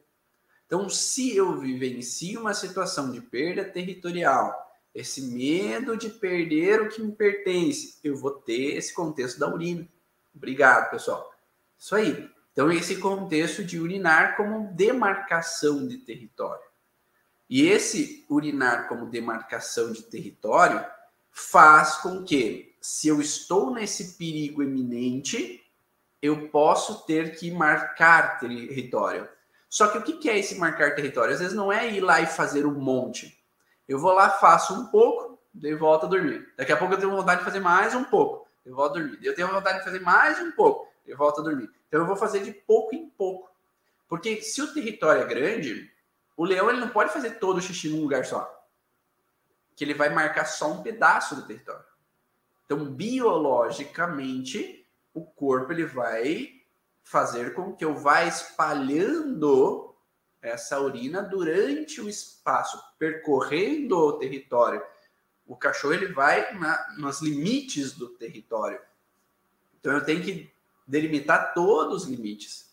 Então, 0.66 0.88
se 0.88 1.34
eu 1.34 1.58
vivencio 1.58 2.40
uma 2.40 2.52
situação 2.52 3.10
de 3.10 3.22
perda 3.22 3.64
territorial, 3.64 4.54
esse 4.94 5.22
medo 5.22 5.96
de 5.96 6.10
perder 6.10 6.82
o 6.82 6.88
que 6.88 7.02
me 7.02 7.12
pertence, 7.12 7.98
eu 8.04 8.16
vou 8.16 8.32
ter 8.32 8.76
esse 8.76 8.92
contexto 8.92 9.38
da 9.38 9.48
urina. 9.48 9.88
Obrigado, 10.38 10.90
pessoal. 10.90 11.30
Isso 11.78 11.94
aí. 11.94 12.30
Então, 12.52 12.72
esse 12.72 12.96
contexto 12.96 13.62
de 13.62 13.78
urinar 13.78 14.36
como 14.36 14.72
demarcação 14.72 15.86
de 15.86 15.98
território. 15.98 16.64
E 17.48 17.66
esse 17.66 18.24
urinar 18.28 18.88
como 18.88 19.06
demarcação 19.06 19.92
de 19.92 20.02
território 20.02 20.84
faz 21.30 21.96
com 21.96 22.24
que, 22.24 22.76
se 22.80 23.08
eu 23.08 23.20
estou 23.20 23.72
nesse 23.72 24.16
perigo 24.16 24.62
eminente, 24.62 25.62
eu 26.20 26.48
posso 26.48 27.06
ter 27.06 27.36
que 27.36 27.50
marcar 27.50 28.40
território. 28.40 29.28
Só 29.68 29.88
que 29.88 29.98
o 29.98 30.02
que 30.02 30.28
é 30.28 30.38
esse 30.38 30.56
marcar 30.56 30.94
território? 30.94 31.34
Às 31.34 31.40
vezes 31.40 31.54
não 31.54 31.72
é 31.72 31.88
ir 31.88 32.00
lá 32.00 32.20
e 32.20 32.26
fazer 32.26 32.66
um 32.66 32.74
monte. 32.74 33.38
Eu 33.86 33.98
vou 33.98 34.12
lá, 34.12 34.30
faço 34.30 34.74
um 34.74 34.86
pouco, 34.86 35.38
daí 35.54 35.74
volto 35.74 36.06
a 36.06 36.08
dormir. 36.08 36.46
Daqui 36.56 36.72
a 36.72 36.76
pouco 36.76 36.94
eu 36.94 36.98
tenho 36.98 37.14
vontade 37.14 37.38
de 37.38 37.44
fazer 37.44 37.60
mais 37.60 37.94
um 37.94 38.04
pouco, 38.04 38.47
eu 38.68 38.76
volto 38.76 38.98
a 38.98 39.00
dormir. 39.00 39.18
Eu 39.22 39.34
tenho 39.34 39.48
vontade 39.48 39.78
de 39.78 39.84
fazer 39.84 40.00
mais 40.00 40.38
um 40.40 40.52
pouco, 40.52 40.92
eu 41.06 41.16
volto 41.16 41.40
a 41.40 41.44
dormir. 41.44 41.70
Então 41.88 42.00
eu 42.00 42.06
vou 42.06 42.16
fazer 42.16 42.40
de 42.40 42.52
pouco 42.52 42.94
em 42.94 43.08
pouco. 43.08 43.50
Porque 44.06 44.42
se 44.42 44.60
o 44.60 44.72
território 44.72 45.22
é 45.22 45.26
grande, 45.26 45.90
o 46.36 46.44
leão 46.44 46.70
ele 46.70 46.80
não 46.80 46.90
pode 46.90 47.12
fazer 47.12 47.38
todo 47.38 47.58
o 47.58 47.62
xixi 47.62 47.88
num 47.88 48.02
lugar 48.02 48.24
só. 48.24 48.54
Que 49.74 49.84
ele 49.84 49.94
vai 49.94 50.10
marcar 50.10 50.44
só 50.44 50.70
um 50.70 50.82
pedaço 50.82 51.34
do 51.34 51.46
território. 51.46 51.84
Então, 52.64 52.84
biologicamente, 52.84 54.86
o 55.14 55.24
corpo 55.24 55.72
ele 55.72 55.86
vai 55.86 56.60
fazer 57.02 57.54
com 57.54 57.74
que 57.74 57.84
eu 57.84 57.94
vá 57.94 58.24
espalhando 58.24 59.94
essa 60.42 60.78
urina 60.78 61.22
durante 61.22 62.00
o 62.00 62.08
espaço, 62.08 62.78
percorrendo 62.98 63.96
o 63.96 64.18
território. 64.18 64.82
O 65.48 65.56
cachorro 65.56 65.94
ele 65.94 66.12
vai 66.12 66.54
na, 66.54 66.94
nos 66.98 67.22
limites 67.22 67.94
do 67.94 68.10
território. 68.10 68.78
Então 69.80 69.92
eu 69.92 70.04
tenho 70.04 70.22
que 70.22 70.52
delimitar 70.86 71.54
todos 71.54 72.04
os 72.04 72.08
limites. 72.08 72.68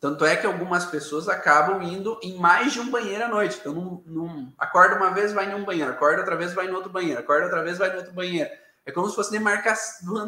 Tanto 0.00 0.24
é 0.24 0.36
que 0.36 0.46
algumas 0.46 0.84
pessoas 0.84 1.28
acabam 1.28 1.82
indo 1.82 2.18
em 2.22 2.36
mais 2.38 2.72
de 2.72 2.80
um 2.80 2.90
banheiro 2.90 3.24
à 3.24 3.28
noite. 3.28 3.58
Então, 3.58 3.72
num, 3.72 4.02
num, 4.06 4.52
acorda 4.58 4.96
uma 4.96 5.10
vez, 5.10 5.32
vai 5.32 5.50
em 5.50 5.54
um 5.54 5.64
banheiro, 5.64 5.90
acorda 5.90 6.20
outra 6.20 6.36
vez, 6.36 6.52
vai 6.52 6.66
em 6.66 6.72
outro 6.72 6.90
banheiro, 6.90 7.20
acorda 7.20 7.46
outra 7.46 7.62
vez, 7.62 7.78
vai 7.78 7.92
em 7.92 7.96
outro 7.96 8.12
banheiro. 8.12 8.50
É 8.84 8.92
como 8.92 9.08
se 9.08 9.16
fosse 9.16 9.30
demarcar, 9.30 9.76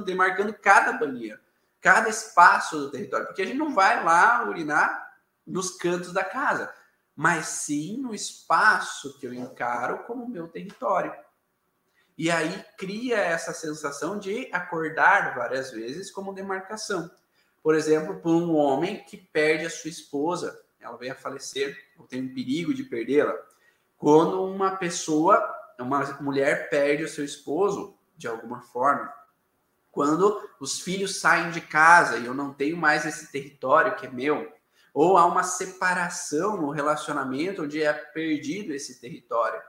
demarcando 0.05 0.53
cada 0.55 0.93
banheiro, 0.93 1.39
cada 1.81 2.09
espaço 2.09 2.79
do 2.79 2.91
território. 2.91 3.27
Porque 3.27 3.43
a 3.43 3.47
gente 3.47 3.59
não 3.59 3.73
vai 3.73 4.05
lá 4.05 4.45
urinar 4.49 5.13
nos 5.47 5.71
cantos 5.71 6.13
da 6.13 6.25
casa, 6.25 6.73
mas 7.15 7.47
sim 7.47 7.97
no 7.97 8.15
espaço 8.15 9.19
que 9.19 9.27
eu 9.27 9.33
encaro 9.33 10.05
como 10.05 10.29
meu 10.29 10.49
território. 10.49 11.15
E 12.21 12.31
aí 12.31 12.63
cria 12.77 13.17
essa 13.17 13.55
sensação 13.55 14.19
de 14.19 14.47
acordar 14.53 15.35
várias 15.35 15.71
vezes 15.71 16.11
como 16.11 16.35
demarcação. 16.35 17.11
Por 17.63 17.75
exemplo, 17.75 18.21
por 18.21 18.35
um 18.35 18.55
homem 18.57 19.03
que 19.05 19.17
perde 19.17 19.65
a 19.65 19.71
sua 19.71 19.89
esposa, 19.89 20.61
ela 20.79 20.99
vem 20.99 21.11
a 21.11 21.15
falecer, 21.15 21.75
ou 21.97 22.07
tem 22.07 22.21
um 22.21 22.35
perigo 22.35 22.75
de 22.75 22.85
perdê-la. 22.85 23.35
Quando 23.97 24.45
uma 24.45 24.77
pessoa, 24.77 25.43
uma 25.79 26.05
mulher 26.21 26.69
perde 26.69 27.05
o 27.05 27.09
seu 27.09 27.25
esposo 27.25 27.97
de 28.19 28.29
alguma 28.29 28.61
forma, 28.61 29.11
quando 29.91 30.47
os 30.61 30.79
filhos 30.79 31.21
saem 31.21 31.51
de 31.51 31.63
casa 31.63 32.19
e 32.19 32.27
eu 32.27 32.35
não 32.35 32.53
tenho 32.53 32.77
mais 32.77 33.07
esse 33.07 33.33
território 33.33 33.97
que 33.97 34.05
é 34.05 34.11
meu, 34.11 34.47
ou 34.93 35.17
há 35.17 35.25
uma 35.25 35.43
separação 35.43 36.59
no 36.59 36.69
relacionamento 36.69 37.63
onde 37.63 37.83
é 37.83 37.91
perdido 37.95 38.75
esse 38.75 39.01
território. 39.01 39.63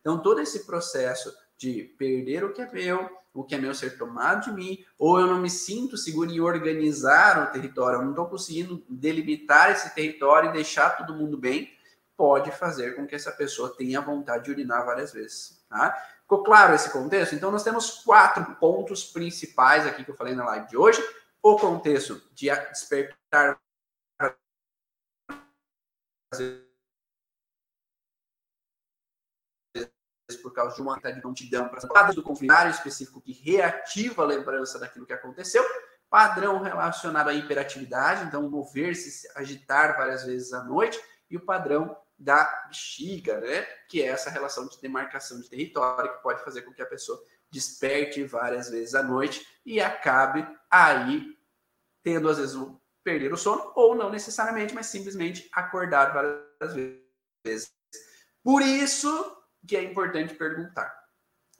Então, 0.00 0.18
todo 0.18 0.40
esse 0.40 0.66
processo 0.66 1.32
de 1.62 1.84
perder 1.96 2.42
o 2.42 2.52
que 2.52 2.60
é 2.60 2.70
meu, 2.72 3.08
o 3.32 3.44
que 3.44 3.54
é 3.54 3.58
meu 3.58 3.72
ser 3.72 3.96
tomado 3.96 4.46
de 4.46 4.52
mim, 4.52 4.84
ou 4.98 5.20
eu 5.20 5.28
não 5.28 5.38
me 5.38 5.48
sinto 5.48 5.96
seguro 5.96 6.30
em 6.30 6.40
organizar 6.40 7.40
o 7.40 7.52
território, 7.52 7.98
eu 7.98 8.02
não 8.02 8.10
estou 8.10 8.26
conseguindo 8.26 8.84
delimitar 8.88 9.70
esse 9.70 9.94
território 9.94 10.50
e 10.50 10.52
deixar 10.52 10.90
todo 10.96 11.14
mundo 11.14 11.38
bem, 11.38 11.72
pode 12.16 12.50
fazer 12.50 12.96
com 12.96 13.06
que 13.06 13.14
essa 13.14 13.30
pessoa 13.30 13.74
tenha 13.76 14.00
vontade 14.00 14.44
de 14.44 14.50
urinar 14.50 14.84
várias 14.84 15.12
vezes. 15.12 15.64
Tá? 15.68 15.92
Ficou 16.22 16.42
claro 16.42 16.74
esse 16.74 16.90
contexto? 16.90 17.34
Então, 17.34 17.52
nós 17.52 17.62
temos 17.62 18.02
quatro 18.02 18.44
pontos 18.56 19.04
principais 19.04 19.86
aqui 19.86 20.04
que 20.04 20.10
eu 20.10 20.16
falei 20.16 20.34
na 20.34 20.44
live 20.44 20.68
de 20.68 20.76
hoje. 20.76 21.00
O 21.42 21.56
contexto 21.56 22.20
de 22.34 22.50
despertar 22.70 23.58
por 30.42 30.52
causa 30.52 30.74
de 30.74 30.82
uma 30.82 30.98
de 30.98 31.20
prontidão 31.20 31.68
para 31.68 32.12
do 32.12 32.22
conflitário 32.22 32.70
específico 32.70 33.20
que 33.20 33.32
reativa 33.32 34.22
a 34.22 34.26
lembrança 34.26 34.78
daquilo 34.78 35.06
que 35.06 35.12
aconteceu, 35.12 35.64
padrão 36.10 36.60
relacionado 36.60 37.28
à 37.28 37.32
hiperatividade, 37.32 38.26
então 38.26 38.48
mover-se, 38.50 39.26
agitar 39.34 39.96
várias 39.96 40.24
vezes 40.24 40.52
à 40.52 40.62
noite, 40.62 41.00
e 41.30 41.36
o 41.36 41.40
padrão 41.40 41.96
da 42.18 42.44
bexiga, 42.68 43.40
né? 43.40 43.62
Que 43.88 44.02
é 44.02 44.06
essa 44.06 44.30
relação 44.30 44.68
de 44.68 44.80
demarcação 44.80 45.40
de 45.40 45.48
território 45.48 46.12
que 46.12 46.22
pode 46.22 46.44
fazer 46.44 46.62
com 46.62 46.72
que 46.72 46.82
a 46.82 46.86
pessoa 46.86 47.18
desperte 47.50 48.24
várias 48.24 48.70
vezes 48.70 48.94
à 48.94 49.02
noite 49.02 49.46
e 49.64 49.80
acabe 49.80 50.46
aí 50.70 51.36
tendo 52.02 52.28
às 52.28 52.38
vezes 52.38 52.54
o 52.54 52.80
perder 53.04 53.32
o 53.32 53.36
sono 53.36 53.72
ou 53.74 53.94
não 53.94 54.10
necessariamente, 54.10 54.74
mas 54.74 54.86
simplesmente 54.86 55.48
acordar 55.52 56.12
várias 56.12 56.98
vezes. 57.44 57.72
Por 58.42 58.62
isso 58.62 59.41
que 59.66 59.76
é 59.76 59.82
importante 59.82 60.34
perguntar 60.34 60.92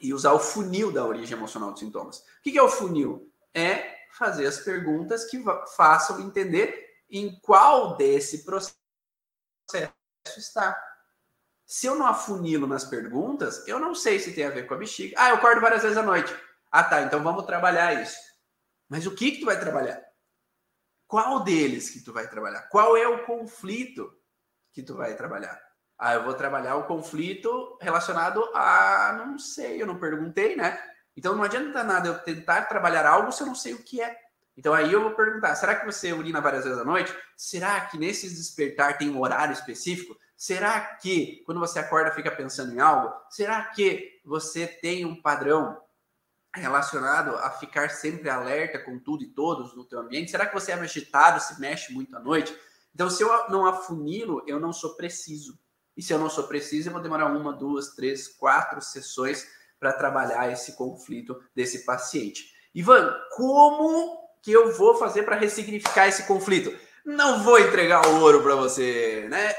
e 0.00 0.12
usar 0.12 0.32
o 0.32 0.40
funil 0.40 0.90
da 0.90 1.04
origem 1.04 1.36
emocional 1.36 1.70
dos 1.70 1.80
sintomas. 1.80 2.18
O 2.18 2.42
que 2.42 2.58
é 2.58 2.62
o 2.62 2.68
funil? 2.68 3.32
É 3.54 4.02
fazer 4.12 4.46
as 4.46 4.58
perguntas 4.58 5.24
que 5.24 5.42
façam 5.76 6.20
entender 6.20 6.90
em 7.08 7.38
qual 7.40 7.96
desse 7.96 8.44
processo 8.44 8.76
está. 10.36 10.76
Se 11.64 11.86
eu 11.86 11.94
não 11.94 12.06
afunilo 12.06 12.66
nas 12.66 12.84
perguntas, 12.84 13.66
eu 13.66 13.78
não 13.78 13.94
sei 13.94 14.18
se 14.18 14.34
tem 14.34 14.44
a 14.44 14.50
ver 14.50 14.66
com 14.66 14.74
a 14.74 14.78
bexiga. 14.78 15.14
Ah, 15.18 15.30
eu 15.30 15.36
acordo 15.36 15.60
várias 15.60 15.82
vezes 15.82 15.96
à 15.96 16.02
noite. 16.02 16.34
Ah, 16.70 16.84
tá, 16.84 17.02
então 17.02 17.22
vamos 17.22 17.46
trabalhar 17.46 18.02
isso. 18.02 18.18
Mas 18.88 19.06
o 19.06 19.14
que 19.14 19.32
que 19.32 19.40
tu 19.40 19.46
vai 19.46 19.58
trabalhar? 19.58 20.02
Qual 21.06 21.44
deles 21.44 21.90
que 21.90 22.00
tu 22.00 22.12
vai 22.12 22.28
trabalhar? 22.28 22.62
Qual 22.68 22.96
é 22.96 23.06
o 23.06 23.24
conflito 23.24 24.18
que 24.72 24.82
tu 24.82 24.94
vai 24.96 25.16
trabalhar? 25.16 25.60
Ah, 26.04 26.14
eu 26.14 26.24
vou 26.24 26.34
trabalhar 26.34 26.74
o 26.74 26.82
conflito 26.82 27.78
relacionado 27.80 28.42
a. 28.56 29.14
Não 29.24 29.38
sei, 29.38 29.80
eu 29.80 29.86
não 29.86 30.00
perguntei, 30.00 30.56
né? 30.56 30.76
Então 31.16 31.36
não 31.36 31.44
adianta 31.44 31.84
nada 31.84 32.08
eu 32.08 32.18
tentar 32.18 32.62
trabalhar 32.62 33.06
algo 33.06 33.30
se 33.30 33.40
eu 33.40 33.46
não 33.46 33.54
sei 33.54 33.74
o 33.74 33.84
que 33.84 34.02
é. 34.02 34.18
Então 34.56 34.74
aí 34.74 34.92
eu 34.92 35.00
vou 35.00 35.12
perguntar: 35.12 35.54
será 35.54 35.76
que 35.76 35.86
você 35.86 36.12
urina 36.12 36.40
várias 36.40 36.64
vezes 36.64 36.80
à 36.80 36.84
noite? 36.84 37.16
Será 37.36 37.80
que 37.82 37.96
nesse 37.96 38.28
despertar 38.28 38.98
tem 38.98 39.10
um 39.10 39.20
horário 39.20 39.52
específico? 39.52 40.18
Será 40.36 40.80
que 40.80 41.40
quando 41.46 41.60
você 41.60 41.78
acorda 41.78 42.10
fica 42.10 42.32
pensando 42.32 42.74
em 42.74 42.80
algo? 42.80 43.14
Será 43.30 43.62
que 43.66 44.20
você 44.24 44.66
tem 44.66 45.04
um 45.04 45.14
padrão 45.14 45.80
relacionado 46.52 47.36
a 47.36 47.50
ficar 47.50 47.90
sempre 47.90 48.28
alerta 48.28 48.80
com 48.80 48.98
tudo 48.98 49.22
e 49.22 49.28
todos 49.28 49.76
no 49.76 49.84
teu 49.84 50.00
ambiente? 50.00 50.32
Será 50.32 50.46
que 50.46 50.54
você 50.54 50.72
é 50.72 50.74
agitado, 50.74 51.38
se 51.38 51.60
mexe 51.60 51.92
muito 51.92 52.16
à 52.16 52.18
noite? 52.18 52.52
Então, 52.92 53.08
se 53.08 53.22
eu 53.22 53.48
não 53.48 53.64
afunilo, 53.66 54.42
eu 54.48 54.58
não 54.58 54.72
sou 54.72 54.96
preciso. 54.96 55.61
E 55.96 56.02
se 56.02 56.12
eu 56.12 56.18
não 56.18 56.30
sou 56.30 56.44
preciso, 56.44 56.88
eu 56.88 56.92
vou 56.92 57.02
demorar 57.02 57.26
uma, 57.26 57.52
duas, 57.52 57.94
três, 57.94 58.28
quatro 58.28 58.80
sessões 58.80 59.46
para 59.78 59.92
trabalhar 59.92 60.50
esse 60.50 60.76
conflito 60.76 61.42
desse 61.54 61.84
paciente. 61.84 62.52
Ivan, 62.74 63.14
como 63.36 64.18
que 64.42 64.52
eu 64.52 64.72
vou 64.72 64.96
fazer 64.96 65.24
para 65.24 65.36
ressignificar 65.36 66.08
esse 66.08 66.24
conflito? 66.24 66.76
Não 67.04 67.42
vou 67.42 67.58
entregar 67.58 68.06
o 68.06 68.20
ouro 68.20 68.42
para 68.42 68.54
você, 68.54 69.26
né? 69.28 69.54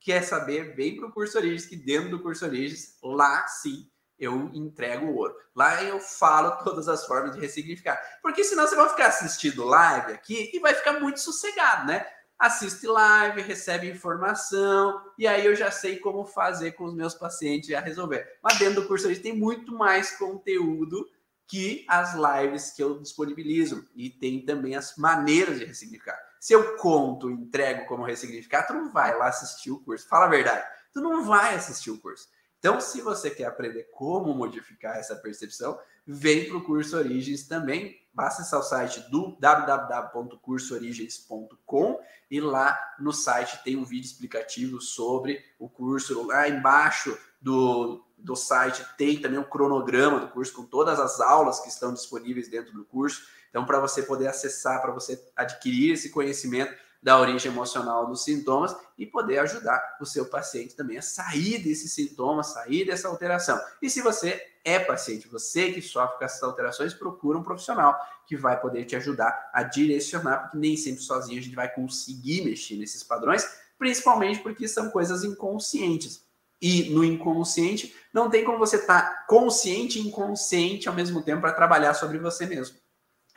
Quer 0.00 0.22
saber? 0.22 0.74
Vem 0.74 0.96
para 0.96 1.06
o 1.06 1.12
curso 1.12 1.36
Origens, 1.36 1.66
que 1.66 1.76
dentro 1.76 2.10
do 2.10 2.22
curso 2.22 2.44
Origens, 2.44 2.98
lá 3.02 3.46
sim, 3.46 3.88
eu 4.18 4.50
entrego 4.52 5.06
o 5.06 5.16
ouro. 5.16 5.34
Lá 5.54 5.82
eu 5.84 6.00
falo 6.00 6.62
todas 6.64 6.88
as 6.88 7.06
formas 7.06 7.34
de 7.34 7.40
ressignificar. 7.40 8.00
Porque 8.20 8.42
senão 8.42 8.66
você 8.66 8.74
vai 8.74 8.88
ficar 8.88 9.08
assistindo 9.08 9.64
live 9.64 10.12
aqui 10.12 10.50
e 10.52 10.58
vai 10.58 10.74
ficar 10.74 10.94
muito 10.94 11.20
sossegado, 11.20 11.86
né? 11.86 12.06
Assiste 12.38 12.86
live, 12.86 13.42
recebe 13.42 13.90
informação, 13.90 15.02
e 15.18 15.26
aí 15.26 15.44
eu 15.44 15.56
já 15.56 15.72
sei 15.72 15.98
como 15.98 16.24
fazer 16.24 16.72
com 16.72 16.84
os 16.84 16.94
meus 16.94 17.12
pacientes 17.12 17.68
já 17.68 17.80
resolver. 17.80 18.38
Mas 18.40 18.58
dentro 18.58 18.82
do 18.82 18.86
curso 18.86 19.06
Origens 19.06 19.22
tem 19.22 19.36
muito 19.36 19.72
mais 19.76 20.12
conteúdo 20.12 21.04
que 21.48 21.84
as 21.88 22.14
lives 22.14 22.70
que 22.70 22.82
eu 22.82 23.00
disponibilizo 23.00 23.88
e 23.96 24.08
tem 24.08 24.44
também 24.44 24.76
as 24.76 24.96
maneiras 24.96 25.58
de 25.58 25.64
ressignificar. 25.64 26.16
Se 26.38 26.52
eu 26.52 26.76
conto, 26.76 27.28
entrego 27.28 27.86
como 27.86 28.04
ressignificar, 28.04 28.64
tu 28.64 28.74
não 28.74 28.92
vai 28.92 29.16
lá 29.18 29.28
assistir 29.28 29.72
o 29.72 29.80
curso. 29.80 30.06
Fala 30.06 30.26
a 30.26 30.30
verdade, 30.30 30.64
tu 30.92 31.00
não 31.00 31.24
vai 31.24 31.56
assistir 31.56 31.90
o 31.90 31.98
curso. 31.98 32.28
Então, 32.58 32.80
se 32.80 33.00
você 33.00 33.30
quer 33.30 33.46
aprender 33.46 33.88
como 33.92 34.34
modificar 34.34 34.96
essa 34.96 35.16
percepção, 35.16 35.78
vem 36.06 36.46
para 36.48 36.56
o 36.56 36.64
curso 36.64 36.96
Origens 36.96 37.46
também. 37.46 38.00
Basta 38.18 38.42
acessar 38.42 38.58
o 38.58 38.64
site 38.64 38.98
do 39.12 39.36
www.cursoorigens.com 39.38 42.00
e 42.28 42.40
lá 42.40 42.76
no 42.98 43.12
site 43.12 43.62
tem 43.62 43.76
um 43.76 43.84
vídeo 43.84 44.06
explicativo 44.06 44.80
sobre 44.80 45.40
o 45.56 45.68
curso. 45.68 46.26
Lá 46.26 46.48
embaixo 46.48 47.16
do, 47.40 48.04
do 48.18 48.34
site 48.34 48.84
tem 48.96 49.20
também 49.20 49.38
um 49.38 49.44
cronograma 49.44 50.18
do 50.18 50.26
curso 50.26 50.52
com 50.52 50.64
todas 50.64 50.98
as 50.98 51.20
aulas 51.20 51.60
que 51.60 51.68
estão 51.68 51.94
disponíveis 51.94 52.48
dentro 52.48 52.72
do 52.72 52.84
curso. 52.84 53.22
Então, 53.50 53.64
para 53.64 53.78
você 53.78 54.02
poder 54.02 54.26
acessar, 54.26 54.82
para 54.82 54.90
você 54.90 55.24
adquirir 55.36 55.92
esse 55.92 56.10
conhecimento 56.10 56.74
da 57.00 57.20
origem 57.20 57.52
emocional 57.52 58.08
dos 58.08 58.24
sintomas 58.24 58.74
e 58.98 59.06
poder 59.06 59.38
ajudar 59.38 59.80
o 60.00 60.04
seu 60.04 60.26
paciente 60.26 60.74
também 60.74 60.98
a 60.98 61.02
sair 61.02 61.62
desses 61.62 61.92
sintomas, 61.92 62.48
sair 62.48 62.84
dessa 62.84 63.06
alteração. 63.06 63.60
E 63.80 63.88
se 63.88 64.02
você 64.02 64.44
é 64.68 64.78
paciente, 64.78 65.28
você 65.28 65.72
que 65.72 65.80
sofre 65.80 66.18
com 66.18 66.24
essas 66.24 66.42
alterações, 66.42 66.94
procura 66.94 67.38
um 67.38 67.42
profissional 67.42 67.98
que 68.26 68.36
vai 68.36 68.60
poder 68.60 68.84
te 68.84 68.94
ajudar 68.96 69.50
a 69.52 69.62
direcionar, 69.62 70.38
porque 70.38 70.58
nem 70.58 70.76
sempre 70.76 71.02
sozinho 71.02 71.38
a 71.38 71.42
gente 71.42 71.56
vai 71.56 71.72
conseguir 71.72 72.42
mexer 72.42 72.76
nesses 72.76 73.02
padrões, 73.02 73.46
principalmente 73.78 74.40
porque 74.40 74.68
são 74.68 74.90
coisas 74.90 75.24
inconscientes 75.24 76.26
e 76.60 76.90
no 76.90 77.04
inconsciente, 77.04 77.94
não 78.12 78.28
tem 78.28 78.44
como 78.44 78.58
você 78.58 78.76
estar 78.76 79.00
tá 79.00 79.24
consciente 79.28 79.98
e 79.98 80.06
inconsciente 80.06 80.88
ao 80.88 80.94
mesmo 80.94 81.22
tempo 81.22 81.40
para 81.40 81.52
trabalhar 81.52 81.94
sobre 81.94 82.18
você 82.18 82.46
mesmo. 82.46 82.76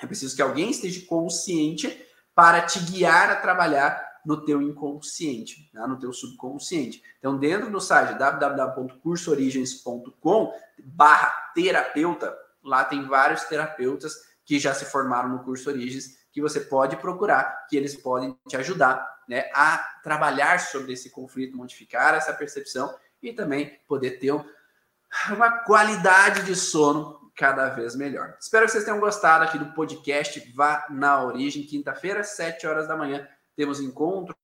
É 0.01 0.07
preciso 0.07 0.35
que 0.35 0.41
alguém 0.41 0.71
esteja 0.71 1.05
consciente 1.05 2.05
para 2.33 2.61
te 2.61 2.79
guiar 2.79 3.29
a 3.29 3.35
trabalhar 3.35 4.10
no 4.25 4.43
teu 4.45 4.61
inconsciente, 4.61 5.69
né? 5.73 5.85
no 5.87 5.99
teu 5.99 6.13
subconsciente. 6.13 7.03
Então, 7.19 7.37
dentro 7.37 7.71
do 7.71 7.79
site 7.79 8.17
www.cursoorigens.com 8.17 10.53
barra 10.83 11.29
terapeuta, 11.53 12.35
lá 12.63 12.83
tem 12.85 13.07
vários 13.07 13.43
terapeutas 13.45 14.15
que 14.45 14.59
já 14.59 14.73
se 14.73 14.85
formaram 14.85 15.29
no 15.29 15.43
curso 15.43 15.69
Origens 15.69 16.19
que 16.31 16.41
você 16.41 16.61
pode 16.61 16.95
procurar, 16.97 17.67
que 17.67 17.75
eles 17.75 17.95
podem 17.95 18.37
te 18.47 18.55
ajudar 18.55 19.19
né, 19.27 19.49
a 19.53 19.77
trabalhar 20.03 20.59
sobre 20.59 20.93
esse 20.93 21.09
conflito, 21.09 21.57
modificar 21.57 22.13
essa 22.13 22.33
percepção 22.33 22.93
e 23.21 23.33
também 23.33 23.79
poder 23.87 24.11
ter 24.11 24.33
uma 25.29 25.59
qualidade 25.59 26.43
de 26.43 26.55
sono 26.55 27.31
cada 27.35 27.69
vez 27.69 27.95
melhor. 27.95 28.35
Espero 28.39 28.65
que 28.65 28.71
vocês 28.71 28.83
tenham 28.83 28.99
gostado 28.99 29.43
aqui 29.43 29.57
do 29.57 29.73
podcast 29.73 30.39
Vá 30.53 30.85
na 30.89 31.23
Origem. 31.23 31.63
Quinta-feira, 31.63 32.23
7 32.23 32.67
horas 32.67 32.87
da 32.87 32.95
manhã, 32.95 33.27
temos 33.55 33.79
encontro 33.79 34.35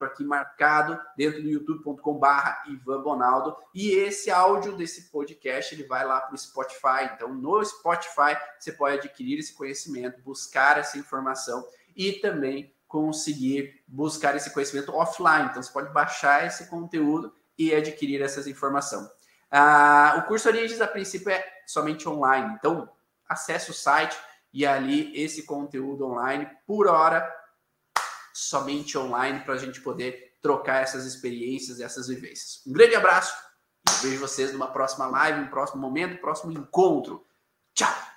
aqui 0.00 0.24
marcado 0.24 1.00
dentro 1.16 1.42
do 1.42 1.48
youtube.com/barra 1.48 2.64
Ivan 2.68 3.02
Bonaldo. 3.02 3.56
E 3.74 3.90
esse 3.90 4.30
áudio 4.30 4.76
desse 4.76 5.10
podcast 5.10 5.74
ele 5.74 5.84
vai 5.84 6.04
lá 6.04 6.20
para 6.20 6.34
o 6.34 6.38
Spotify. 6.38 7.10
Então, 7.14 7.32
no 7.32 7.64
Spotify, 7.64 8.36
você 8.58 8.72
pode 8.72 8.98
adquirir 8.98 9.38
esse 9.38 9.54
conhecimento, 9.54 10.20
buscar 10.22 10.78
essa 10.78 10.98
informação 10.98 11.66
e 11.96 12.12
também 12.12 12.74
conseguir 12.86 13.82
buscar 13.88 14.36
esse 14.36 14.52
conhecimento 14.52 14.94
offline. 14.94 15.48
Então, 15.50 15.62
você 15.62 15.72
pode 15.72 15.92
baixar 15.92 16.46
esse 16.46 16.68
conteúdo 16.68 17.32
e 17.58 17.74
adquirir 17.74 18.20
essas 18.20 18.46
informações. 18.46 19.08
Ah, 19.50 20.16
o 20.18 20.28
curso 20.28 20.48
Origens, 20.48 20.80
a 20.80 20.86
princípio, 20.86 21.30
é 21.30 21.44
somente 21.66 22.08
online. 22.08 22.54
Então, 22.58 22.88
acesse 23.28 23.70
o 23.70 23.74
site 23.74 24.16
e 24.52 24.64
ali 24.64 25.12
esse 25.20 25.44
conteúdo 25.44 26.06
online 26.06 26.48
por 26.66 26.86
hora, 26.86 27.28
somente 28.34 28.98
online, 28.98 29.40
para 29.40 29.54
a 29.54 29.58
gente 29.58 29.80
poder 29.80 30.36
trocar 30.42 30.82
essas 30.82 31.06
experiências 31.06 31.80
essas 31.80 32.08
vivências. 32.08 32.60
Um 32.66 32.72
grande 32.72 32.94
abraço 32.94 33.34
vejo 34.02 34.20
vocês 34.20 34.52
numa 34.52 34.68
próxima 34.68 35.06
live, 35.06 35.40
no 35.40 35.48
próximo 35.48 35.80
momento, 35.80 36.20
próximo 36.20 36.52
encontro. 36.52 37.24
Tchau! 37.74 38.13